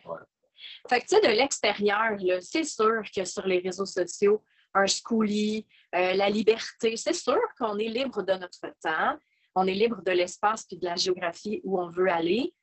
Fait 0.89 1.01
que, 1.01 1.07
tu 1.07 1.15
sais, 1.15 1.21
de 1.21 1.35
l'extérieur, 1.35 2.17
c'est 2.41 2.63
sûr 2.63 3.01
que 3.15 3.25
sur 3.25 3.45
les 3.45 3.59
réseaux 3.59 3.85
sociaux, 3.85 4.43
un 4.73 4.85
schoolie, 4.85 5.67
euh, 5.95 6.13
la 6.13 6.29
liberté, 6.29 6.95
c'est 6.97 7.13
sûr 7.13 7.41
qu'on 7.57 7.77
est 7.77 7.89
libre 7.89 8.23
de 8.23 8.33
notre 8.33 8.67
temps, 8.81 9.17
on 9.55 9.67
est 9.67 9.73
libre 9.73 10.01
de 10.01 10.11
l'espace 10.11 10.65
puis 10.65 10.77
de 10.77 10.85
la 10.85 10.95
géographie 10.95 11.61
où 11.63 11.79
on 11.79 11.89
veut 11.89 12.09
aller. 12.09 12.53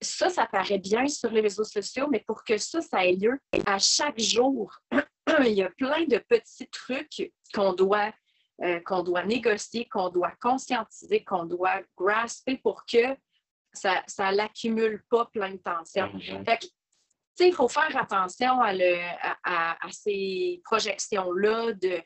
Ça, 0.00 0.28
ça 0.30 0.46
paraît 0.46 0.78
bien 0.78 1.06
sur 1.06 1.30
les 1.30 1.40
réseaux 1.40 1.64
sociaux, 1.64 2.08
mais 2.10 2.20
pour 2.26 2.44
que 2.44 2.56
ça, 2.58 2.80
ça 2.80 3.04
ait 3.04 3.12
lieu 3.12 3.38
à 3.66 3.78
chaque 3.78 4.18
jour, 4.20 4.72
il 5.40 5.52
y 5.52 5.62
a 5.62 5.70
plein 5.70 6.04
de 6.04 6.18
petits 6.18 6.68
trucs 6.68 7.32
qu'on 7.54 7.72
doit, 7.72 8.12
euh, 8.62 8.80
qu'on 8.80 9.02
doit 9.02 9.24
négocier, 9.24 9.86
qu'on 9.88 10.08
doit 10.08 10.32
conscientiser, 10.40 11.24
qu'on 11.24 11.44
doit 11.44 11.80
grasper 11.96 12.56
pour 12.58 12.84
que 12.86 13.16
ça 13.72 14.02
ne 14.30 14.36
l'accumule 14.36 15.02
pas 15.10 15.26
plein 15.26 15.50
de 15.52 15.58
tensions. 15.58 16.10
Tu 17.36 17.44
sais, 17.44 17.48
il 17.50 17.54
faut 17.54 17.68
faire 17.68 17.96
attention 17.96 18.60
à, 18.60 18.72
le- 18.72 18.98
à- 19.22 19.36
à- 19.44 19.86
à 19.86 19.90
ces 19.92 20.60
projections-là 20.64 21.72
de 21.74 22.00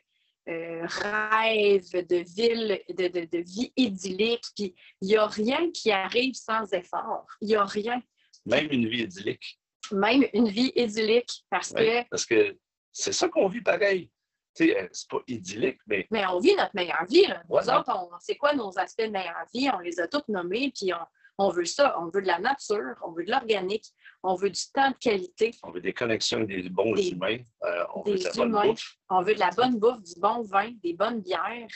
euh, 0.49 0.85
rêve, 0.85 1.89
de 2.07 2.17
ville, 2.35 2.81
de, 2.89 3.07
de- 3.07 3.25
de 3.25 3.37
vie 3.39 3.71
idyllique. 3.77 4.43
Puis 4.55 4.75
il 5.01 5.07
n'y 5.09 5.15
a 5.15 5.25
rien 5.27 5.71
qui 5.71 5.91
arrive 5.91 6.33
sans 6.33 6.71
effort. 6.73 7.25
Il 7.41 7.47
n'y 7.49 7.55
a 7.55 7.65
rien. 7.65 8.01
Même 8.45 8.67
une 8.71 8.87
vie 8.87 9.03
idyllique. 9.03 9.59
Même 9.91 10.25
une 10.33 10.47
vie 10.49 10.71
idyllique, 10.75 11.43
parce 11.49 11.71
Ouais, 11.71 12.03
que 12.03 12.09
Parce 12.09 12.25
que 12.25 12.57
c'est 12.91 13.13
ça 13.13 13.27
qu'on 13.29 13.47
vit 13.47 13.61
pareil. 13.61 14.09
Tu 14.55 14.65
sais, 14.67 14.79
euh, 14.79 14.87
c'est 14.91 15.09
pas 15.09 15.19
idyllique, 15.27 15.79
mais 15.87 16.07
mais 16.11 16.25
on 16.27 16.39
vit 16.39 16.55
notre 16.55 16.75
meilleure 16.75 17.05
vie. 17.09 17.25
là. 17.25 17.41
Nous 17.49 17.55
Ouais, 17.55 17.69
autres, 17.73 17.91
on- 17.95 18.09
c'est 18.19 18.35
quoi 18.35 18.53
nos 18.53 18.77
aspects 18.77 19.01
de 19.01 19.07
meilleure 19.07 19.45
vie? 19.53 19.69
On 19.73 19.79
les 19.79 19.99
a 19.99 20.07
tous 20.07 20.23
nommés, 20.27 20.71
puis 20.77 20.93
on, 20.93 20.97
on 21.37 21.49
veut 21.49 21.65
ça. 21.65 21.95
On 21.99 22.05
veut 22.09 22.21
de 22.21 22.27
la 22.27 22.39
nature, 22.39 22.95
on 23.05 23.11
veut 23.11 23.23
de 23.25 23.31
l'organique, 23.31 23.85
on 24.21 24.35
veut 24.35 24.49
du 24.49 24.61
temps 24.73 24.91
de 24.91 24.95
qualité. 24.97 25.51
on 25.63 25.71
veut 25.71 25.81
des 25.81 25.93
connexions 25.93 26.39
avec 26.41 26.63
des 26.63 26.69
bons 26.69 26.93
Des- 26.93 27.09
humains. 27.09 27.37
euh, 27.63 27.83
on 27.95 28.03
veut 28.03 28.13
des 28.15 28.19
de 28.19 28.23
la 28.25 28.31
bonne 28.33 28.49
humains. 28.49 28.67
bouffe. 28.67 28.95
On 29.09 29.21
veut 29.21 29.33
de 29.35 29.39
la 29.39 29.49
bonne 29.51 29.79
bouffe, 29.79 30.01
du 30.03 30.19
bon 30.19 30.41
vin, 30.43 30.71
des 30.83 30.93
bonnes 30.93 31.21
bières. 31.21 31.67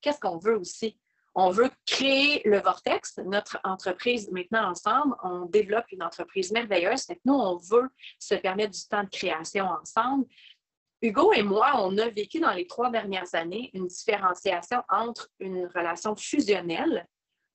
Qu'est-ce 0.00 0.20
qu'on 0.20 0.38
veut 0.38 0.56
aussi? 0.58 0.98
On 1.36 1.50
veut 1.50 1.70
créer 1.84 2.42
le 2.44 2.60
Vortex, 2.60 3.18
notre 3.24 3.58
entreprise 3.64 4.30
maintenant 4.30 4.70
ensemble. 4.70 5.16
On 5.24 5.46
développe 5.46 5.90
une 5.90 6.02
entreprise 6.02 6.52
merveilleuse. 6.52 7.02
Fait 7.06 7.16
que 7.16 7.22
nous, 7.24 7.34
on 7.34 7.56
veut 7.56 7.88
se 8.20 8.36
permettre 8.36 8.70
du 8.70 8.86
temps 8.88 9.02
de 9.02 9.08
création 9.08 9.64
ensemble. 9.66 10.26
Hugo 11.02 11.32
et 11.32 11.42
moi, 11.42 11.72
on 11.82 11.98
a 11.98 12.08
vécu 12.08 12.38
dans 12.38 12.52
les 12.52 12.66
trois 12.68 12.88
dernières 12.90 13.34
années 13.34 13.70
une 13.74 13.88
différenciation 13.88 14.82
entre 14.88 15.28
une 15.40 15.66
relation 15.74 16.14
fusionnelle 16.14 17.06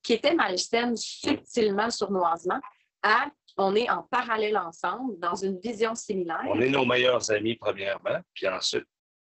qui 0.04 0.14
était 0.14 0.34
malsaine 0.34 0.96
subtilement 0.96 1.90
sournoisement 1.90 2.60
à 3.04 3.30
on 3.58 3.76
est 3.76 3.90
en 3.90 4.04
parallèle 4.04 4.58
ensemble 4.58 5.20
dans 5.20 5.36
une 5.36 5.60
vision 5.60 5.94
similaire. 5.94 6.46
On 6.48 6.62
est 6.62 6.70
nos 6.70 6.86
meilleurs 6.86 7.30
amis, 7.32 7.56
premièrement, 7.56 8.20
puis 8.34 8.48
ensuite, 8.48 8.86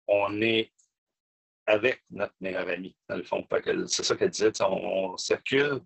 on 0.07 0.41
est 0.43 0.71
avec 1.67 2.03
notre 2.11 2.35
meilleur 2.41 2.69
ami, 2.69 2.97
dans 3.09 3.17
le 3.17 3.23
fond. 3.23 3.47
C'est 3.87 4.05
ça 4.05 4.17
qu'elle 4.17 4.31
disait, 4.31 4.53
on, 4.61 5.13
on 5.13 5.17
circule 5.17 5.81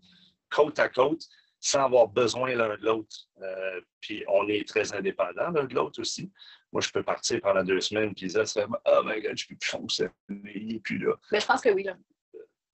côte 0.50 0.78
à 0.78 0.88
côte 0.88 1.22
sans 1.60 1.84
avoir 1.84 2.08
besoin 2.08 2.54
l'un 2.54 2.76
de 2.76 2.84
l'autre. 2.84 3.28
Euh, 3.40 3.80
puis 4.00 4.24
on 4.28 4.48
est 4.48 4.68
très 4.68 4.92
indépendants 4.92 5.50
l'un 5.50 5.64
de 5.64 5.74
l'autre 5.74 6.00
aussi. 6.00 6.30
Moi, 6.72 6.82
je 6.82 6.90
peux 6.90 7.02
partir 7.04 7.40
pendant 7.40 7.62
deux 7.62 7.80
semaines, 7.80 8.14
puis 8.14 8.30
ça 8.30 8.44
serait 8.44 8.66
«Oh 8.86 9.02
my 9.04 9.20
God, 9.22 9.36
je 9.36 9.46
peux 9.46 9.54
plus 9.56 9.70
fonctionner, 9.70 10.80
plus 10.82 10.98
là. 10.98 11.14
Mais 11.30 11.38
je 11.40 11.46
pense 11.46 11.60
que 11.60 11.68
oui. 11.68 11.84
Là. 11.84 11.96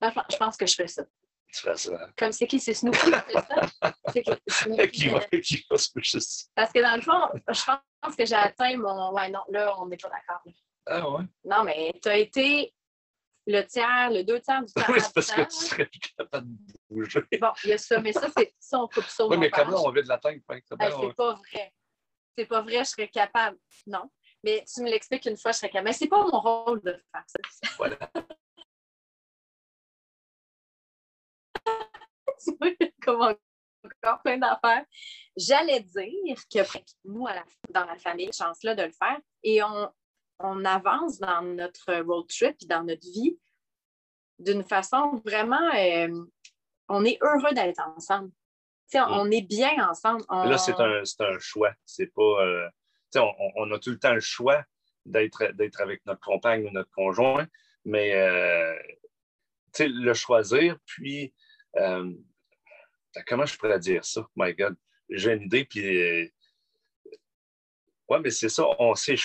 Ben, 0.01 0.11
Je 0.29 0.37
pense 0.37 0.57
que 0.57 0.65
je 0.65 0.73
fais 0.73 0.87
ça. 0.87 1.03
Ça. 1.51 1.73
Comme 2.17 2.31
c'est 2.31 2.47
qui? 2.47 2.59
C'est 2.59 2.73
Snoopy 2.73 2.97
ça? 2.99 3.25
C'est 4.13 4.23
que- 4.23 4.31
Snoopy, 4.47 4.91
qui 4.91 5.07
va, 5.09 5.19
euh, 5.33 5.39
qui 5.41 5.65
va 5.69 5.77
se 5.77 5.91
coucher. 5.91 6.19
Parce 6.55 6.71
que 6.71 6.79
dans 6.79 6.95
le 6.95 7.01
fond, 7.01 7.41
je 7.47 7.61
pense 8.01 8.15
que 8.15 8.25
j'ai 8.25 8.35
atteint 8.35 8.77
mon. 8.77 9.11
Ouais, 9.13 9.29
non, 9.29 9.41
là, 9.49 9.75
on 9.79 9.87
n'est 9.87 9.97
pas 9.97 10.09
d'accord. 10.09 10.41
Ah 10.85 11.09
ouais? 11.09 11.23
Non, 11.43 11.63
mais 11.63 11.91
tu 12.01 12.07
as 12.07 12.17
été 12.17 12.73
le 13.47 13.61
tiers, 13.63 14.11
le 14.11 14.23
deux 14.23 14.39
tiers 14.41 14.63
du 14.63 14.71
temps. 14.73 14.81
Oui, 14.89 14.99
c'est 15.01 15.13
parce 15.13 15.31
que 15.31 15.41
tu 15.41 15.65
serais 15.65 15.85
plus 15.87 15.99
capable 16.15 16.47
de 16.47 16.73
bouger. 16.89 17.23
Bon, 17.41 17.51
il 17.63 17.69
y 17.71 17.73
a 17.73 17.77
ça, 17.77 17.99
mais 17.99 18.13
ça, 18.13 18.27
c'est 18.37 18.53
ça, 18.59 18.79
on 18.79 18.87
coupe 18.87 19.05
ça. 19.05 19.25
au 19.25 19.29
Oui, 19.31 19.37
mais 19.37 19.49
comment 19.49 19.85
on 19.85 19.91
veut 19.91 20.03
de 20.03 20.07
l'atteindre? 20.07 20.39
Fait 20.47 20.61
que 20.61 20.67
c'est 20.69 20.81
Hey, 20.81 20.89
bien, 20.89 20.99
c'est 21.01 21.15
pas 21.15 21.33
vrai. 21.33 21.73
C'est 22.37 22.45
pas 22.45 22.61
vrai, 22.61 22.79
je 22.79 22.83
serais 22.89 23.07
capable. 23.09 23.57
Non. 23.87 24.09
Mais 24.43 24.63
tu 24.71 24.81
me 24.81 24.89
l'expliques 24.89 25.25
une 25.25 25.35
fois, 25.35 25.51
je 25.51 25.57
serais 25.57 25.69
capable. 25.69 25.87
Mais 25.89 25.93
c'est 25.93 26.07
pas 26.07 26.23
mon 26.23 26.39
rôle 26.39 26.81
de 26.83 26.91
faire 27.11 27.23
ça. 27.27 27.69
Voilà. 27.77 27.97
comme 33.03 33.21
encore 33.21 34.21
plein 34.23 34.37
d'affaires. 34.37 34.85
J'allais 35.37 35.79
dire 35.81 36.37
que 36.51 36.59
nous, 37.05 37.27
à 37.27 37.35
la- 37.35 37.45
dans 37.69 37.85
la 37.85 37.97
famille, 37.97 38.29
chance-là 38.33 38.75
de 38.75 38.83
le 38.83 38.91
faire, 38.91 39.19
et 39.43 39.63
on, 39.63 39.89
on 40.39 40.65
avance 40.65 41.19
dans 41.19 41.41
notre 41.41 41.95
road 42.01 42.27
trip 42.27 42.55
et 42.61 42.65
dans 42.65 42.83
notre 42.83 43.01
vie 43.11 43.37
d'une 44.37 44.63
façon 44.63 45.21
vraiment. 45.25 45.69
euh, 45.75 46.23
on 46.87 47.05
est 47.05 47.17
heureux 47.21 47.53
d'être 47.53 47.81
ensemble. 47.95 48.31
On, 48.95 49.25
Mm. 49.25 49.33
est 49.33 49.41
bien 49.41 49.89
ensemble. 49.89 50.23
On- 50.29 50.45
Là, 50.45 50.57
c'est 50.57 50.73
un, 50.79 51.03
un 51.03 51.39
choix. 51.39 51.73
C'est 51.85 52.07
pas. 52.07 52.21
euh, 52.43 52.67
on, 53.15 53.31
on 53.55 53.71
a 53.71 53.79
tout 53.79 53.91
le 53.91 53.99
temps 53.99 54.13
le 54.13 54.19
choix 54.19 54.63
d'être 55.05 55.43
avec 55.79 56.05
notre 56.05 56.21
compagne 56.21 56.65
ou 56.67 56.71
notre 56.71 56.89
conjoint, 56.91 57.47
mais 57.85 58.13
euh, 58.13 58.75
le 59.79 60.13
choisir, 60.13 60.77
puis. 60.85 61.33
Comment 63.27 63.45
je 63.45 63.57
pourrais 63.57 63.79
dire 63.79 64.03
ça? 64.05 64.27
My 64.35 64.53
God. 64.53 64.75
J'ai 65.09 65.33
une 65.33 65.43
idée, 65.43 65.65
puis. 65.65 65.85
euh, 65.85 66.27
ouais, 68.09 68.19
mais 68.19 68.29
c'est 68.29 68.49
ça, 68.49 68.65
on 68.79 68.95
s'est 68.95 69.15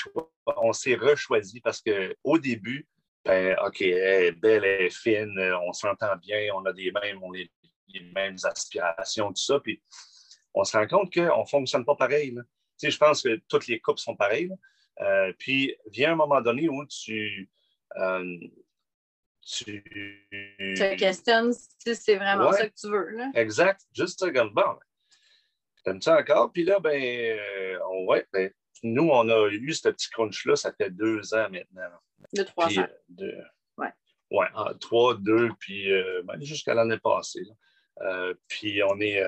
on 0.46 0.72
s'est 0.72 0.94
rechoisi 0.94 1.60
parce 1.60 1.82
qu'au 1.82 2.38
début, 2.38 2.86
ben, 3.24 3.56
OK, 3.64 3.80
elle 3.82 4.24
est 4.24 4.32
belle, 4.32 4.64
elle 4.64 4.86
est 4.86 4.90
fine, 4.90 5.38
euh, 5.38 5.58
on 5.60 5.72
s'entend 5.72 6.16
bien, 6.16 6.50
on 6.54 6.64
a 6.66 6.72
des 6.72 6.92
mêmes, 6.92 7.22
on 7.22 7.30
les, 7.32 7.50
les 7.88 8.00
mêmes 8.12 8.36
aspirations, 8.44 9.28
tout 9.28 9.42
ça. 9.42 9.60
Puis 9.60 9.82
on 10.52 10.64
se 10.64 10.76
rend 10.76 10.86
compte 10.86 11.12
qu'on 11.12 11.40
ne 11.40 11.46
fonctionne 11.46 11.84
pas 11.84 11.96
pareil. 11.96 12.34
Tu 12.78 12.90
je 12.90 12.98
pense 12.98 13.22
que 13.22 13.40
toutes 13.48 13.66
les 13.66 13.80
couples 13.80 14.00
sont 14.00 14.16
pareils. 14.16 14.48
là. 14.48 14.56
Euh, 15.00 15.32
puis 15.38 15.74
vient 15.90 16.12
un 16.12 16.16
moment 16.16 16.40
donné 16.40 16.68
où 16.68 16.84
tu. 16.86 17.50
Tu... 19.44 19.82
Te 20.76 20.96
questionnes 20.96 21.52
si 21.52 21.94
c'est 21.94 22.16
vraiment 22.16 22.48
Ouais. 22.50 22.56
ça 22.58 22.68
que 22.68 22.74
tu 22.74 22.88
veux. 22.88 23.10
Là. 23.10 23.30
Exact. 23.34 23.80
Juste 23.92 24.20
ça, 24.20 24.30
comme 24.30 24.50
bon. 24.54 24.78
T'aimes 25.84 26.00
ça 26.02 26.18
encore? 26.18 26.50
Puis 26.52 26.64
là, 26.64 26.78
ben, 26.80 27.00
euh, 27.02 27.78
ouais, 28.06 28.26
ben, 28.32 28.50
nous, 28.82 29.08
on 29.10 29.28
a 29.28 29.48
eu 29.50 29.72
ce 29.72 29.88
petit 29.90 30.08
crunch-là, 30.10 30.56
ça 30.56 30.72
fait 30.72 30.90
deux 30.90 31.34
ans 31.34 31.48
maintenant. 31.50 31.82
De 32.32 32.42
trois 32.42 32.66
Puis, 32.68 32.78
ans. 32.78 32.82
euh, 32.90 32.96
de- 33.08 33.42
Ouais. 33.76 33.92
Ouais, 34.30 34.46
en 34.54 34.72
trois, 34.74 35.14
deux, 35.16 35.50
puis 35.60 35.92
euh, 35.92 36.22
ben, 36.24 36.40
jusqu'à 36.40 36.74
l'année 36.74 36.98
passée. 36.98 37.44
Euh, 38.02 38.34
puis 38.48 38.82
on 38.82 38.98
est, 39.00 39.22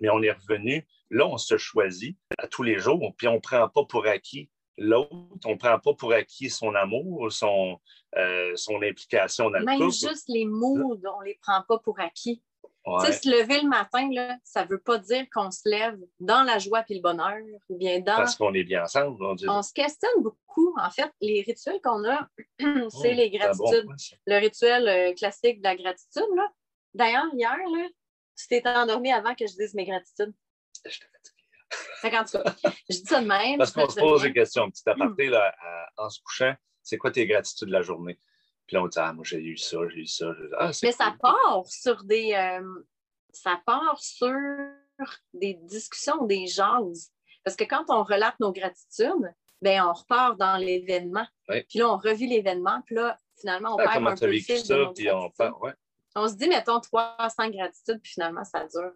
mais 0.00 0.08
on 0.08 0.22
est 0.22 0.32
revenu. 0.32 0.84
Là, 1.10 1.26
on 1.26 1.36
se 1.38 1.56
choisit 1.56 2.18
à 2.38 2.48
tous 2.48 2.62
les 2.64 2.78
jours, 2.78 3.14
puis 3.16 3.28
on 3.28 3.34
ne 3.34 3.38
prend 3.40 3.68
pas 3.68 3.84
pour 3.84 4.06
acquis 4.06 4.50
l'autre, 4.78 5.10
on 5.44 5.50
ne 5.52 5.56
prend 5.56 5.78
pas 5.78 5.94
pour 5.94 6.12
acquis 6.12 6.50
son 6.50 6.74
amour, 6.74 7.30
son, 7.32 7.78
euh, 8.16 8.52
son 8.56 8.82
implication 8.82 9.50
dans 9.50 9.58
le 9.58 9.64
Même 9.64 9.78
couple. 9.78 9.92
juste 9.92 10.28
les 10.28 10.44
moods, 10.44 11.00
on 11.04 11.20
ne 11.20 11.24
les 11.26 11.38
prend 11.42 11.62
pas 11.66 11.78
pour 11.78 11.98
acquis. 12.00 12.42
Ouais. 12.84 13.04
Tu 13.04 13.06
sais, 13.06 13.18
se 13.18 13.28
lever 13.28 13.62
le 13.62 13.68
matin, 13.68 14.08
là, 14.12 14.36
ça 14.44 14.64
ne 14.64 14.68
veut 14.68 14.78
pas 14.78 14.98
dire 14.98 15.26
qu'on 15.34 15.50
se 15.50 15.68
lève 15.68 15.98
dans 16.20 16.44
la 16.44 16.58
joie 16.60 16.84
et 16.88 16.94
le 16.94 17.00
bonheur, 17.00 17.38
ou 17.68 17.76
bien 17.76 17.98
dans. 17.98 18.14
Parce 18.16 18.36
qu'on 18.36 18.54
est 18.54 18.62
bien 18.62 18.84
ensemble. 18.84 19.24
On 19.24 19.34
dit, 19.34 19.48
On 19.48 19.60
se 19.62 19.72
questionne 19.72 20.22
beaucoup. 20.22 20.72
En 20.80 20.90
fait, 20.90 21.10
les 21.20 21.42
rituels 21.42 21.80
qu'on 21.82 22.04
a, 22.08 22.28
c'est 22.60 22.64
Oh, 22.64 23.02
les 23.02 23.28
bon 23.30 23.38
gratitudes. 23.38 23.88
le 24.26 24.38
rituel 24.38 24.88
euh, 24.88 25.12
classique 25.14 25.58
de 25.58 25.64
la 25.64 25.74
gratitude. 25.74 26.28
là. 26.36 26.48
D'ailleurs, 26.94 27.26
hier, 27.34 27.56
là, 27.56 27.88
tu 28.38 28.46
t'es 28.46 28.62
endormi 28.68 29.10
avant 29.10 29.34
que 29.34 29.46
je 29.48 29.54
dise 29.56 29.74
mes 29.74 29.84
gratitudes. 29.84 30.32
Fatigué. 30.84 31.35
Fait 32.00 32.10
qu'en 32.10 32.24
tout 32.24 32.38
cas, 32.38 32.44
je 32.90 32.96
dis 32.96 33.04
ça 33.06 33.20
de 33.20 33.26
même. 33.26 33.58
Parce 33.58 33.72
qu'on 33.72 33.88
se 33.88 33.98
pose 33.98 34.22
des 34.22 34.32
questions. 34.32 34.70
Petit 34.70 34.88
aparté, 34.88 35.28
là, 35.28 35.54
à- 35.60 36.04
en 36.04 36.10
se 36.10 36.20
couchant, 36.20 36.54
c'est 36.82 36.98
quoi 36.98 37.10
tes 37.10 37.26
gratitudes 37.26 37.68
de 37.68 37.72
la 37.72 37.82
journée? 37.82 38.18
Puis 38.66 38.74
là, 38.76 38.82
on 38.82 38.88
dit, 38.88 38.98
ah, 38.98 39.12
moi, 39.12 39.24
j'ai 39.24 39.38
eu 39.38 39.56
ça, 39.56 39.78
j'ai 39.88 40.00
eu 40.00 40.06
ça. 40.06 40.26
j'ai 40.36 40.44
eu 40.44 40.50
ça. 40.50 40.56
Ah, 40.60 40.70
Mais 40.82 40.92
ça 40.92 41.14
part 41.20 41.64
sur 41.66 42.04
des. 42.04 42.32
euh, 42.34 42.84
ça 43.32 43.60
part 43.66 43.98
sur 44.00 44.32
des 45.34 45.54
discussions, 45.54 46.24
des 46.24 46.46
jases. 46.46 47.10
Parce 47.44 47.56
que 47.56 47.64
quand 47.64 47.84
on 47.90 48.02
relate 48.02 48.38
nos 48.40 48.50
gratitudes, 48.52 49.32
ben 49.62 49.82
on 49.84 49.92
repart 49.92 50.36
dans 50.38 50.56
l'événement. 50.56 51.26
Puis 51.68 51.78
là, 51.78 51.88
on 51.90 51.96
revit 51.98 52.26
l'événement. 52.26 52.82
Puis 52.86 52.94
là, 52.96 53.18
finalement, 53.38 53.74
on 53.74 53.78
Ah, 53.78 53.82
perd 53.84 53.94
comment 53.94 54.10
un 54.10 54.14
tu 54.14 54.24
as 54.24 54.26
peu 54.26 54.32
le 54.32 54.38
vécu 54.38 54.44
fil 54.46 54.62
de 54.62 54.66
ça? 54.66 54.76
nos 54.76 54.92
Puis 54.92 55.10
on 55.10 55.30
ouais. 55.62 55.72
On 56.18 56.28
se 56.28 56.34
dit, 56.34 56.48
mettons, 56.48 56.80
300 56.80 57.50
gratitudes, 57.50 58.00
puis 58.02 58.12
finalement, 58.12 58.42
ça 58.42 58.66
dure. 58.66 58.90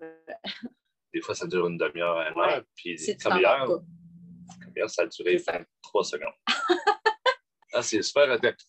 Des 1.13 1.21
fois, 1.21 1.35
ça 1.35 1.47
dure 1.47 1.67
une 1.67 1.77
demi-heure, 1.79 2.21
une 2.31 2.41
Ouais. 2.41 2.55
heure. 2.55 2.63
Puis 2.77 2.99
si 2.99 3.17
comme 3.17 3.39
hier, 3.39 3.65
comme 3.67 4.73
hier, 4.77 4.89
ça 4.91 5.03
a 5.03 5.07
duré 5.07 5.39
C'est 5.39 5.45
ça. 5.45 5.53
23 5.53 6.05
secondes. 6.05 6.35
ah, 7.73 7.83
c'est 7.83 8.03
super 8.03 8.31
intéressant. 8.31 8.67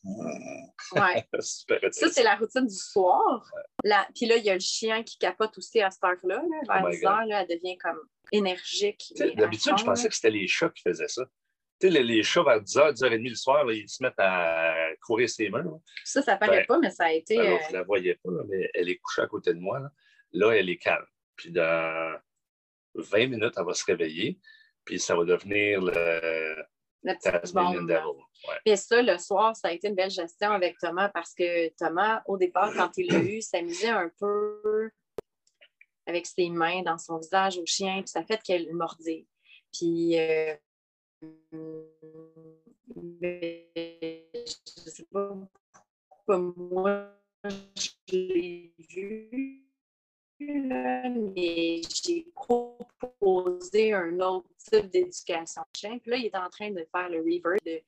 Ouais. 0.94 1.26
super 1.42 1.80
Ça, 1.92 2.10
c'est 2.10 2.24
la 2.24 2.36
routine 2.36 2.66
du 2.68 2.76
soir. 2.76 3.50
La- 3.84 4.08
Puis 4.16 4.26
là, 4.26 4.38
il 4.38 4.44
y 4.44 4.50
a 4.50 4.54
le 4.56 4.60
chien 4.60 5.04
qui 5.04 5.18
capote 5.18 5.58
aussi 5.58 5.82
à 5.82 5.90
cette 5.92 6.04
heure-là. 6.04 6.36
là. 6.36 6.42
Vers 6.68 6.84
Oh 6.84 6.88
my 6.90 6.96
10 6.98 7.06
heures, 7.06 7.26
là, 7.26 7.42
elle 7.42 7.58
devient 7.58 7.78
comme 7.78 8.00
énergique. 8.32 9.14
D'habitude, 9.36 9.78
je 9.78 9.84
pensais 9.84 10.10
que 10.10 10.16
c'était 10.16 10.30
les 10.32 10.48
chats 10.48 10.70
qui 10.70 10.82
faisaient 10.82 11.08
ça. 11.08 11.24
Tu 11.80 11.88
sais, 11.88 11.94
les, 11.94 12.04
les 12.04 12.22
chats, 12.22 12.44
vers 12.44 12.62
10h, 12.62 12.94
10h30 12.94 13.28
le 13.30 13.36
soir, 13.36 13.66
là, 13.66 13.74
ils 13.74 13.90
se 13.90 14.04
mettent 14.04 14.20
à 14.20 14.76
courir 15.04 15.28
ses 15.30 15.50
mains. 15.50 15.64
là. 15.64 15.72
Ça, 16.04 16.22
ça 16.22 16.38
paraît 16.38 16.60
Ben, 16.60 16.66
pas, 16.68 16.80
mais 16.80 16.92
ça 16.92 17.06
a 17.06 17.12
été. 17.12 17.40
Alors, 17.40 17.58
euh, 17.58 17.64
je 17.68 17.74
ne 17.74 17.78
la 17.78 17.84
voyais 17.84 18.16
pas, 18.24 18.30
mais 18.48 18.70
elle 18.76 18.90
est 18.90 18.98
couchée 18.98 19.22
à 19.24 19.28
côté 19.28 19.54
de 19.54 19.60
moi. 19.60 19.80
Là, 19.80 19.92
Là, 20.34 20.52
elle 20.52 20.70
est 20.70 20.78
calme. 20.78 21.06
Puis 21.36 21.52
dans 21.52 22.16
20 22.96 23.28
minutes, 23.28 23.54
elle 23.58 23.66
va 23.66 23.74
se 23.74 23.86
réveiller. 23.86 24.40
Puis 24.86 25.00
ça 25.00 25.16
va 25.16 25.24
devenir 25.24 25.82
le 25.82 26.56
la 27.04 27.16
petite 27.16 27.32
Tasmanian 27.32 27.82
bombe. 27.82 27.90
Devil. 27.90 28.24
Ouais. 28.48 28.56
Et 28.66 28.76
ça, 28.76 29.02
le 29.02 29.18
soir, 29.18 29.56
ça 29.56 29.70
a 29.70 29.72
été 29.72 29.88
une 29.88 29.96
belle 29.96 30.12
gestion 30.12 30.52
avec 30.52 30.78
Thomas 30.80 31.10
parce 31.10 31.34
que 31.34 31.70
Thomas, 31.76 32.22
au 32.28 32.38
départ, 32.38 32.74
quand 32.76 32.92
il 32.98 33.12
l'a 33.12 33.20
eu, 33.20 33.42
s'amusait 33.42 33.90
un 33.90 34.12
peu 34.20 34.92
avec 36.06 36.26
ses 36.26 36.50
mains 36.50 36.82
dans 36.84 36.98
son 36.98 37.18
visage 37.18 37.58
au 37.58 37.66
chien, 37.66 38.02
puis 38.02 38.10
ça 38.10 38.24
fait 38.24 38.42
qu'elle 38.42 38.68
le 38.68 38.74
mordait. 38.74 39.26
Puis, 39.72 40.20
euh, 40.20 40.56
je 44.84 44.90
sais 44.90 45.06
pas 45.12 45.30
pourquoi 46.10 46.38
moi, 46.38 47.08
je 47.44 47.90
l'ai 48.12 48.74
vu, 48.78 49.71
mais 51.36 51.82
j'ai 52.04 52.28
proposé 52.36 53.94
un 53.94 54.20
autre 54.20 54.50
type 54.58 54.90
d'éducation 54.90 55.62
chien. 55.76 55.98
Puis 56.00 56.12
là, 56.12 56.18
il 56.18 56.26
est 56.26 56.36
en 56.36 56.50
train 56.50 56.72
de 56.72 56.86
faire 56.92 57.10
le 57.10 57.20
revert 57.20 57.60
de 57.66 57.82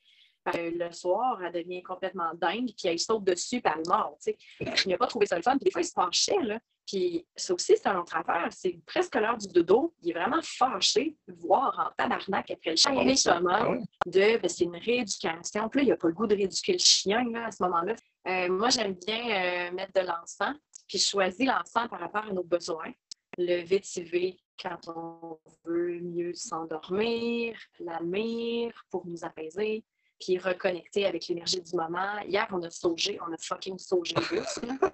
euh, 0.55 0.71
le 0.75 0.91
soir, 0.91 1.41
elle 1.41 1.53
devient 1.53 1.81
complètement 1.81 2.33
dingue, 2.33 2.69
puis 2.77 2.87
elle 2.89 2.99
saute 2.99 3.23
dessus, 3.23 3.61
puis 3.61 3.73
elle 3.73 3.83
mord. 3.87 4.17
tu 4.21 4.33
sais. 4.59 4.75
Il 4.85 4.89
n'a 4.89 4.97
pas 4.97 5.07
trouvé 5.07 5.25
ça 5.25 5.37
le 5.37 5.41
fun, 5.41 5.55
puis 5.57 5.65
des 5.65 5.71
fois, 5.71 5.81
il 5.81 5.85
se 5.85 5.93
fâchait. 5.93 6.41
Là. 6.41 6.59
Puis 6.85 7.25
ça 7.35 7.53
aussi, 7.53 7.77
c'est 7.77 7.87
un 7.87 7.99
autre 7.99 8.15
affaire. 8.15 8.49
C'est 8.51 8.77
presque 8.85 9.15
l'heure 9.15 9.37
du 9.37 9.47
dodo. 9.47 9.93
Il 10.01 10.11
est 10.11 10.13
vraiment 10.13 10.41
fâché 10.41 11.15
de 11.27 11.33
voir 11.33 11.79
en 11.79 11.95
tabarnak 11.95 12.51
après 12.51 12.71
le 12.71 12.75
chien. 12.75 12.93
Ah, 12.93 13.15
ça, 13.15 13.35
Thomas, 13.35 13.65
ah 13.65 13.77
de 14.05 14.37
ben, 14.37 14.49
c'est 14.49 14.65
une 14.65 14.75
rééducation. 14.75 15.69
Puis 15.69 15.79
là, 15.79 15.83
il 15.85 15.89
n'a 15.89 15.97
pas 15.97 16.07
le 16.09 16.13
goût 16.13 16.27
de 16.27 16.35
rééduquer 16.35 16.73
le 16.73 16.79
chien 16.79 17.23
là, 17.31 17.45
à 17.45 17.51
ce 17.51 17.63
moment-là. 17.63 17.95
Euh, 18.27 18.49
moi, 18.49 18.69
j'aime 18.69 18.93
bien 18.93 19.69
euh, 19.69 19.71
mettre 19.71 19.93
de 19.93 20.05
l'encens, 20.07 20.55
puis 20.87 20.97
je 20.97 21.05
choisis 21.07 21.45
l'encens 21.45 21.89
par 21.89 21.99
rapport 21.99 22.25
à 22.25 22.31
nos 22.31 22.43
besoins. 22.43 22.91
Le 23.37 23.63
vétiver 23.63 24.37
quand 24.61 24.87
on 24.87 25.39
veut 25.65 25.99
mieux 25.99 26.33
s'endormir, 26.33 27.57
l'almire 27.79 28.85
pour 28.91 29.05
nous 29.07 29.25
apaiser, 29.25 29.83
puis 30.19 30.37
reconnecter 30.37 31.05
avec 31.05 31.27
l'énergie 31.27 31.61
du 31.61 31.75
moment. 31.75 32.19
Hier, 32.21 32.47
on 32.51 32.61
a 32.61 32.69
saugé, 32.69 33.19
on 33.27 33.33
a 33.33 33.37
fucking 33.37 33.77
saugé 33.79 34.13
plus. 34.15 34.59
là. 34.63 34.91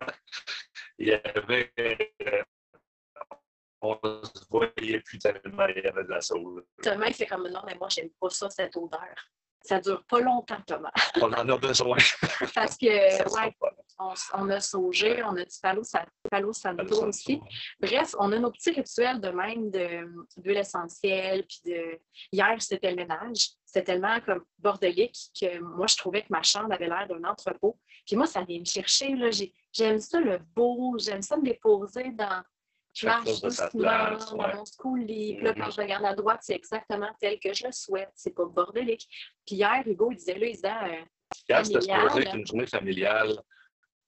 Il 0.98 1.08
y 1.08 1.12
avait. 1.14 1.72
euh, 1.80 2.42
on 3.80 3.98
se 4.22 4.46
voyait 4.48 5.00
plus 5.00 5.18
tellement, 5.18 5.66
il 5.66 5.82
y 5.82 5.86
avait 5.88 6.04
de 6.04 6.08
la 6.08 6.20
sauce. 6.20 6.62
Thomas, 6.80 7.08
il 7.08 7.14
fait 7.14 7.26
comme 7.26 7.48
non, 7.48 7.62
mais 7.66 7.74
moi, 7.74 7.88
j'aime 7.88 8.10
pas 8.20 8.30
ça, 8.30 8.48
cette 8.48 8.76
odeur. 8.76 9.14
Ça 9.64 9.80
dure 9.80 10.02
pas 10.04 10.20
longtemps, 10.20 10.60
Thomas. 10.66 10.90
On 11.20 11.32
en 11.32 11.48
a 11.48 11.56
besoin. 11.58 11.96
Parce 12.54 12.76
que, 12.76 12.86
ouais, 12.86 13.54
on, 13.98 14.14
on 14.34 14.50
a 14.50 14.60
saugé, 14.60 15.22
on 15.22 15.36
a 15.36 15.44
du 15.44 15.56
palo, 15.62 15.82
palo 16.30 16.52
santo 16.52 17.06
aussi. 17.06 17.40
Bref, 17.80 18.14
on 18.18 18.32
a 18.32 18.38
nos 18.38 18.50
petits 18.50 18.70
rituels 18.72 19.20
de 19.20 19.28
même 19.28 19.70
de- 19.70 20.08
d'huile 20.36 20.58
essentielle. 20.58 21.44
Puis 21.46 21.60
de... 21.72 22.00
Hier, 22.32 22.56
c'était 22.60 22.90
le 22.90 22.96
ménage. 22.96 23.50
C'était 23.64 23.84
tellement 23.92 24.20
comme 24.20 24.44
bordelique 24.58 25.16
que 25.40 25.58
moi, 25.60 25.86
je 25.86 25.96
trouvais 25.96 26.22
que 26.22 26.28
ma 26.30 26.42
chambre 26.42 26.72
avait 26.72 26.88
l'air 26.88 27.06
d'un 27.08 27.24
entrepôt. 27.24 27.78
Puis 28.06 28.16
moi, 28.16 28.26
ça 28.26 28.42
vient 28.42 28.58
me 28.58 28.64
chercher. 28.64 29.14
J'aime 29.72 29.98
ça 30.00 30.20
le 30.20 30.38
beau. 30.54 30.96
J'aime 30.98 31.22
ça 31.22 31.36
me 31.36 31.44
déposer 31.44 32.10
dans 32.10 32.42
De 32.94 33.50
sa 33.50 33.68
doucement, 33.70 34.54
mon 34.54 34.64
coulis. 34.78 35.36
Puis 35.36 35.44
là, 35.44 35.54
quand 35.54 35.66
Mhm. 35.66 35.72
je 35.72 35.80
regarde 35.80 36.04
à 36.04 36.14
droite, 36.14 36.40
c'est 36.42 36.54
exactement 36.54 37.08
tel 37.18 37.38
que 37.40 37.52
je 37.54 37.66
le 37.66 37.72
souhaite. 37.72 38.10
C'est 38.14 38.34
pas 38.34 38.44
bordelique. 38.44 39.08
Puis 39.46 39.56
hier, 39.56 39.82
Hugo, 39.86 40.10
il 40.12 40.16
disait 40.16 40.38
là, 40.38 40.46
il 40.46 40.52
disait, 40.52 40.68
euh, 40.68 41.04
Hier, 41.48 41.64
c'était 41.66 41.80
supposé 41.80 42.20
être 42.22 42.34
une 42.34 42.46
journée 42.46 42.66
familiale. 42.66 43.42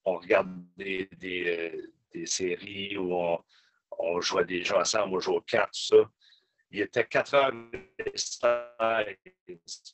On 0.05 0.19
regarde 0.19 0.51
des, 0.77 1.09
des, 1.17 1.73
euh, 1.75 1.93
des 2.13 2.27
séries 2.27 2.99
où 2.99 3.15
on, 3.15 3.39
on 3.99 4.21
joue 4.21 4.39
à 4.39 4.45
des 4.45 4.63
jeux 4.63 4.77
ensemble, 4.77 5.15
on 5.17 5.21
joue 5.21 5.33
aux 5.35 5.41
cartes, 5.41 5.73
tout 5.73 5.97
ça. 5.97 6.11
Il 6.71 6.81
était 6.81 7.05
4 7.07 7.35
heures 7.35 7.53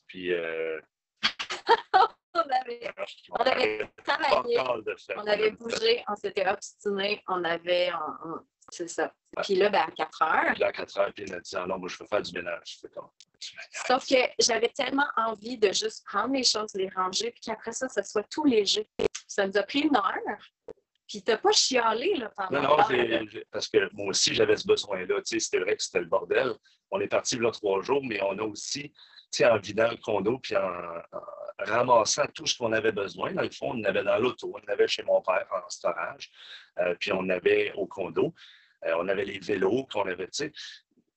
puis 0.06 0.32
euh, 0.32 0.80
on 0.80 0.82
avait, 2.70 2.94
on 3.30 3.34
avait 3.42 3.90
travaillé. 4.04 4.58
On 5.16 5.26
avait 5.26 5.50
bougé, 5.52 6.04
on 6.08 6.16
s'était 6.16 6.48
obstiné, 6.48 7.22
on 7.28 7.44
avait. 7.44 7.90
on- 7.92 8.28
on- 8.30 8.40
c'est 8.72 8.88
ça. 8.88 9.12
Puis 9.42 9.56
là, 9.56 9.68
ben, 9.68 9.80
à 9.80 9.90
4 9.90 10.22
heures. 10.22 10.52
Puis 10.52 10.60
là, 10.60 10.68
à 10.68 10.72
4 10.72 10.98
heures, 10.98 11.12
puis 11.12 11.24
il 11.26 11.34
a 11.34 11.40
dit 11.40 11.56
Ah 11.56 11.66
non, 11.66 11.78
moi, 11.78 11.88
je 11.88 11.96
veux 11.98 12.06
faire 12.06 12.22
du 12.22 12.32
ménage. 12.32 12.78
Comme. 12.94 13.08
Sauf 13.86 14.06
que 14.06 14.14
j'avais 14.38 14.68
tellement 14.68 15.08
envie 15.16 15.58
de 15.58 15.72
juste 15.72 16.04
prendre 16.06 16.34
les 16.34 16.44
choses, 16.44 16.70
les 16.74 16.88
ranger, 16.94 17.30
puis 17.32 17.40
qu'après 17.40 17.72
ça, 17.72 17.88
ça 17.88 18.02
soit 18.04 18.22
tout 18.30 18.44
léger. 18.44 18.88
Ça 19.26 19.46
nous 19.46 19.56
a 19.56 19.62
pris 19.64 19.80
une 19.80 19.96
heure. 19.96 20.38
Puis 21.08 21.22
t'as 21.24 21.38
pas 21.38 21.50
chialé 21.50 22.14
là, 22.14 22.30
pendant 22.36 22.62
Non, 22.62 22.68
non, 22.68 22.76
parce 23.50 23.68
que 23.68 23.92
moi 23.94 24.06
aussi, 24.10 24.32
j'avais 24.34 24.56
ce 24.56 24.66
besoin-là. 24.68 25.16
Tu 25.22 25.22
sais, 25.24 25.40
C'était 25.40 25.58
vrai 25.58 25.76
que 25.76 25.82
c'était 25.82 25.98
le 26.00 26.04
bordel. 26.06 26.54
On 26.92 27.00
est 27.00 27.08
parti 27.08 27.36
là 27.38 27.50
trois 27.50 27.82
jours, 27.82 28.02
mais 28.04 28.22
on 28.22 28.38
a 28.38 28.42
aussi, 28.42 28.90
tu 28.90 28.94
sais, 29.32 29.46
en 29.46 29.58
vidant 29.58 29.90
le 29.90 29.96
condo, 29.96 30.38
puis 30.38 30.56
en, 30.56 30.60
en 30.62 31.20
ramassant 31.64 32.26
tout 32.34 32.46
ce 32.46 32.56
qu'on 32.56 32.72
avait 32.72 32.92
besoin. 32.92 33.32
Dans 33.32 33.42
le 33.42 33.50
fond, 33.50 33.72
on 33.74 33.84
avait 33.84 34.04
dans 34.04 34.18
l'auto, 34.18 34.54
on 34.54 34.72
avait 34.72 34.88
chez 34.88 35.02
mon 35.02 35.20
père 35.22 35.46
en 35.50 35.68
storage, 35.68 36.30
euh, 36.78 36.94
puis 36.98 37.12
on 37.12 37.28
avait 37.28 37.72
au 37.74 37.86
condo. 37.86 38.34
Euh, 38.86 38.94
on 38.98 39.08
avait 39.08 39.24
les 39.24 39.38
vélos 39.38 39.86
qu'on 39.92 40.02
avait, 40.08 40.26
tu 40.28 40.44
sais. 40.44 40.52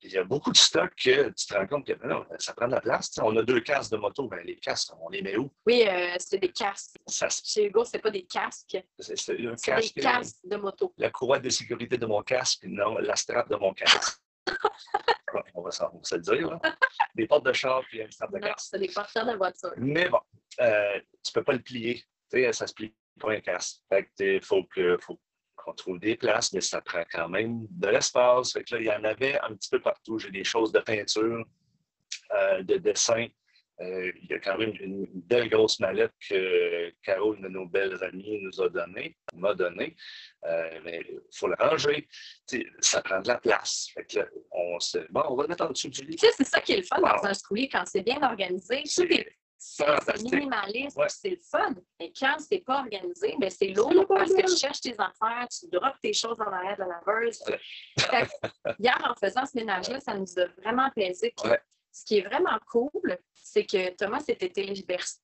Il 0.06 0.12
y 0.12 0.18
a 0.18 0.24
beaucoup 0.26 0.52
de 0.52 0.58
stocks 0.58 0.96
que 1.02 1.30
tu 1.30 1.48
te 1.48 1.54
rends 1.54 1.66
compte 1.66 1.88
que 1.88 1.94
non, 2.06 2.26
ça 2.38 2.54
prend 2.54 2.68
de 2.68 2.74
la 2.74 2.82
place. 2.82 3.10
On 3.24 3.38
a 3.38 3.42
deux 3.42 3.62
casques 3.62 3.92
de 3.94 3.96
moto, 3.96 4.28
ben, 4.28 4.46
les 4.46 4.58
casques, 4.58 4.92
on 5.00 5.08
les 5.08 5.22
met 5.22 5.38
où? 5.38 5.50
Oui, 5.66 5.86
euh, 5.88 6.16
c'est 6.20 6.40
des 6.40 6.52
casques. 6.52 6.98
Ça, 7.08 7.30
Chez 7.30 7.68
Hugo, 7.68 7.86
c'est 7.86 8.00
pas 8.00 8.12
des 8.12 8.26
casques, 8.26 8.78
c'est 9.00 9.18
c'est 9.18 9.48
un 9.48 9.56
c'est 9.56 9.72
casque. 9.72 9.96
des 9.96 10.02
casques 10.02 10.36
de 10.44 10.58
moto. 10.58 10.94
la 10.98 11.10
courroie 11.10 11.40
de 11.40 11.50
sécurité 11.50 11.98
de 11.98 12.06
mon 12.06 12.22
casque, 12.22 12.66
non, 12.66 12.98
la 12.98 13.16
strap 13.16 13.50
de 13.50 13.56
mon 13.56 13.74
casque. 13.74 14.20
On, 15.56 15.62
va 15.62 15.72
se 15.72 16.16
le 16.16 16.22
dire. 16.22 16.50
Là. 16.50 16.60
Des 17.16 17.28
portes 17.28 17.46
de 17.46 17.54
char 17.54 17.82
puis 17.90 18.06
strap 18.10 18.32
de 18.32 18.40
casque. 18.40 18.68
c'est 18.72 18.80
des 18.80 18.88
porteurs 18.88 19.26
de 19.26 19.36
voiture. 19.36 19.74
Mais 19.78 20.10
bon, 20.10 20.20
euh, 20.60 21.00
tu 21.24 21.30
ne 21.30 21.34
peux 21.34 21.44
pas 21.44 21.54
le 21.54 21.62
plier. 21.62 22.04
Tu 22.32 22.44
sais, 22.44 22.54
ça 22.54 22.68
se 22.68 22.74
plie 22.74 22.94
pas 23.20 23.32
un 23.32 23.40
casque. 23.40 23.82
Fait 23.90 24.06
que 24.06 24.36
il 24.36 24.44
faut 24.44 24.64
que 24.66 24.98
faut 24.98 25.20
qu'on 25.56 25.74
trouve 25.74 26.00
des 26.00 26.16
places, 26.16 26.54
mais 26.54 26.62
ça 26.62 26.82
prend 26.82 27.04
quand 27.12 27.30
même 27.30 27.66
de 27.70 27.88
l'espace. 27.88 28.54
Fait 28.54 28.64
que 28.64 28.76
là, 28.76 28.82
il 28.82 28.88
y 28.88 28.92
en 28.92 29.04
avait 29.04 29.40
un 29.40 29.56
petit 29.56 29.70
peu 29.70 29.80
partout. 29.80 30.20
J'ai 30.20 30.32
des 30.32 30.44
choses 30.44 30.72
de 30.72 30.80
peinture 30.80 31.46
euh, 32.32 32.64
de 32.64 32.78
dessin. 32.78 33.28
Euh, 33.84 34.12
il 34.22 34.30
y 34.30 34.34
a 34.34 34.40
quand 34.40 34.58
même 34.58 34.74
une, 34.80 35.06
belle 35.14 35.50
grosse 35.50 35.80
mallette 35.80 36.14
que 36.30 36.92
Caro, 37.04 37.36
une 37.36 37.44
de 37.44 37.50
nos 37.50 37.66
belles 37.66 38.02
amies, 38.04 38.40
nous 38.42 38.62
a 38.62 38.70
donnée, 38.70 39.18
m'a 39.36 39.54
donnée. 39.54 39.96
mais 40.84 41.02
il 41.10 41.20
faut 41.34 41.48
la 41.48 41.56
ranger. 41.56 42.08
ça 42.80 43.02
prend 43.02 43.22
de 43.22 43.28
la 43.28 43.38
place. 43.38 43.90
on, 44.52 44.80
se, 44.80 45.00
bon, 45.10 45.24
on 45.30 45.36
va 45.36 45.44
le 45.44 45.50
mettre 45.50 45.66
en 45.66 45.70
dessous 45.70 45.90
du 45.90 46.06
lit. 46.06 46.18
c'est 46.18 46.44
ça 46.44 46.62
qui 46.62 46.74
est 46.74 46.78
le 46.78 46.84
fun 46.84 47.02
dans 47.02 47.26
un 47.26 47.34
schoolie 47.34 47.70
quand 47.70 47.84
c'est 47.86 48.04
bien 48.04 48.22
organisé. 48.22 48.84
C'est 48.86 50.24
minimaliste, 50.24 51.00
c'est 51.08 51.30
le 51.30 51.40
fun. 51.50 51.74
Mais 52.00 52.12
quand 52.20 52.36
c'est 52.38 52.60
pas 52.60 52.80
organisé, 52.80 53.36
ben 53.40 53.50
c'est 53.50 53.70
lourd 53.70 54.06
parce 54.08 54.34
que 54.34 54.42
tu 54.42 54.58
cherches 54.58 54.82
tes 54.82 54.94
affaires, 54.94 55.48
tu 55.48 55.68
drops 55.70 56.00
tes 56.02 56.14
choses 56.14 56.38
dans 56.38 56.50
l'arrière 56.50 56.76
de 56.76 56.84
la 56.84 57.02
laveuse. 57.06 57.44
hier, 58.80 58.98
en 59.10 59.16
faisant 59.16 59.46
ce 59.46 59.58
ménage-là, 59.58 60.00
ça 60.02 60.16
nous 60.16 60.28
a 60.38 60.46
vraiment 60.62 60.90
plaisé. 60.90 61.34
Ce 61.94 62.04
qui 62.04 62.18
est 62.18 62.22
vraiment 62.28 62.58
cool, 62.70 63.18
c'est 63.34 63.66
que 63.66 63.92
Thomas 63.92 64.20
s'était 64.20 64.52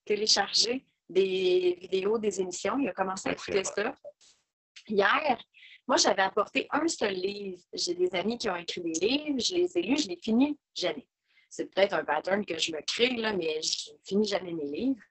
téléchargé 0.05 0.85
des 1.09 1.77
vidéos 1.81 2.17
des 2.17 2.39
émissions. 2.39 2.77
Il 2.79 2.87
a 2.87 2.93
commencé 2.93 3.27
à 3.27 3.31
écouter 3.33 3.63
ça. 3.63 3.93
Hier, 4.87 5.43
moi, 5.87 5.97
j'avais 5.97 6.21
apporté 6.21 6.67
un 6.71 6.87
seul 6.87 7.15
livre. 7.15 7.61
J'ai 7.73 7.95
des 7.95 8.13
amis 8.15 8.37
qui 8.37 8.49
ont 8.49 8.55
écrit 8.55 8.81
des 8.81 8.93
livres, 8.93 9.39
je 9.39 9.55
les 9.55 9.77
ai 9.77 9.81
lus, 9.81 10.03
je 10.03 10.07
les 10.07 10.19
finis 10.21 10.57
jamais 10.73 11.07
c'est 11.49 11.65
peut-être 11.73 11.93
un 11.93 12.05
pattern 12.05 12.45
que 12.45 12.57
je 12.57 12.71
me 12.71 12.81
crée, 12.81 13.15
là, 13.15 13.33
mais 13.33 13.61
je 13.61 13.91
finis 14.05 14.27
jamais 14.27 14.53
mes 14.53 14.65
livres. 14.65 15.01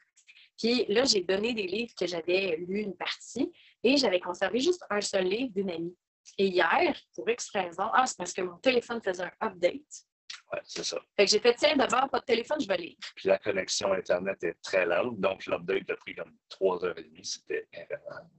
Puis 0.56 0.86
là, 0.88 1.04
j'ai 1.04 1.22
donné 1.22 1.52
des 1.52 1.66
livres 1.66 1.92
que 1.98 2.06
j'avais 2.06 2.56
lu 2.56 2.80
une 2.80 2.96
partie 2.96 3.52
et 3.82 3.96
j'avais 3.96 4.20
conservé 4.20 4.60
juste 4.60 4.84
un 4.90 5.00
seul 5.00 5.24
livre 5.24 5.52
d'une 5.52 5.70
amie. 5.70 5.96
Et 6.36 6.46
hier, 6.46 7.00
pour 7.14 7.28
X 7.28 7.50
raison, 7.50 7.84
ah, 7.92 8.06
c'est 8.06 8.16
parce 8.16 8.32
que 8.32 8.42
mon 8.42 8.56
téléphone 8.58 9.00
faisait 9.02 9.24
un 9.24 9.46
update. 9.46 10.04
Oui, 10.52 10.58
c'est 10.64 10.84
ça. 10.84 10.98
Fait 11.16 11.26
que 11.26 11.30
j'ai 11.30 11.40
fait, 11.40 11.54
tiens, 11.54 11.76
d'abord, 11.76 12.08
pas 12.08 12.20
de 12.20 12.24
téléphone, 12.24 12.58
je 12.60 12.66
vais 12.66 12.78
lire. 12.78 12.96
Puis 13.14 13.28
la 13.28 13.38
connexion 13.38 13.92
Internet 13.92 14.42
est 14.44 14.56
très 14.62 14.86
lente, 14.86 15.20
donc 15.20 15.44
l'update 15.46 15.90
a 15.90 15.96
pris 15.96 16.14
comme 16.14 16.34
trois 16.48 16.82
heures 16.84 16.98
et 16.98 17.04
demie. 17.04 17.24
C'était 17.24 17.68
incroyable. 17.74 18.30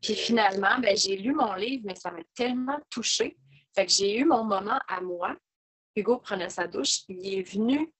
Puis 0.00 0.14
finalement, 0.14 0.78
ben, 0.78 0.96
j'ai 0.96 1.16
lu 1.16 1.34
mon 1.34 1.54
livre, 1.54 1.82
mais 1.86 1.94
ça 1.94 2.10
m'a 2.10 2.22
tellement 2.34 2.80
touchée. 2.88 3.36
Fait 3.74 3.86
que 3.86 3.92
j'ai 3.92 4.18
eu 4.18 4.24
mon 4.24 4.44
moment 4.44 4.78
à 4.88 5.00
moi 5.00 5.36
Hugo 5.96 6.18
prenait 6.18 6.50
sa 6.50 6.66
douche. 6.66 7.00
Il 7.08 7.38
est 7.38 7.42
venu 7.42 7.92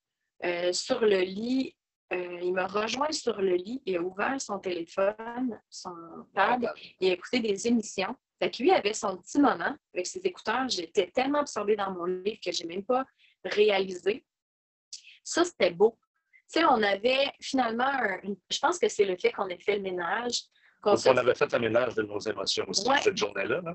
euh, 0.44 0.72
sur 0.72 1.00
le 1.00 1.20
lit. 1.20 1.74
Euh, 2.12 2.40
il 2.42 2.52
m'a 2.52 2.66
rejoint 2.66 3.12
sur 3.12 3.40
le 3.40 3.54
lit 3.54 3.82
et 3.86 3.96
a 3.96 4.02
ouvert 4.02 4.40
son 4.40 4.58
téléphone, 4.58 5.60
son 5.68 5.94
table, 6.34 6.72
et 7.00 7.10
a 7.10 7.12
écouté 7.12 7.38
des 7.38 7.68
émissions. 7.68 8.16
Fait 8.40 8.50
que 8.50 8.62
lui 8.62 8.72
avait 8.72 8.94
son 8.94 9.16
petit 9.18 9.38
moment 9.38 9.76
avec 9.94 10.06
ses 10.06 10.18
écouteurs. 10.20 10.68
J'étais 10.68 11.08
tellement 11.10 11.40
absorbée 11.40 11.76
dans 11.76 11.92
mon 11.92 12.06
livre 12.06 12.40
que 12.44 12.50
je 12.50 12.62
n'ai 12.62 12.74
même 12.74 12.84
pas 12.84 13.04
réalisé. 13.44 14.24
Ça, 15.24 15.44
c'était 15.44 15.70
beau. 15.70 15.98
Tu 16.52 16.60
sais, 16.60 16.64
on 16.64 16.82
avait 16.82 17.30
finalement, 17.40 17.92
je 18.50 18.58
pense 18.58 18.78
que 18.78 18.88
c'est 18.88 19.04
le 19.04 19.16
fait 19.16 19.32
qu'on 19.32 19.48
ait 19.48 19.58
fait 19.58 19.76
le 19.76 19.82
ménage. 19.82 20.42
Qu'on 20.82 20.94
on 20.94 21.16
avait 21.16 21.34
fait 21.34 21.52
le 21.52 21.58
ménage 21.60 21.94
de 21.94 22.02
nos 22.02 22.18
émotions 22.18 22.64
aussi 22.68 22.88
cette 23.02 23.16
journée-là. 23.16 23.60
Là 23.60 23.74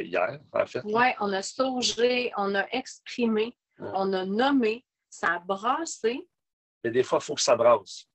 hier, 0.00 0.38
en 0.52 0.66
fait. 0.66 0.82
Oui, 0.84 1.06
on 1.20 1.32
a 1.32 1.42
saugé, 1.42 2.32
on 2.36 2.54
a 2.54 2.66
exprimé, 2.70 3.56
on 3.78 4.12
a 4.12 4.24
nommé, 4.24 4.84
ça 5.10 5.34
a 5.34 5.38
brassé. 5.40 6.26
Mais 6.84 6.90
des 6.90 7.02
fois, 7.02 7.18
il 7.20 7.24
faut 7.24 7.34
que 7.34 7.40
ça 7.40 7.56
brasse. 7.56 8.06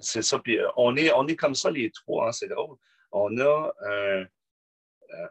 C'est 0.00 0.22
ça. 0.22 0.38
Puis 0.38 0.58
euh, 0.58 0.68
on 0.76 0.96
est, 0.96 1.12
on 1.12 1.26
est 1.26 1.36
comme 1.36 1.54
ça, 1.54 1.70
les 1.70 1.90
trois, 1.90 2.28
hein, 2.28 2.32
c'est 2.32 2.48
drôle. 2.48 2.76
On 3.12 3.38
a 3.38 3.72
un, 3.82 3.88
euh, 3.88 4.26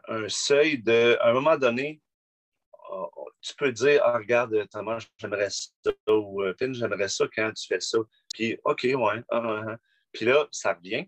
un 0.08 0.28
seuil 0.28 0.82
de. 0.82 1.16
À 1.20 1.30
un 1.30 1.32
moment 1.32 1.56
donné, 1.56 2.00
tu 3.40 3.54
peux 3.56 3.72
dire 3.72 4.00
Ah, 4.04 4.18
regarde, 4.18 4.68
Thomas, 4.70 4.98
j'aimerais 5.18 5.50
ça, 5.50 5.92
ou 6.08 6.42
euh, 6.42 6.54
Pin, 6.58 6.72
j'aimerais 6.72 7.08
ça 7.08 7.26
quand 7.34 7.52
tu 7.52 7.66
fais 7.66 7.80
ça. 7.80 7.98
Puis, 8.34 8.58
OK, 8.64 8.82
ouais. 8.84 9.22
Ah, 9.30 9.42
ah, 9.44 9.62
ah. 9.68 9.76
Puis 10.12 10.26
là, 10.26 10.46
ça 10.50 10.74
revient. 10.74 11.06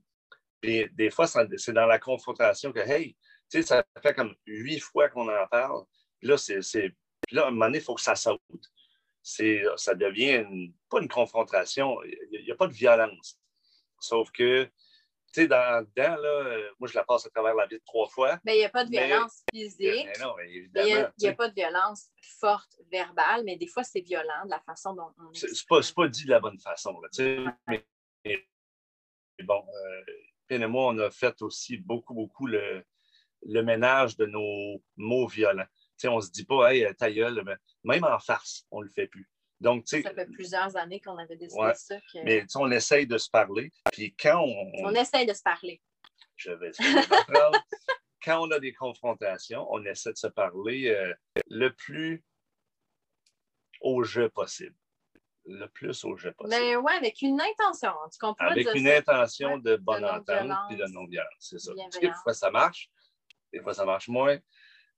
Puis 0.61 0.89
des 0.93 1.11
fois, 1.11 1.27
c'est 1.27 1.73
dans 1.73 1.87
la 1.87 1.99
confrontation 1.99 2.73
que, 2.73 2.81
hey, 2.81 3.17
tu 3.51 3.63
sais, 3.63 3.63
ça 3.63 3.85
fait 4.03 4.15
comme 4.15 4.35
huit 4.47 4.81
fois 4.81 5.09
qu'on 5.09 5.29
en 5.29 5.47
parle. 5.47 5.85
Puis 6.19 6.29
là, 6.29 6.37
c'est, 6.37 6.61
Puis 7.27 7.37
là, 7.37 7.45
à 7.45 7.49
un 7.49 7.51
moment 7.51 7.67
donné, 7.67 7.79
il 7.79 7.85
faut 7.85 7.95
que 7.95 8.01
ça 8.01 8.15
saute. 8.15 8.41
C'est, 9.23 9.63
ça 9.77 9.95
devient 9.95 10.45
pas 10.89 11.01
une 11.01 11.09
confrontation. 11.09 11.97
Il 12.05 12.45
n'y 12.45 12.51
a, 12.51 12.57
pas 12.57 12.67
de 12.67 12.73
violence. 12.73 13.39
Sauf 14.01 14.31
que, 14.31 14.69
tu 15.33 15.43
sais, 15.43 15.49
dans, 15.49 15.83
dedans, 15.83 16.17
là, 16.17 16.29
euh, 16.29 16.71
moi, 16.79 16.89
je 16.89 16.95
la 16.95 17.05
passe 17.05 17.27
à 17.27 17.31
travers 17.31 17.55
la 17.55 17.67
vie 17.67 17.79
trois 17.85 18.09
fois. 18.09 18.39
Mais 18.45 18.57
il 18.57 18.59
n'y 18.61 18.65
a 18.65 18.71
pas 18.71 18.85
de 18.85 18.91
violence 18.91 19.45
physique. 19.53 20.07
Mais 20.07 20.19
non, 20.21 20.39
évidemment. 20.39 20.87
Il 21.19 21.23
n'y 21.23 21.29
a, 21.29 21.35
pas 21.35 21.49
de 21.49 21.55
violence 21.55 22.09
forte 22.41 22.77
verbale, 22.91 23.43
mais 23.45 23.57
des 23.57 23.67
fois, 23.67 23.85
c'est 23.85 24.01
violent 24.01 24.45
de 24.45 24.51
la 24.51 24.61
façon 24.61 24.95
dont 24.95 25.13
on. 25.19 25.35
C'est, 25.35 25.49
pas, 25.69 25.81
pas, 25.95 26.09
dit 26.09 26.25
de 26.25 26.31
la 26.31 26.41
bonne 26.41 26.59
façon. 26.59 26.99
Là, 27.01 27.09
mais, 27.67 27.85
mais, 28.25 28.49
bon, 29.45 29.63
euh, 29.63 30.13
et 30.51 30.59
moi, 30.67 30.89
on 30.89 30.99
a 30.99 31.11
fait 31.11 31.43
aussi 31.43 31.77
beaucoup, 31.77 32.15
beaucoup 32.15 32.47
le, 32.47 32.83
le 33.43 33.63
ménage 33.63 34.17
de 34.17 34.25
nos 34.25 34.83
mots 34.97 35.27
violents. 35.27 35.67
on 36.05 36.17
ne 36.17 36.21
se 36.23 36.31
dit 36.31 36.45
pas, 36.45 36.75
hey, 36.75 36.95
ta 36.97 37.11
gueule, 37.13 37.45
même 37.85 38.05
en 38.05 38.19
farce, 38.19 38.67
on 38.71 38.81
ne 38.81 38.87
le 38.87 38.91
fait 38.91 39.09
plus. 39.09 39.29
Donc, 39.61 39.89
ça 39.89 39.99
fait 40.15 40.31
plusieurs 40.31 40.77
années 40.77 41.01
qu'on 41.01 41.19
avait 41.19 41.37
décidé 41.37 41.73
ça. 41.75 41.97
Mais 42.25 42.45
on 42.55 42.71
essaye 42.71 43.07
de 43.07 43.19
se 43.19 43.29
parler. 43.29 43.73
Puis 43.93 44.15
quand 44.15 44.41
on. 44.41 44.73
On, 44.85 44.95
essaye 44.95 45.27
de 45.27 45.33
se 45.33 45.43
parler. 45.43 45.83
Je 46.37 46.53
vais 46.53 46.71
Quand 48.25 48.47
on 48.47 48.51
a 48.51 48.61
des 48.61 48.73
confrontations, 48.73 49.67
on 49.71 49.85
essaie 49.85 50.13
de 50.13 50.19
se 50.19 50.27
parler 50.27 50.89
euh, 50.89 51.15
le 51.49 51.73
plus 51.73 52.25
au 53.81 54.03
jeu 54.03 54.29
possible. 54.29 54.77
Le 55.45 55.67
plus 55.67 56.05
au 56.05 56.17
jeu 56.17 56.33
possible. 56.33 56.61
Mais 56.61 56.77
oui, 56.77 56.93
avec 56.93 57.23
une 57.23 57.41
intention. 57.41 57.93
Tu 58.13 58.19
comprends? 58.19 58.49
Avec 58.49 58.67
une 58.75 58.89
intention 58.89 59.59
de 59.59 59.77
bonne 59.77 60.05
entente 60.05 60.71
et 60.71 60.77
de 60.77 60.93
non-violence. 60.93 61.31
C'est 61.39 61.59
ça. 61.59 61.73
Des 62.01 62.13
fois, 62.23 62.35
ça 62.35 62.51
marche. 62.51 62.91
Des 63.53 63.61
fois, 63.61 63.73
ça 63.73 63.85
marche 63.85 64.09
moins. 64.09 64.39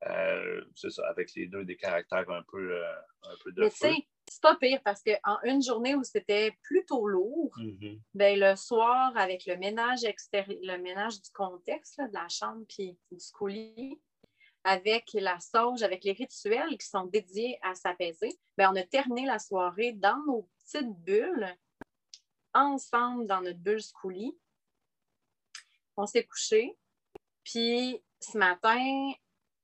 Euh, 0.07 0.65
c'est 0.75 0.91
ça, 0.91 1.07
avec 1.09 1.35
les 1.35 1.47
deux 1.47 1.65
des 1.65 1.77
caractères 1.77 2.29
un 2.31 2.43
peu, 2.51 2.73
euh, 2.73 2.95
un 3.25 3.35
peu 3.45 3.53
de 3.53 3.63
Mais 3.63 3.71
tu 3.71 3.77
sais, 3.77 3.95
c'est 4.31 4.43
pas 4.43 4.55
pire 4.55 4.81
parce 4.85 5.03
qu'en 5.03 5.39
une 5.43 5.61
journée 5.61 5.97
où 5.97 6.05
c'était 6.05 6.57
plutôt 6.63 7.05
lourd, 7.09 7.53
mm-hmm. 7.59 8.01
ben, 8.15 8.39
le 8.39 8.55
soir, 8.55 9.13
avec 9.17 9.45
le 9.45 9.57
ménage 9.57 10.05
extérieur, 10.05 10.57
le 10.63 10.79
ménage 10.79 11.21
du 11.21 11.31
contexte 11.33 12.01
de 12.01 12.13
la 12.13 12.29
chambre 12.29 12.65
puis 12.69 12.97
du 13.11 13.33
coulis, 13.33 14.01
avec 14.63 15.11
la 15.15 15.41
sauge, 15.41 15.83
avec 15.83 16.05
les 16.05 16.13
rituels 16.13 16.79
qui 16.79 16.87
sont 16.87 17.07
dédiés 17.07 17.59
à 17.63 17.75
s'apaiser, 17.75 18.39
ben, 18.57 18.71
on 18.73 18.77
a 18.77 18.85
terminé 18.85 19.27
la 19.27 19.41
soirée 19.41 19.95
dans 19.95 20.23
nos 20.25 20.49
petites 20.61 20.95
bulles, 21.01 21.53
ensemble 22.55 23.27
dans 23.27 23.41
notre 23.41 23.59
bulle 23.59 23.83
coulis. 24.01 24.39
On 25.97 26.07
s'est 26.07 26.25
couché, 26.25 26.79
puis 27.43 28.01
ce 28.21 28.39
matin, 28.39 29.13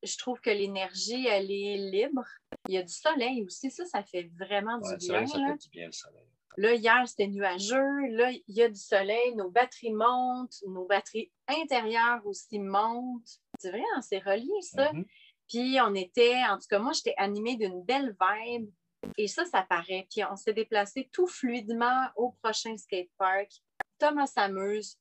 je 0.02 0.16
trouve 0.18 0.40
que 0.40 0.50
l'énergie, 0.50 1.26
elle 1.26 1.50
est 1.50 1.76
libre. 1.76 2.24
Il 2.68 2.74
y 2.74 2.78
a 2.78 2.82
du 2.82 2.92
soleil 2.92 3.44
aussi. 3.44 3.70
Ça, 3.70 3.84
ça 3.84 4.02
fait 4.02 4.30
vraiment 4.38 4.78
du 4.78 4.96
bien. 4.96 5.26
ça 5.26 5.38
fait 5.38 5.58
du 5.58 5.68
bien, 5.70 5.86
le 5.86 5.92
soleil. 5.92 6.26
Là, 6.58 6.74
hier, 6.74 7.06
c'était 7.06 7.26
nuageux. 7.26 8.06
Là, 8.10 8.30
il 8.30 8.42
y 8.48 8.62
a 8.62 8.68
du 8.68 8.80
soleil. 8.80 9.34
Nos 9.36 9.50
batteries 9.50 9.92
montent. 9.92 10.56
Nos 10.66 10.86
batteries 10.86 11.30
intérieures 11.48 12.24
aussi 12.24 12.58
montent. 12.58 13.40
C'est 13.58 13.70
vrai, 13.70 13.82
on 13.96 14.00
s'est 14.00 14.22
relié, 14.24 14.62
ça. 14.62 14.92
Mm-hmm. 14.92 15.06
Puis, 15.48 15.78
on 15.80 15.94
était, 15.94 16.42
en 16.48 16.58
tout 16.58 16.66
cas, 16.68 16.78
moi, 16.78 16.92
j'étais 16.92 17.14
animée 17.18 17.56
d'une 17.56 17.82
belle 17.82 18.16
vibe. 18.20 18.70
Et 19.18 19.28
ça, 19.28 19.44
ça 19.44 19.62
paraît. 19.62 20.06
Puis, 20.10 20.24
on 20.24 20.36
s'est 20.36 20.54
déplacé 20.54 21.08
tout 21.12 21.26
fluidement 21.26 22.08
au 22.16 22.32
prochain 22.42 22.76
skatepark. 22.76 23.50
Thomas 23.98 24.26
s'amuse. 24.26 24.98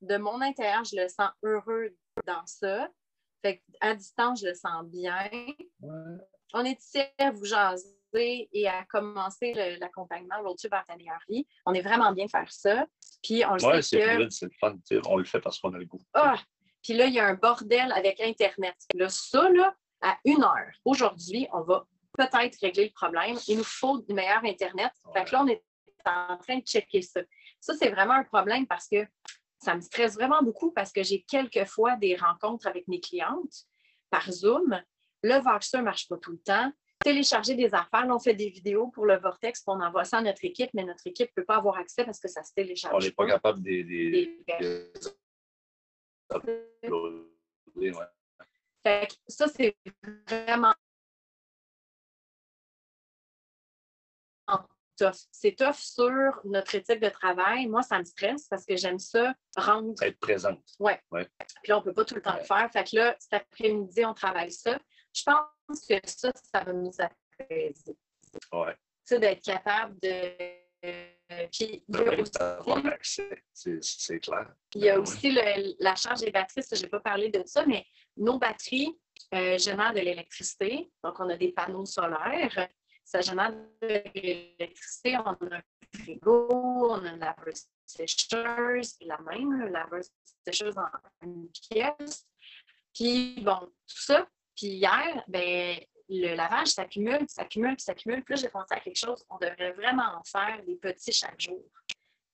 de 0.00 0.16
mon 0.16 0.40
intérieur, 0.40 0.84
je 0.84 0.96
le 0.96 1.08
sens 1.08 1.30
heureux 1.42 1.96
dans 2.26 2.46
ça. 2.46 2.88
Fait 3.42 3.62
à 3.80 3.94
distance, 3.94 4.40
je 4.40 4.48
le 4.48 4.54
sens 4.54 4.84
bien. 4.86 5.28
On 6.54 6.64
est 6.64 6.80
ici 6.80 7.00
à 7.18 7.30
vous 7.30 7.44
jaser 7.44 8.48
et 8.52 8.68
à 8.68 8.84
commencer 8.84 9.52
l'accompagnement 9.80 10.42
Road 10.42 10.56
Partenariat. 10.70 11.18
On 11.66 11.74
est 11.74 11.80
vraiment 11.80 12.12
bien 12.12 12.26
de 12.26 12.30
faire 12.30 12.50
ça. 12.50 12.86
Puis 13.22 13.44
on 13.44 13.54
le 13.54 13.80
que... 13.80 14.48
fun. 14.60 14.76
On 15.06 15.16
le 15.16 15.24
fait 15.24 15.40
parce 15.40 15.58
qu'on 15.58 15.72
a 15.74 15.78
le 15.78 15.86
goût. 15.86 16.00
Ah! 16.14 16.36
Puis 16.82 16.94
là, 16.94 17.06
il 17.06 17.14
y 17.14 17.20
a 17.20 17.26
un 17.26 17.34
bordel 17.34 17.92
avec 17.92 18.20
Internet. 18.20 18.74
Là, 18.94 19.08
ça, 19.08 19.48
là, 19.50 19.74
à 20.00 20.18
une 20.24 20.42
heure, 20.42 20.72
aujourd'hui, 20.84 21.46
on 21.52 21.62
va 21.62 21.86
peut-être 22.18 22.58
régler 22.60 22.86
le 22.86 22.92
problème. 22.92 23.36
Il 23.46 23.58
nous 23.58 23.64
faut 23.64 23.98
du 23.98 24.12
meilleur 24.12 24.44
Internet. 24.44 24.92
Fait 25.14 25.24
que 25.24 25.32
là, 25.32 25.42
on 25.44 25.46
est 25.46 25.62
en 26.04 26.36
train 26.38 26.58
de 26.58 26.64
checker 26.64 27.02
ça. 27.02 27.20
Ça, 27.60 27.74
c'est 27.74 27.90
vraiment 27.90 28.14
un 28.14 28.24
problème 28.24 28.66
parce 28.66 28.88
que 28.88 29.06
ça 29.62 29.76
me 29.76 29.80
stresse 29.80 30.14
vraiment 30.14 30.42
beaucoup 30.42 30.72
parce 30.72 30.92
que 30.92 31.04
j'ai 31.04 31.22
quelquefois 31.22 31.96
des 31.96 32.16
rencontres 32.16 32.66
avec 32.66 32.88
mes 32.88 33.00
clientes 33.00 33.64
par 34.10 34.30
Zoom. 34.30 34.82
Le 35.22 35.40
Voxer 35.40 35.78
ne 35.78 35.82
marche 35.82 36.08
pas 36.08 36.18
tout 36.18 36.32
le 36.32 36.38
temps. 36.38 36.72
Télécharger 37.02 37.54
des 37.54 37.72
affaires, 37.72 38.06
on 38.08 38.18
fait 38.18 38.34
des 38.34 38.48
vidéos 38.48 38.88
pour 38.88 39.06
le 39.06 39.16
Vortex, 39.18 39.62
on 39.66 39.80
envoie 39.80 40.04
ça 40.04 40.18
à 40.18 40.22
notre 40.22 40.44
équipe, 40.44 40.70
mais 40.74 40.84
notre 40.84 41.06
équipe 41.06 41.30
ne 41.36 41.42
peut 41.42 41.44
pas 41.44 41.56
avoir 41.56 41.76
accès 41.76 42.04
parce 42.04 42.18
que 42.18 42.28
ça 42.28 42.42
se 42.42 42.52
télécharge. 42.54 42.94
On 42.94 42.98
n'est 42.98 43.12
pas, 43.12 43.26
capable 43.26 43.62
de. 43.62 44.28
ça, 49.28 49.46
c'est 49.48 49.76
vraiment 50.28 50.74
tough. 55.06 55.16
C'est 55.30 55.56
tough 55.56 55.74
sur 55.76 56.40
notre 56.44 56.74
éthique 56.74 57.00
de 57.00 57.08
travail. 57.08 57.66
Moi, 57.66 57.82
ça 57.82 57.98
me 57.98 58.04
stresse 58.04 58.46
parce 58.48 58.64
que 58.64 58.76
j'aime 58.76 58.98
ça 58.98 59.34
rendre. 59.56 60.00
Être 60.02 60.18
présente. 60.18 60.62
Ouais. 60.78 61.00
Ouais. 61.10 61.26
Puis 61.62 61.70
là, 61.70 61.76
on 61.76 61.80
ne 61.80 61.84
peut 61.84 61.92
pas 61.94 62.04
tout 62.04 62.14
le 62.14 62.22
temps 62.22 62.36
le 62.36 62.44
faire. 62.44 62.70
Fait 62.72 62.84
que 62.84 62.96
là, 62.96 63.16
cet 63.18 63.32
après-midi, 63.34 64.04
on 64.04 64.14
travaille 64.14 64.52
ça. 64.52 64.78
Je 65.14 65.22
pense 65.24 65.86
que 65.86 65.94
ça, 66.04 66.32
ça 66.52 66.64
va 66.64 66.72
nous 66.72 66.92
apaiser. 66.98 67.96
Ouais. 68.52 68.72
Tu 68.74 68.78
sais, 69.14 69.18
d'être 69.18 69.42
capable 69.42 69.98
de. 70.00 70.32
Puis, 71.52 71.84
il 71.88 71.96
y 71.96 71.98
a 71.98 72.02
Oui, 72.66 72.82
aussi, 73.00 73.22
c'est 73.80 74.18
clair. 74.20 74.52
il 74.74 74.80
y 74.82 74.90
a 74.90 74.94
Ben 74.96 75.00
aussi 75.02 75.30
le- 75.30 75.74
la 75.78 75.94
charge 75.94 76.20
des 76.20 76.30
batteries. 76.32 76.64
Je 76.72 76.82
n'ai 76.82 76.88
pas 76.88 77.00
parlé 77.00 77.28
de 77.30 77.42
ça, 77.46 77.64
mais 77.64 77.86
nos 78.16 78.38
batteries 78.38 78.98
euh, 79.32 79.56
génèrent 79.58 79.92
de 79.94 80.00
l'électricité. 80.00 80.90
Donc, 81.04 81.20
on 81.20 81.28
a 81.28 81.36
des 81.36 81.52
panneaux 81.52 81.86
solaires. 81.86 82.68
Ça 83.04 83.20
génère 83.20 83.52
de 83.52 84.02
l'électricité. 84.14 85.16
On 85.18 85.32
a 85.32 85.56
un 85.56 85.62
frigo, 85.94 86.48
on 86.90 87.04
a 87.04 87.08
une 87.10 87.20
laveuse 87.20 87.66
sécheuse, 87.84 88.96
la 89.00 89.18
même, 89.18 89.66
laveuse 89.68 90.08
sécheuse 90.44 90.76
en 90.76 91.26
une 91.26 91.48
pièce. 91.70 92.26
Puis, 92.94 93.40
bon, 93.40 93.60
tout 93.60 94.02
ça. 94.02 94.26
Puis 94.56 94.66
hier, 94.66 95.24
ben, 95.28 95.78
le 96.08 96.34
lavage 96.34 96.68
s'accumule, 96.68 97.26
s'accumule, 97.28 97.74
puis 97.74 97.82
s'accumule. 97.82 98.22
Puis 98.22 98.34
là, 98.34 98.40
j'ai 98.40 98.48
pensé 98.48 98.74
à 98.74 98.80
quelque 98.80 98.98
chose. 98.98 99.24
On 99.30 99.38
devrait 99.38 99.72
vraiment 99.72 100.18
en 100.18 100.22
faire 100.24 100.62
des 100.64 100.76
petits 100.76 101.12
chaque 101.12 101.40
jour. 101.40 101.62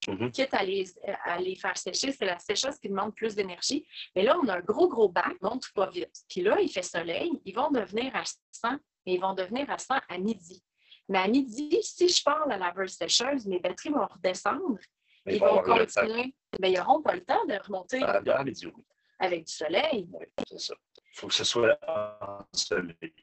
Mhm. 0.07 0.31
Quitte 0.31 0.55
à 0.55 0.63
les, 0.65 0.87
à 1.25 1.39
les 1.39 1.55
faire 1.55 1.77
sécher, 1.77 2.13
c'est 2.13 2.25
la 2.25 2.39
sécheuse 2.39 2.79
qui 2.79 2.89
demande 2.89 3.15
plus 3.15 3.35
d'énergie. 3.35 3.87
Mais 4.17 4.23
là, 4.23 4.39
on 4.43 4.49
a 4.49 4.57
un 4.57 4.61
gros, 4.61 4.89
gros 4.89 5.09
bac, 5.09 5.37
monte 5.43 5.71
pas 5.75 5.91
vite. 5.91 6.25
Puis 6.29 6.41
là, 6.41 6.61
il 6.61 6.71
fait 6.71 6.83
soleil, 6.83 7.31
ils 7.45 7.55
vont 7.55 7.71
devenir 7.71 8.15
à 8.17 8.23
100, 8.25 8.79
et 9.09 9.15
ils 9.15 9.21
vont 9.21 9.33
devenir 9.35 9.69
à 9.71 9.79
100 9.79 9.95
à 10.09 10.19
midi. 10.19 10.63
Mais 11.09 11.19
à 11.19 11.29
midi, 11.29 11.79
si 11.83 12.09
je 12.09 12.23
pars 12.23 12.47
la 12.47 12.59
laveuse 12.59 12.93
sécheuse, 12.93 13.47
mes 13.47 13.59
batteries 13.59 13.89
vont 13.89 14.07
redescendre. 14.07 14.79
Mais 15.25 15.37
Ils 15.37 15.41
vont 15.41 15.63
continuer. 15.63 16.35
Mais 16.61 16.73
ils 16.73 16.77
n'auront 16.79 17.01
pas 17.03 17.15
le 17.15 17.25
temps 17.25 17.45
de 17.47 17.55
remonter 17.55 18.01
Ah, 18.03 18.21
bien, 18.21 18.35
allez-y, 18.35 18.67
oui. 18.67 18.85
avec 19.19 19.47
du 19.47 19.53
soleil. 19.53 20.09
Oui, 20.13 20.27
c'est 20.47 20.61
ça. 20.61 20.75
Il 20.97 21.21
faut 21.21 21.29
que 21.29 21.35
ce 21.35 21.45
soit 21.45 21.79
ensoleillé. 22.53 23.15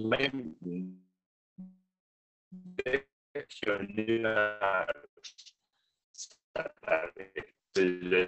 Même 0.00 0.54
dès 2.52 3.08
qu'il 3.48 3.68
y 3.68 3.70
a 3.70 3.74
un 3.74 3.86
nuage, 3.86 4.86
ça 6.12 6.68
paraît. 6.82 7.54
C'est 7.74 7.84
Le, 7.84 8.26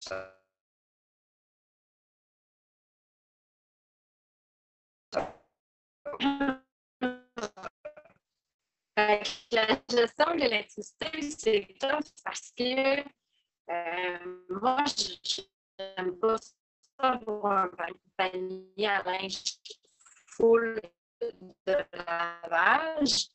ça- 0.00 0.40
La 8.96 9.22
gestion 9.90 10.34
de 10.34 10.40
l'électricité, 10.40 11.22
c'est 11.22 11.66
tough 11.80 12.04
parce 12.24 12.52
que 12.56 13.00
euh, 13.70 14.42
moi, 14.50 14.84
je 14.86 15.42
n'aime 15.78 16.18
pas 16.18 16.36
ça 16.38 17.18
pour 17.24 17.50
un 17.50 17.70
panier 18.16 18.86
à 18.86 19.02
linge 19.02 19.42
full 20.26 20.80
de 21.20 21.76
lavage. 21.92 23.28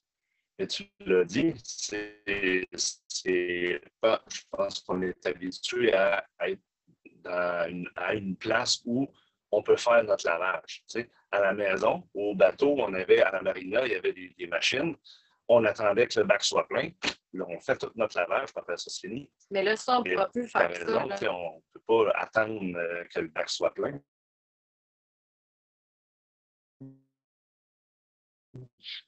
Mais 0.57 0.67
tu 0.67 0.89
l'as 0.99 1.23
dit, 1.23 1.53
c'est, 1.63 3.81
pas, 4.01 4.23
je 4.29 4.41
pense 4.51 4.81
qu'on 4.81 5.01
est 5.01 5.25
habitué 5.25 5.93
à 5.93 6.27
être 6.41 6.61
à 7.25 8.13
une 8.13 8.35
place 8.37 8.81
où 8.85 9.07
on 9.51 9.63
peut 9.63 9.77
faire 9.77 10.03
notre 10.03 10.25
lavage. 10.27 10.83
Tu 10.87 11.01
sais, 11.01 11.09
à 11.31 11.39
la 11.39 11.53
maison, 11.53 12.07
au 12.13 12.35
bateau, 12.35 12.75
on 12.79 12.93
avait, 12.93 13.21
à 13.21 13.31
la 13.31 13.41
marina, 13.41 13.85
il 13.85 13.91
y 13.91 13.95
avait 13.95 14.13
des, 14.13 14.33
des 14.37 14.47
machines. 14.47 14.95
On 15.47 15.63
attendait 15.65 16.07
que 16.07 16.19
le 16.19 16.25
bac 16.25 16.43
soit 16.43 16.67
plein. 16.67 16.91
Là, 17.33 17.45
on 17.47 17.59
fait 17.59 17.77
tout 17.77 17.91
notre 17.95 18.17
lavage, 18.17 18.49
après 18.55 18.77
ça, 18.77 18.89
c'est 18.89 19.07
fini. 19.07 19.29
Mais 19.51 19.63
là, 19.63 19.75
ça, 19.75 19.99
on 19.99 20.03
ne 20.03 20.11
pourra 20.11 20.29
plus 20.29 20.47
faire 20.47 20.75
ça. 20.75 20.85
raison, 20.85 21.07
là. 21.07 21.15
tu 21.15 21.25
sais, 21.25 21.29
on 21.29 21.55
ne 21.55 21.61
peut 21.73 21.81
pas 21.87 22.11
attendre 22.15 22.77
euh, 22.77 23.03
que 23.05 23.19
le 23.19 23.27
bac 23.27 23.49
soit 23.49 23.73
plein. 23.73 23.99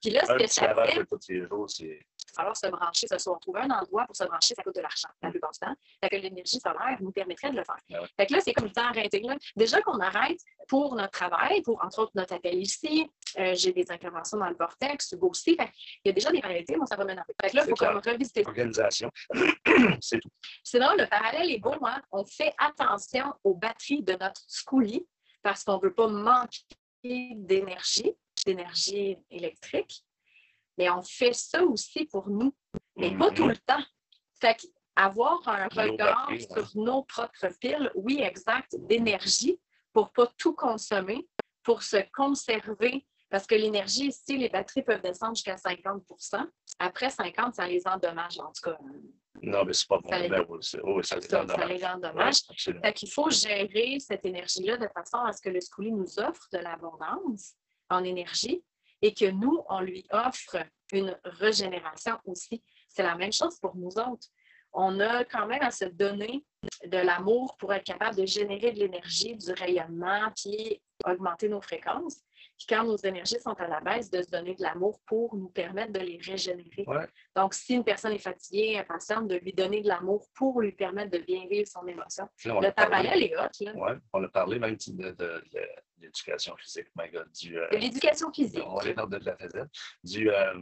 Puis 0.02 0.12
là, 0.12 0.26
ce 0.26 0.32
Un 0.32 0.38
que 0.38 0.48
ça 0.48 0.68
lavage 0.68 0.94
fait, 0.94 1.00
de 1.00 1.06
tous 1.06 1.30
les 1.30 1.48
jours, 1.48 1.70
c'est 1.70 2.00
il 2.32 2.38
va 2.38 2.44
falloir 2.44 2.58
se 2.58 2.68
brancher 2.68 3.08
ce 3.08 3.18
soir. 3.18 3.40
Trouver 3.40 3.62
un 3.62 3.72
endroit 3.72 4.06
pour 4.06 4.16
se 4.16 4.24
brancher, 4.24 4.56
ça 4.56 4.64
coûte 4.64 4.76
de 4.76 4.82
l'argent 4.82 5.10
la 5.22 5.30
plupart 5.30 5.52
du 5.52 5.60
temps. 5.60 5.74
Fait 6.04 6.10
que 6.10 6.16
l'énergie 6.16 6.60
solaire 6.60 6.98
nous 7.02 7.12
permettrait 7.12 7.52
de 7.52 7.58
le 7.58 7.64
faire. 7.64 7.78
Ah 7.94 8.02
ouais. 8.02 8.08
Fait 8.18 8.26
que 8.28 8.34
là, 8.34 8.40
c'est 8.42 8.54
comme 8.54 8.66
le 8.66 8.72
temps 8.72 8.88
arrêté. 8.88 9.20
Là. 9.22 9.36
Déjà 9.56 9.82
qu'on 9.82 10.00
arrête 10.00 10.40
pour 10.68 10.96
notre 10.96 11.12
travail, 11.12 11.62
pour 11.62 11.84
entre 11.84 12.00
autres 12.00 12.12
notre 12.16 12.36
appel 12.36 12.56
ici, 12.56 13.10
euh, 13.38 13.54
j'ai 13.56 13.74
des 13.74 13.86
interventions 13.92 14.38
dans 14.38 14.50
le 14.50 14.56
vortex, 14.56 15.12
Hugo 15.12 15.30
aussi. 15.30 15.56
Fait 15.56 15.70
il 16.04 16.10
y 16.10 16.10
a 16.10 16.14
déjà 16.14 16.32
des 16.32 16.40
réalités, 16.40 16.76
moi, 16.76 16.86
ça 16.86 16.96
va 16.96 17.06
m'énerver. 17.06 17.34
Fait 17.42 17.50
que 17.50 17.56
là, 17.58 17.64
il 17.66 17.70
faut 17.70 17.76
clair. 17.76 17.94
comme 17.94 18.14
revisiter. 18.14 18.44
organisation. 18.46 19.10
c'est 20.02 20.20
tout. 20.20 20.30
Sinon, 20.64 20.94
le 20.98 21.08
parallèle 21.08 21.52
est 21.52 21.60
beau. 21.60 21.74
Hein? 21.84 22.02
On 22.12 22.26
fait 22.26 22.54
attention 22.58 23.34
aux 23.44 23.56
batteries 23.56 24.04
de 24.04 24.14
notre 24.14 24.42
schoolie 24.48 25.06
parce 25.42 25.64
qu'on 25.64 25.78
ne 25.78 25.82
veut 25.82 25.94
pas 25.94 26.08
manquer 26.08 26.66
d'énergie, 27.04 28.14
d'énergie 28.46 29.18
électrique. 29.30 30.04
Mais 30.78 30.90
on 30.90 31.02
fait 31.02 31.34
ça 31.34 31.64
aussi 31.64 32.06
pour 32.06 32.30
nous, 32.30 32.54
mais 32.96 33.16
pas 33.18 33.30
Mhm. 33.30 33.36
tout 33.36 33.48
le 33.48 33.58
temps. 33.58 33.84
Fait 34.40 34.58
avoir 34.96 35.40
un 35.48 35.68
regard 35.68 36.30
sur 36.50 36.70
nos 36.76 37.04
propres 37.04 37.48
piles, 37.60 37.92
oui, 37.96 38.22
exact, 38.22 38.76
d'énergie 38.80 39.60
pour 39.94 40.06
ne 40.08 40.10
pas 40.12 40.32
tout 40.38 40.54
consommer, 40.54 41.28
pour 41.64 41.84
se 41.84 41.98
conserver. 42.14 43.06
Parce 43.30 43.48
que 43.48 43.56
l'énergie 43.56 44.08
ici, 44.08 44.38
les 44.38 44.50
batteries 44.50 44.84
peuvent 44.84 45.02
descendre 45.02 45.36
jusqu'à 45.36 45.56
50% 45.56 46.46
Après 46.80 47.10
50 47.10 47.56
ça 47.56 47.68
les 47.68 47.86
endommage, 47.88 48.38
en 48.40 48.52
tout 48.52 48.70
cas. 48.72 48.78
Non, 49.42 49.64
mais 49.64 49.72
c'est 49.74 49.88
pas 49.88 50.00
bon. 50.00 50.10
Ça 50.10 50.20
les- 50.20 50.28
Ben 50.30 50.46
ça 51.02 51.16
les 51.16 51.22
Ça, 51.22 51.66
les 51.68 51.86
endommage. 51.86 52.36
Ouais. 52.50 52.74
Fait 52.84 52.94
qu'il 52.94 53.10
faut 53.12 53.30
gérer 53.30 53.98
cette 54.00 54.26
énergie-là 54.26 54.78
de 54.78 54.88
façon 54.90 55.18
à 55.20 55.32
ce 55.32 55.42
que 55.42 55.50
le 55.50 55.60
schoolie 55.62 55.92
nous 55.94 56.20
offre 56.20 56.48
de 56.52 56.58
l'abondance 56.58 57.54
en 57.90 58.04
énergie 58.04 58.64
et 59.02 59.14
que 59.14 59.30
nous, 59.30 59.64
on 59.70 59.80
lui 59.82 60.06
offre 60.12 60.58
une 60.92 61.18
régénération 61.24 62.18
aussi. 62.26 62.64
C'est 62.90 63.04
la 63.04 63.16
même 63.16 63.34
chose 63.34 63.58
pour 63.60 63.76
nous 63.76 63.98
autres. 63.98 64.28
On 64.74 65.00
a 65.02 65.26
quand 65.26 65.48
même 65.48 65.62
à 65.64 65.72
se 65.72 65.86
donner 65.86 66.46
de 66.86 66.98
l'amour 66.98 67.58
pour 67.58 67.74
être 67.74 67.84
capable 67.84 68.16
de 68.16 68.26
générer 68.26 68.72
de 68.72 68.80
l'énergie, 68.80 69.36
du 69.36 69.52
rayonnement, 69.52 70.32
puis 70.36 70.82
augmenter 71.06 71.50
nos 71.50 71.62
fréquences. 71.62 72.22
Puis 72.58 72.68
quand 72.70 72.84
nos 72.84 72.96
énergies 72.96 73.40
sont 73.40 73.54
à 73.60 73.68
la 73.68 73.82
baisse, 73.82 74.10
de 74.10 74.22
se 74.22 74.30
donner 74.30 74.54
de 74.56 74.62
l'amour 74.62 75.00
pour 75.08 75.36
nous 75.36 75.50
permettre 75.50 75.92
de 75.92 76.00
les 76.00 76.18
régénérer. 76.24 76.86
Ouais. 76.88 77.08
Donc, 77.36 77.54
si 77.56 77.74
une 77.74 77.84
personne 77.84 78.14
est 78.14 78.20
fatiguée, 78.20 78.78
impatiente, 78.78 79.28
de 79.28 79.36
lui 79.36 79.52
donner 79.52 79.82
de 79.82 79.88
l'amour 79.88 80.28
pour 80.36 80.62
lui 80.62 80.72
permettre 80.72 81.12
de 81.12 81.18
bien 81.18 81.48
vivre 81.50 81.68
son 81.68 81.86
émotion. 81.88 82.28
Là, 82.46 82.60
Le 82.62 82.72
parallèle 82.72 83.24
est 83.24 83.36
hot, 83.36 83.66
là. 83.66 83.76
Ouais, 83.76 83.98
on 84.14 84.24
a 84.24 84.28
parlé 84.30 84.60
même 84.60 84.76
de, 84.76 84.92
de- 84.92 85.12
de- 85.12 85.44
de 85.52 85.68
l'éducation 86.02 86.56
physique, 86.58 86.88
my 86.96 87.10
God, 87.10 87.32
du, 87.32 87.58
euh, 87.58 87.70
De 87.70 87.78
l'éducation 87.78 88.32
physique. 88.32 88.64
on 88.66 88.76
va 88.76 88.94
parler 88.94 89.20
de 89.20 89.26
la 89.26 89.36
FSL, 89.38 89.70
du, 90.04 90.30
euh, 90.30 90.54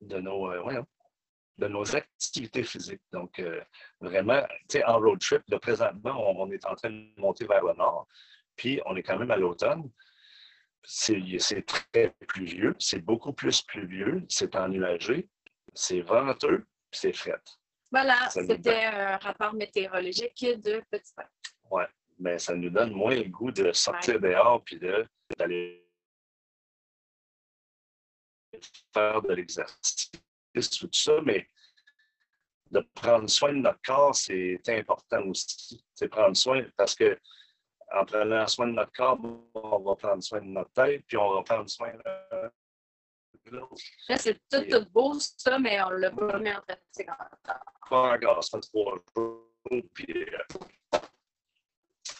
de, 0.00 0.20
nos, 0.20 0.50
euh, 0.50 0.60
voyons, 0.60 0.86
de 1.58 1.68
nos 1.68 1.94
activités 1.94 2.62
physiques. 2.64 3.02
Donc, 3.12 3.42
vraiment, 4.00 4.42
tu 4.68 4.78
sais, 4.78 4.84
en 4.84 4.98
road 4.98 5.20
trip, 5.20 5.42
là, 5.48 5.58
présentement, 5.58 6.30
on, 6.30 6.42
on 6.42 6.50
est 6.50 6.64
en 6.64 6.74
train 6.74 6.90
de 6.90 7.20
monter 7.20 7.46
vers 7.46 7.64
le 7.64 7.74
nord, 7.74 8.06
puis 8.56 8.80
on 8.86 8.96
est 8.96 9.02
quand 9.02 9.18
même 9.18 9.30
à 9.30 9.36
l'automne. 9.36 9.90
C'est 10.82 11.66
très 11.66 12.14
pluvieux, 12.26 12.74
c'est 12.78 13.00
beaucoup 13.00 13.34
plus 13.34 13.60
pluvieux, 13.62 14.24
c'est 14.30 14.56
ennuagé, 14.56 15.28
c'est 15.74 16.00
venteux, 16.00 16.66
puis 16.90 17.00
c'est 17.00 17.12
fret. 17.12 17.42
Voilà, 17.92 18.30
c'était 18.30 18.86
un 18.86 19.18
rapport 19.18 19.52
météorologique 19.52 20.40
de 20.40 20.82
petit 20.90 21.12
pain. 21.14 21.26
Ouais, 21.70 21.86
mais 22.20 22.38
ça 22.38 22.54
nous 22.54 22.70
donne 22.70 22.92
moins 22.92 23.16
le 23.16 23.24
goût 23.24 23.50
de 23.50 23.72
sortir 23.72 24.20
dehors 24.20 24.62
puis 24.64 24.78
de- 24.78 25.06
d'aller 25.38 25.86
faire 28.92 29.22
de 29.22 29.32
l'exercice, 29.32 30.10
tout 30.78 30.88
ça, 30.92 31.20
mais 31.24 31.46
de 32.70 32.80
prendre 32.94 33.28
soin 33.28 33.52
de 33.52 33.58
notre 33.58 33.80
corps, 33.82 34.14
c'est 34.14 34.60
important 34.68 35.22
aussi. 35.26 35.84
C'est 35.94 36.08
prendre 36.08 36.36
soin 36.36 36.64
parce 36.76 36.94
que 36.94 37.18
en 37.92 38.04
prenant 38.04 38.46
soin 38.46 38.68
de 38.68 38.72
notre 38.72 38.92
corps, 38.92 39.18
on 39.54 39.78
va 39.80 39.96
prendre 39.96 40.22
soin 40.22 40.40
de 40.40 40.46
notre 40.46 40.70
tête, 40.72 41.04
puis 41.08 41.16
on 41.16 41.34
va 41.34 41.42
prendre 41.42 41.68
soin 41.68 41.92
de 41.92 43.50
l'autre. 43.50 43.74
Là, 44.08 44.16
c'est 44.16 44.38
tout, 44.48 44.62
tout 44.70 44.88
beau, 44.90 45.18
ça, 45.18 45.58
mais 45.58 45.82
on 45.82 45.90
ne 45.90 45.96
l'a 45.96 46.10
pas 46.12 46.38
mis 46.38 46.52
en 46.52 46.60
pratique 46.60 47.08
encore. 47.08 47.64
Pas 47.88 48.14
encore, 48.14 48.44
ça 48.44 48.58
fait 48.58 48.68
trois 48.68 48.96
jours, 49.16 49.50
puis 49.92 50.28
euh, 50.28 50.98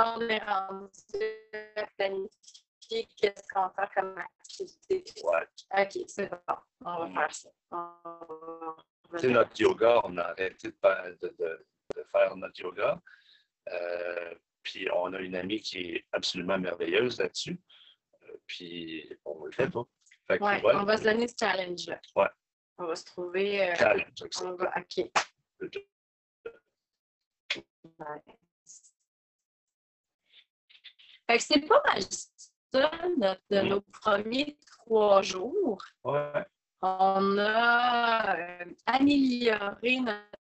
rendu 0.00 0.94
à 1.76 1.86
planifier 1.96 3.08
qu'est-ce 3.16 3.48
qu'on 3.52 3.68
fait 3.70 3.88
comme 3.94 4.18
activité. 4.18 5.04
Ouais. 5.22 5.46
OK, 5.82 6.04
c'est 6.08 6.30
bon. 6.30 6.56
On 6.84 7.06
va 7.06 7.20
faire 7.28 7.34
ça. 7.34 7.50
On 7.70 9.18
sais, 9.18 9.28
notre 9.28 9.60
yoga, 9.60 10.00
on 10.04 10.16
a 10.18 10.22
arrêté 10.22 10.68
de, 10.68 10.76
faire- 10.80 11.16
de- 11.22 11.34
de- 11.38 11.66
de 11.96 12.02
faire 12.10 12.36
notre 12.36 12.60
yoga. 12.60 13.00
Euh, 13.70 14.34
puis 14.62 14.88
on 14.94 15.12
a 15.12 15.20
une 15.20 15.36
amie 15.36 15.60
qui 15.60 15.78
est 15.96 16.04
absolument 16.12 16.58
merveilleuse 16.58 17.18
là-dessus. 17.20 17.60
Euh, 18.22 18.36
puis 18.46 19.08
on 19.24 19.44
le 19.44 19.52
fait 19.52 19.70
pas. 19.70 19.84
Fait 20.26 20.38
que, 20.38 20.44
Ouais, 20.44 20.62
ouais, 20.62 20.74
on 20.74 20.84
va 20.84 20.96
se 20.96 21.04
donner 21.04 21.28
ce 21.28 21.34
challenge-là. 21.38 22.00
Ouais. 22.16 22.28
On 22.78 22.86
va 22.86 22.96
se 22.96 23.04
trouver. 23.04 23.70
euh, 23.70 23.74
challenge 23.76 24.12
on 24.42 24.52
va, 24.54 24.72
OK. 24.76 25.10
Ouais. 27.98 28.22
Fait 31.26 31.38
que 31.38 31.42
c'est 31.42 31.66
pas 31.66 31.82
mal 31.86 32.02
ça, 32.02 32.90
notre- 33.18 33.40
de 33.50 33.60
nos 33.60 33.80
premiers 33.80 34.58
trois 34.78 35.22
jours. 35.22 35.82
Ouais. 36.04 36.44
On 36.82 37.38
a 37.38 38.36
euh, 38.36 38.64
amélioré 38.86 40.00
notre 40.00 40.38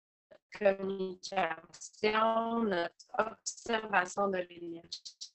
communication, 0.58 2.62
notre 2.62 3.06
observation 3.18 4.28
de 4.28 4.38
l'énergie 4.48 5.32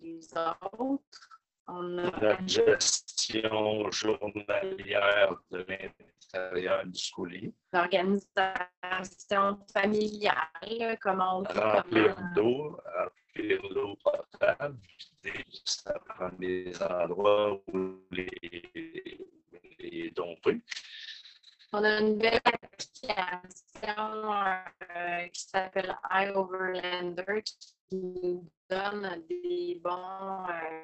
des 0.00 0.20
autres. 0.36 1.30
On 1.68 1.98
a 1.98 2.02
Notre 2.20 2.46
gestion 2.46 3.90
journalière 3.90 5.34
de 5.50 5.66
l'intérieur 5.68 6.86
du 6.86 6.98
schooling. 6.98 7.52
l'organisation 7.72 9.58
familiale, 9.72 10.98
comment 11.02 11.40
on 11.40 11.44
fait, 11.44 11.58
Remplir 11.58 12.16
d'eau, 12.34 12.78
potable, 14.02 14.76
vider 15.22 15.44
ça 15.64 15.98
prend 16.08 16.30
des 16.38 16.72
endroits 16.82 17.60
où 17.72 18.00
les, 18.10 18.30
les 19.78 20.10
domper. 20.10 20.60
On 21.72 21.82
a 21.84 22.00
une 22.00 22.18
belle 22.18 22.40
application 22.44 24.32
euh, 24.32 25.28
qui 25.28 25.40
s'appelle 25.42 25.96
iOverlander 26.10 27.42
qui 27.42 27.96
nous 27.96 28.48
donne 28.70 29.24
des 29.28 29.80
bons. 29.82 30.46
euh, 30.48 30.82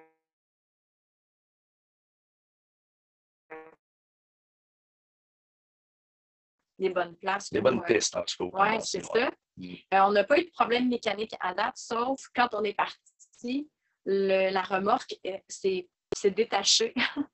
des 6.78 6.90
bonnes 6.90 7.16
places. 7.16 7.50
Des 7.50 7.60
bonnes 7.60 7.78
euh, 7.78 7.82
pistes, 7.82 8.16
en 8.16 8.24
tout 8.24 8.36
cas. 8.36 8.44
Oui, 8.44 8.50
commencer, 8.50 9.00
c'est 9.00 9.04
ça. 9.04 9.30
Euh, 9.60 10.00
on 10.00 10.12
n'a 10.12 10.24
pas 10.24 10.38
eu 10.38 10.44
de 10.44 10.50
problème 10.50 10.88
mécanique 10.88 11.34
à 11.40 11.54
date, 11.54 11.76
sauf 11.76 12.20
quand 12.34 12.48
on 12.54 12.64
est 12.64 12.74
parti, 12.74 13.68
le- 14.04 14.50
la 14.50 14.62
remorque 14.62 15.14
euh, 15.26 15.36
s'est 15.48 15.86
détachée. 16.30 16.94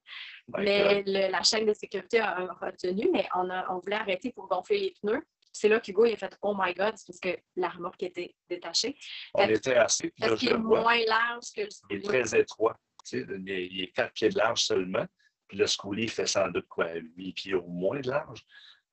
Mais 0.48 1.02
le- 1.02 1.30
la 1.30 1.42
chaîne 1.42 1.66
de 1.66 1.74
sécurité 1.74 2.20
a, 2.20 2.46
retenu, 2.60 3.08
mais 3.12 3.28
on, 3.34 3.50
a- 3.50 3.70
on 3.70 3.80
voulait 3.80 3.96
arrêter 3.96 4.32
pour 4.32 4.48
gonfler 4.48 4.78
les 4.80 4.94
pneus. 5.02 5.22
C'est 5.52 5.68
là 5.68 5.78
qu'Hugo 5.80 6.04
a 6.04 6.16
fait 6.16 6.34
Oh 6.40 6.54
my 6.58 6.72
God, 6.72 6.94
c'est 6.96 7.06
parce 7.06 7.20
que 7.20 7.36
la 7.56 7.68
remorque 7.68 8.02
était 8.02 8.34
détachée. 8.48 8.96
on 9.34 9.46
était 9.48 9.74
là, 9.74 9.86
Parce 10.18 10.38
qu'il 10.38 10.48
est 10.50 10.56
moins 10.56 10.98
large 11.06 11.52
que 11.54 11.60
le 11.62 11.68
Il 11.90 11.96
est 11.98 12.00
très 12.02 12.40
étroit. 12.40 12.78
Tu 13.06 13.20
sais, 13.20 13.26
il 13.28 13.50
est- 13.50 13.66
il 13.66 13.80
est 13.82 13.92
4 13.92 14.12
pieds 14.14 14.28
de 14.30 14.38
large 14.38 14.62
seulement. 14.62 15.04
Puis 15.48 15.58
le 15.58 15.66
schoolie 15.66 16.08
fait 16.08 16.26
sans 16.26 16.48
doute 16.48 16.66
quoi, 16.68 16.88
8 16.94 17.32
pieds 17.34 17.54
au 17.54 17.66
moins 17.66 18.00
de 18.00 18.08
large. 18.10 18.42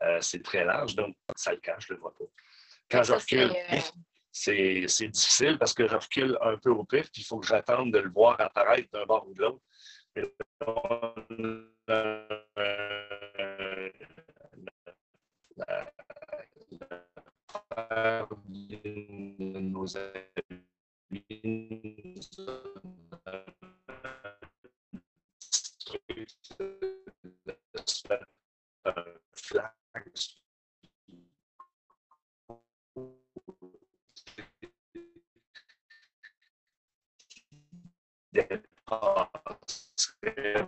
Euh, 0.04 0.20
c'est 0.22 0.44
très 0.44 0.66
large, 0.66 0.96
donc 0.96 1.16
ça 1.38 1.52
le 1.54 1.60
cache, 1.62 1.88
je 1.88 1.94
ne 1.94 1.98
le 1.98 2.02
vois 2.02 2.14
pas. 2.18 2.26
Quand 2.90 3.04
je 3.04 3.14
recule, 3.14 3.54
c'est, 4.32 4.84
euh, 4.84 5.08
difficile 5.08 5.58
parce 5.58 5.74
que 5.74 5.88
je 5.88 5.96
recule 5.96 6.38
un 6.42 6.58
peu 6.58 6.70
au 6.70 6.84
pif, 6.84 7.12
puis 7.12 7.22
il 7.22 7.26
faut 7.26 7.40
que 7.40 7.48
j'attende 7.48 7.94
de 7.94 8.00
le 8.00 8.10
voir 8.10 8.40
apparaître 8.40 8.90
d'un 8.92 9.06
bord 9.06 9.28
ou 9.28 9.34
de 9.34 9.42
l'autre. 9.42 9.62
Euh, 17.78 18.26
nos 19.62 19.98
amis 19.98 20.26
de 38.36 38.62
se 39.98 40.12
faire 40.24 40.68